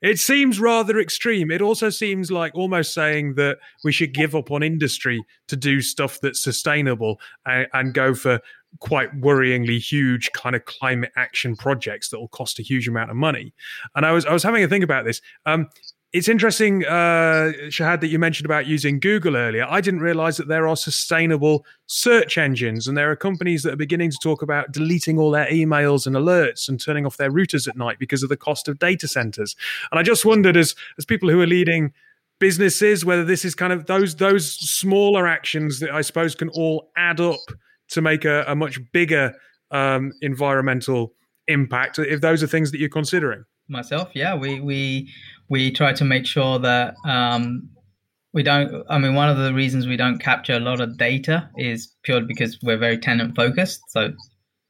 it 0.02 0.18
seems 0.18 0.60
rather 0.60 0.98
extreme. 0.98 1.50
It 1.50 1.62
also 1.62 1.90
seems 1.90 2.30
like 2.30 2.54
almost 2.54 2.92
saying 2.94 3.34
that 3.34 3.58
we 3.84 3.92
should 3.92 4.14
give 4.14 4.34
up 4.34 4.50
on 4.50 4.62
industry 4.62 5.24
to 5.48 5.56
do 5.56 5.80
stuff 5.80 6.18
that's 6.20 6.42
sustainable 6.42 7.20
and, 7.46 7.66
and 7.72 7.94
go 7.94 8.14
for 8.14 8.40
quite 8.80 9.18
worryingly 9.20 9.78
huge 9.78 10.30
kind 10.32 10.54
of 10.54 10.64
climate 10.66 11.10
action 11.16 11.56
projects 11.56 12.10
that 12.10 12.20
will 12.20 12.28
cost 12.28 12.58
a 12.58 12.62
huge 12.62 12.86
amount 12.86 13.10
of 13.10 13.16
money. 13.16 13.54
And 13.94 14.04
I 14.04 14.12
was 14.12 14.26
I 14.26 14.32
was 14.32 14.42
having 14.42 14.62
a 14.62 14.68
think 14.68 14.84
about 14.84 15.04
this. 15.04 15.20
Um, 15.46 15.68
it's 16.12 16.28
interesting, 16.28 16.86
uh, 16.86 17.52
Shahad, 17.68 18.00
that 18.00 18.08
you 18.08 18.18
mentioned 18.18 18.46
about 18.46 18.66
using 18.66 18.98
Google 18.98 19.36
earlier. 19.36 19.66
I 19.68 19.82
didn't 19.82 20.00
realize 20.00 20.38
that 20.38 20.48
there 20.48 20.66
are 20.66 20.74
sustainable 20.74 21.66
search 21.86 22.38
engines, 22.38 22.88
and 22.88 22.96
there 22.96 23.10
are 23.10 23.16
companies 23.16 23.62
that 23.62 23.74
are 23.74 23.76
beginning 23.76 24.10
to 24.12 24.18
talk 24.22 24.40
about 24.40 24.72
deleting 24.72 25.18
all 25.18 25.30
their 25.30 25.46
emails 25.46 26.06
and 26.06 26.16
alerts 26.16 26.66
and 26.66 26.80
turning 26.80 27.04
off 27.04 27.18
their 27.18 27.30
routers 27.30 27.68
at 27.68 27.76
night 27.76 27.98
because 27.98 28.22
of 28.22 28.30
the 28.30 28.38
cost 28.38 28.68
of 28.68 28.78
data 28.78 29.06
centers. 29.06 29.54
And 29.90 30.00
I 30.00 30.02
just 30.02 30.24
wondered, 30.24 30.56
as 30.56 30.74
as 30.96 31.04
people 31.04 31.28
who 31.28 31.42
are 31.42 31.46
leading 31.46 31.92
businesses, 32.38 33.04
whether 33.04 33.24
this 33.24 33.44
is 33.44 33.54
kind 33.54 33.72
of 33.74 33.84
those 33.84 34.16
those 34.16 34.50
smaller 34.50 35.26
actions 35.26 35.80
that 35.80 35.90
I 35.90 36.00
suppose 36.00 36.34
can 36.34 36.48
all 36.50 36.90
add 36.96 37.20
up 37.20 37.40
to 37.88 38.00
make 38.00 38.24
a, 38.24 38.44
a 38.48 38.56
much 38.56 38.80
bigger 38.92 39.34
um, 39.70 40.12
environmental 40.22 41.12
impact. 41.48 41.98
If 41.98 42.22
those 42.22 42.42
are 42.42 42.46
things 42.46 42.70
that 42.70 42.80
you're 42.80 42.88
considering 42.88 43.44
myself 43.68 44.10
yeah 44.14 44.34
we 44.34 44.60
we 44.60 45.12
we 45.48 45.70
try 45.70 45.92
to 45.92 46.04
make 46.04 46.26
sure 46.26 46.58
that 46.58 46.94
um, 47.04 47.68
we 48.32 48.42
don't 48.42 48.84
i 48.90 48.98
mean 48.98 49.14
one 49.14 49.28
of 49.28 49.38
the 49.38 49.54
reasons 49.54 49.86
we 49.86 49.96
don't 49.96 50.18
capture 50.18 50.54
a 50.54 50.60
lot 50.60 50.80
of 50.80 50.98
data 50.98 51.48
is 51.56 51.92
purely 52.02 52.26
because 52.26 52.58
we're 52.62 52.76
very 52.76 52.98
tenant 52.98 53.34
focused. 53.34 53.80
So 53.88 54.12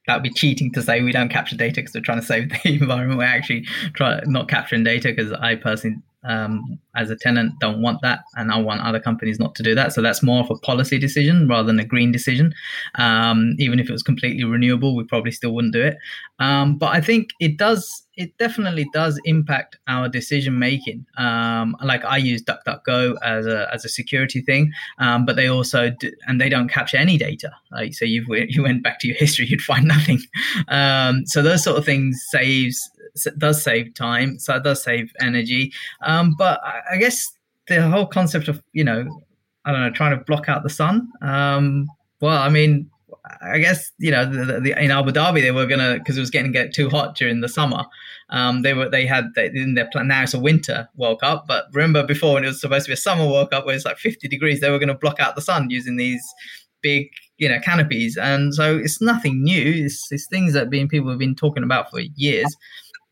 that'd 0.07 0.23
be 0.23 0.31
cheating 0.31 0.71
to 0.73 0.81
say 0.81 1.01
we 1.01 1.11
don't 1.11 1.29
capture 1.29 1.55
data 1.55 1.81
because 1.81 1.93
we're 1.93 2.01
trying 2.01 2.21
to 2.21 2.25
save 2.25 2.49
the 2.63 2.73
environment. 2.73 3.19
We're 3.19 3.25
actually 3.25 3.65
try 3.93 4.21
not 4.25 4.47
capturing 4.47 4.83
data 4.83 5.09
because 5.09 5.31
i 5.33 5.55
personally 5.55 5.97
um, 6.23 6.79
as 6.95 7.09
a 7.09 7.15
tenant 7.15 7.53
don't 7.59 7.81
want 7.81 8.01
that 8.01 8.19
and 8.35 8.51
i 8.51 8.57
want 8.57 8.81
other 8.81 8.99
companies 8.99 9.39
not 9.39 9.55
to 9.55 9.63
do 9.63 9.73
that 9.73 9.93
so 9.93 10.01
that's 10.01 10.21
more 10.21 10.41
of 10.41 10.51
a 10.51 10.55
policy 10.57 10.97
decision 10.97 11.47
rather 11.47 11.67
than 11.67 11.79
a 11.79 11.85
green 11.85 12.11
decision 12.11 12.53
um, 12.95 13.55
even 13.57 13.79
if 13.79 13.89
it 13.89 13.93
was 13.93 14.03
completely 14.03 14.43
renewable 14.43 14.95
we 14.95 15.03
probably 15.03 15.31
still 15.31 15.53
wouldn't 15.53 15.73
do 15.73 15.81
it 15.81 15.97
um, 16.39 16.77
but 16.77 16.93
i 16.93 17.01
think 17.01 17.29
it 17.39 17.57
does 17.57 18.05
it 18.19 18.37
definitely 18.37 18.85
does 18.93 19.17
impact 19.23 19.77
our 19.87 20.09
decision 20.09 20.59
making. 20.59 21.05
Um, 21.17 21.77
like 21.81 22.03
I 22.03 22.17
use 22.17 22.43
DuckDuckGo 22.43 23.15
as 23.23 23.47
a 23.47 23.73
as 23.73 23.85
a 23.85 23.89
security 23.89 24.41
thing, 24.41 24.73
um, 24.97 25.25
but 25.25 25.37
they 25.37 25.47
also 25.47 25.89
do, 25.89 26.11
and 26.27 26.39
they 26.39 26.49
don't 26.49 26.67
capture 26.67 26.97
any 26.97 27.17
data. 27.17 27.49
Like 27.71 27.93
so, 27.93 28.03
you 28.03 28.25
you 28.49 28.63
went 28.63 28.83
back 28.83 28.99
to 28.99 29.07
your 29.07 29.15
history, 29.15 29.45
you'd 29.47 29.61
find 29.61 29.87
nothing. 29.87 30.19
Um, 30.67 31.25
so 31.25 31.41
those 31.41 31.63
sort 31.63 31.77
of 31.77 31.85
things 31.85 32.21
saves 32.29 32.91
does 33.37 33.63
save 33.63 33.93
time, 33.93 34.39
so 34.39 34.55
it 34.55 34.63
does 34.63 34.83
save 34.83 35.11
energy. 35.21 35.71
Um, 36.01 36.35
but 36.37 36.61
I, 36.63 36.97
guess 36.97 37.31
the 37.67 37.87
whole 37.89 38.07
concept 38.07 38.47
of 38.47 38.61
you 38.73 38.83
know 38.83 39.07
I 39.65 39.71
don't 39.71 39.81
know 39.81 39.91
trying 39.91 40.17
to 40.17 40.23
block 40.23 40.49
out 40.49 40.63
the 40.63 40.69
sun. 40.69 41.09
Um, 41.21 41.87
well, 42.21 42.37
I 42.37 42.49
mean, 42.49 42.89
I 43.41 43.59
guess 43.59 43.91
you 43.97 44.11
know 44.11 44.25
the, 44.25 44.59
the, 44.59 44.83
in 44.83 44.91
Abu 44.91 45.11
Dhabi 45.11 45.41
they 45.41 45.51
were 45.51 45.65
gonna 45.65 45.95
because 45.99 46.17
it 46.17 46.21
was 46.21 46.29
getting 46.29 46.51
get 46.51 46.73
too 46.73 46.89
hot 46.89 47.15
during 47.15 47.41
the 47.41 47.49
summer. 47.49 47.83
Um, 48.29 48.61
they 48.61 48.73
were 48.73 48.89
they 48.89 49.05
had 49.05 49.25
they, 49.35 49.47
in 49.47 49.75
their 49.75 49.89
plan 49.89 50.07
now 50.07 50.23
it's 50.23 50.33
a 50.33 50.39
winter 50.39 50.87
World 50.95 51.21
Cup, 51.21 51.45
but 51.47 51.65
remember 51.73 52.03
before 52.05 52.33
when 52.35 52.43
it 52.43 52.47
was 52.47 52.61
supposed 52.61 52.85
to 52.85 52.89
be 52.89 52.93
a 52.93 52.97
summer 52.97 53.25
World 53.25 53.51
Cup 53.51 53.65
where 53.65 53.75
it's 53.75 53.85
like 53.85 53.97
50 53.97 54.27
degrees, 54.27 54.61
they 54.61 54.69
were 54.69 54.79
going 54.79 54.89
to 54.89 54.95
block 54.95 55.19
out 55.19 55.35
the 55.35 55.41
sun 55.41 55.69
using 55.69 55.95
these 55.95 56.21
big 56.81 57.09
you 57.37 57.49
know 57.49 57.59
canopies, 57.59 58.17
and 58.17 58.53
so 58.53 58.77
it's 58.77 59.01
nothing 59.01 59.43
new. 59.43 59.85
It's, 59.85 60.11
it's 60.11 60.27
things 60.27 60.53
that 60.53 60.69
being 60.69 60.87
people 60.87 61.09
have 61.09 61.19
been 61.19 61.35
talking 61.35 61.63
about 61.63 61.89
for 61.89 61.99
years. 62.15 62.55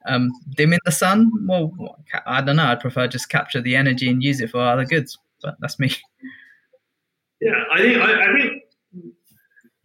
Um, 0.08 0.32
dimming 0.56 0.80
the 0.86 0.92
sun, 0.92 1.32
well, 1.48 1.74
I 2.26 2.42
don't 2.42 2.56
know. 2.56 2.66
I'd 2.66 2.80
prefer 2.80 3.08
just 3.08 3.30
capture 3.30 3.62
the 3.62 3.76
energy 3.76 4.10
and 4.10 4.24
use 4.24 4.42
it 4.42 4.50
for 4.50 4.62
other 4.62 4.86
goods, 4.86 5.18
but 5.42 5.56
that's 5.60 5.80
me. 5.80 5.92
Yeah, 7.40 7.52
I 7.72 7.82
think 7.82 7.98
I, 7.98 8.30
I 8.30 8.34
think 8.34 8.64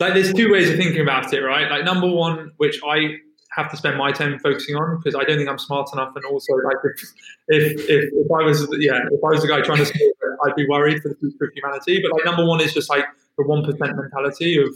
like 0.01 0.15
there's 0.15 0.33
two 0.33 0.51
ways 0.51 0.71
of 0.71 0.77
thinking 0.77 1.01
about 1.03 1.33
it, 1.33 1.43
right? 1.43 1.71
Like 1.71 1.85
number 1.85 2.09
one, 2.09 2.53
which 2.57 2.81
I 2.87 3.17
have 3.53 3.71
to 3.71 3.77
spend 3.77 3.99
my 3.99 4.11
time 4.11 4.39
focusing 4.39 4.75
on 4.75 4.99
because 4.99 5.15
I 5.15 5.25
don't 5.25 5.37
think 5.37 5.49
I'm 5.49 5.59
smart 5.59 5.91
enough, 5.93 6.13
and 6.17 6.25
also 6.25 6.55
like 6.65 6.77
if 6.85 7.13
if 7.49 7.81
if, 7.91 8.05
if 8.13 8.31
I 8.31 8.43
was 8.43 8.67
yeah 8.79 9.01
if 9.11 9.21
I 9.23 9.29
was 9.29 9.43
the 9.43 9.49
guy 9.49 9.61
trying 9.61 9.79
to 9.79 9.87
solve 9.87 9.97
it, 10.01 10.17
I'd 10.47 10.57
be 10.57 10.67
worried 10.67 11.03
for 11.03 11.11
the 11.11 11.15
future 11.17 11.45
of 11.45 11.51
humanity. 11.55 12.03
But 12.03 12.13
like 12.13 12.25
number 12.25 12.47
one 12.47 12.61
is 12.61 12.73
just 12.73 12.89
like 12.89 13.05
the 13.37 13.45
one 13.45 13.65
percent 13.65 13.97
mentality 13.97 14.59
of 14.59 14.69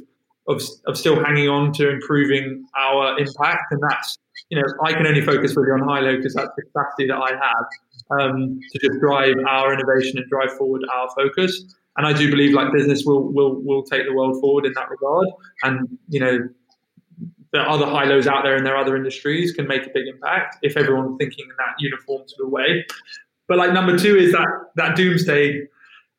of 0.48 0.62
of 0.87 0.98
still 0.98 1.22
hanging 1.24 1.48
on 1.48 1.72
to 1.74 1.90
improving 1.90 2.66
our 2.76 3.18
impact, 3.18 3.72
and 3.72 3.82
that's 3.82 4.18
you 4.51 4.61
know 4.61 4.66
I 4.85 4.92
can 4.92 5.07
only 5.07 5.22
focus 5.22 5.57
really 5.57 5.70
on 5.70 5.81
Hylo 5.81 6.16
because 6.16 6.35
that's 6.35 6.51
the 6.57 6.62
capacity 6.62 7.09
that 7.09 7.16
I 7.16 7.31
have 7.31 8.20
um, 8.20 8.59
to 8.72 8.79
just 8.79 9.01
drive 9.01 9.35
our 9.49 9.72
innovation 9.72 10.18
and 10.18 10.29
drive 10.29 10.53
forward 10.57 10.83
our 10.92 11.09
focus 11.16 11.75
and 11.96 12.07
I 12.07 12.12
do 12.12 12.31
believe 12.31 12.53
like 12.53 12.72
business 12.72 13.05
will 13.05 13.33
will 13.33 13.62
will 13.62 13.83
take 13.83 14.05
the 14.07 14.14
world 14.14 14.40
forward 14.40 14.66
in 14.66 14.72
that 14.75 14.88
regard. 14.90 15.27
And 15.62 15.99
you 16.09 16.20
know, 16.20 16.49
are 17.55 17.68
other 17.68 17.87
Hylos 17.87 18.27
out 18.27 18.44
there 18.44 18.57
in 18.57 18.64
their 18.64 18.77
other 18.77 18.96
industries 18.96 19.53
can 19.53 19.66
make 19.66 19.87
a 19.87 19.90
big 19.92 20.07
impact 20.07 20.59
if 20.62 20.77
everyone's 20.77 21.16
thinking 21.18 21.46
in 21.49 21.57
that 21.59 21.75
uniform 21.79 22.22
sort 22.27 22.46
of 22.46 22.53
way. 22.53 22.85
But 23.49 23.59
like 23.59 23.72
number 23.72 23.99
two 23.99 24.16
is 24.16 24.33
that 24.33 24.49
that 24.77 24.96
doomsday 24.96 25.66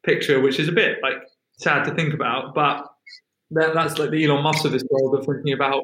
picture, 0.04 0.40
which 0.40 0.60
is 0.60 0.68
a 0.68 0.72
bit 0.72 0.98
like 1.04 1.18
sad 1.58 1.84
to 1.86 1.94
think 1.94 2.14
about, 2.14 2.56
but 2.56 2.88
that, 3.52 3.74
that's 3.74 3.98
like 3.98 4.12
the 4.12 4.26
Elon 4.26 4.44
Musk 4.44 4.66
of 4.66 4.72
this 4.72 4.84
world 4.90 5.16
of 5.16 5.26
thinking 5.26 5.54
about 5.54 5.84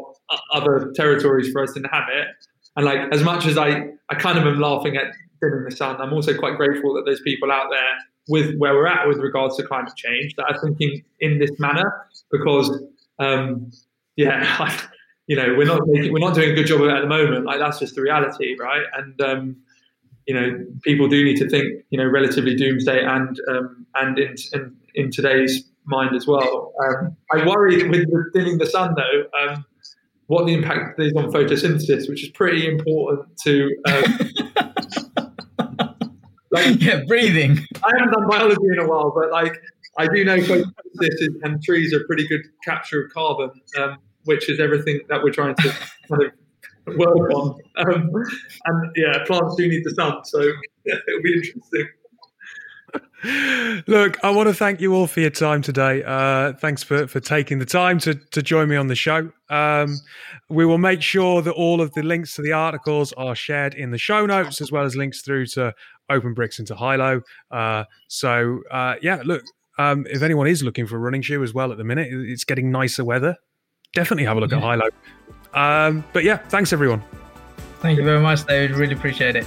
other 0.54 0.92
territories 0.96 1.52
for 1.52 1.64
us 1.64 1.74
to 1.74 1.80
inhabit. 1.80 2.28
And 2.76 2.86
like 2.86 3.00
as 3.12 3.24
much 3.24 3.46
as 3.46 3.58
I, 3.58 3.84
I 4.10 4.16
kind 4.16 4.38
of 4.38 4.46
am 4.46 4.60
laughing 4.60 4.98
at 4.98 5.14
dimming 5.42 5.66
the 5.66 5.76
sun, 5.76 6.02
I'm 6.02 6.14
also 6.14 6.38
quite 6.38 6.58
grateful 6.58 6.94
that 6.96 7.04
there's 7.06 7.22
people 7.22 7.52
out 7.52 7.68
there 7.70 7.98
with 8.28 8.56
where 8.58 8.74
we're 8.74 8.88
at 8.88 9.08
with 9.08 9.18
regards 9.18 9.58
to 9.58 9.64
climate 9.64 9.94
change 9.96 10.36
that 10.36 10.46
are 10.46 10.60
thinking 10.62 11.04
in 11.20 11.40
this 11.40 11.52
manner 11.60 12.08
because 12.32 12.72
um, 13.20 13.72
yeah 14.16 14.72
you 15.28 15.36
know 15.36 15.56
we're 15.58 15.66
not 15.66 15.82
we're 15.86 16.20
not 16.20 16.34
doing 16.34 16.52
a 16.52 16.54
good 16.54 16.68
job 16.68 16.82
of 16.82 16.88
it 16.88 16.94
at 16.94 17.02
the 17.02 17.08
moment 17.08 17.46
like 17.46 17.60
that's 17.60 17.80
just 17.80 17.96
the 17.96 18.02
reality 18.02 18.56
right 18.60 18.86
and 18.98 19.20
um, 19.22 19.56
you 20.26 20.34
know 20.34 20.66
people 20.84 21.08
do 21.08 21.24
need 21.24 21.38
to 21.38 21.50
think 21.50 21.66
you 21.90 21.98
know 21.98 22.06
relatively 22.06 22.56
doomsday 22.56 23.04
and 23.04 23.40
um, 23.50 23.86
and 23.96 24.18
in, 24.20 24.36
in, 24.54 24.76
in 24.96 25.12
today's 25.12 25.64
mind 25.86 26.16
as 26.16 26.28
well 26.28 26.74
um, 26.86 27.16
I 27.32 27.46
worry 27.46 27.88
with 27.88 28.08
dimming 28.34 28.58
the 28.58 28.66
sun 28.66 28.96
though 28.96 29.24
um, 29.40 29.66
what 30.28 30.46
the 30.46 30.54
impact 30.54 31.00
is 31.00 31.14
on 31.14 31.32
photosynthesis 31.32 32.10
which 32.10 32.24
is 32.24 32.30
pretty 32.30 32.68
important 32.68 33.28
to 33.44 33.76
um, 33.88 34.20
like 36.54 36.80
yeah, 36.82 37.02
breathing. 37.08 37.60
I 37.84 37.92
haven't 37.98 38.14
done 38.14 38.30
biology 38.30 38.62
in 38.72 38.80
a 38.80 38.88
while, 38.88 39.12
but 39.14 39.32
like 39.32 39.60
I 39.98 40.08
do 40.08 40.24
know 40.24 40.38
photosynthesis 40.38 41.42
and 41.42 41.62
trees 41.62 41.94
are 41.94 42.06
pretty 42.06 42.28
good 42.28 42.42
capture 42.64 43.04
of 43.04 43.12
carbon, 43.12 43.52
um, 43.80 43.98
which 44.26 44.50
is 44.50 44.60
everything 44.60 45.02
that 45.10 45.22
we're 45.24 45.32
trying 45.32 45.56
to 45.56 45.70
kind 46.08 46.24
of 46.24 46.96
work 46.96 47.32
on. 47.32 47.60
Um, 47.78 48.12
and 48.66 48.92
yeah, 48.96 49.24
plants 49.26 49.56
do 49.56 49.68
need 49.68 49.84
the 49.84 49.92
sun, 49.96 50.24
so 50.24 50.42
yeah, 50.86 50.96
it'll 51.08 51.24
be 51.24 51.34
interesting. 51.34 51.88
Look, 53.88 54.24
I 54.24 54.30
want 54.32 54.50
to 54.50 54.54
thank 54.54 54.82
you 54.82 54.94
all 54.94 55.08
for 55.08 55.22
your 55.22 55.30
time 55.30 55.62
today. 55.62 56.04
Uh, 56.04 56.54
thanks 56.54 56.84
for, 56.84 57.08
for 57.08 57.20
taking 57.20 57.60
the 57.60 57.66
time 57.66 58.00
to, 58.00 58.16
to 58.16 58.42
join 58.42 58.68
me 58.68 58.76
on 58.76 58.88
the 58.88 58.96
show. 58.96 59.32
Um, 59.50 59.98
we 60.50 60.66
will 60.66 60.78
make 60.78 61.02
sure 61.02 61.42
that 61.42 61.54
all 61.54 61.80
of 61.80 61.94
the 61.94 62.04
links 62.04 62.36
to 62.36 62.42
the 62.42 62.52
articles 62.52 63.14
are 63.14 63.36
shared 63.36 63.76
in 63.76 63.92
the 63.92 63.98
show 63.98 64.26
notes, 64.26 64.60
as 64.60 64.72
well 64.72 64.84
as 64.84 64.96
links 64.96 65.22
through 65.22 65.46
to 65.48 65.74
OpenBrix 66.12 66.60
and 66.60 66.68
to 66.68 66.76
Hylo. 66.76 67.22
Uh, 67.50 67.86
so, 68.10 68.62
uh, 68.72 68.96
yeah, 69.02 69.22
look, 69.24 69.44
um, 69.78 70.06
if 70.10 70.22
anyone 70.22 70.48
is 70.48 70.62
looking 70.64 70.86
for 70.86 70.98
a 70.98 71.00
running 71.00 71.22
shoe 71.22 71.42
as 71.44 71.54
well 71.54 71.72
at 71.72 71.78
the 71.78 71.84
minute, 71.84 72.10
it's 72.12 72.44
getting 72.44 72.72
nicer 72.72 73.06
weather. 73.06 73.38
Definitely 73.94 74.26
have 74.26 74.38
a 74.38 74.40
look 74.42 74.52
yeah. 74.52 74.58
at 74.58 74.64
Hylo. 74.64 74.90
Um, 75.54 76.04
but 76.14 76.24
yeah, 76.24 76.38
thanks 76.38 76.74
everyone. 76.74 77.04
Thank 77.80 77.98
you 78.00 78.04
very 78.04 78.20
much, 78.20 78.46
David. 78.46 78.72
Really 78.72 78.96
appreciate 78.96 79.36
it. 79.36 79.46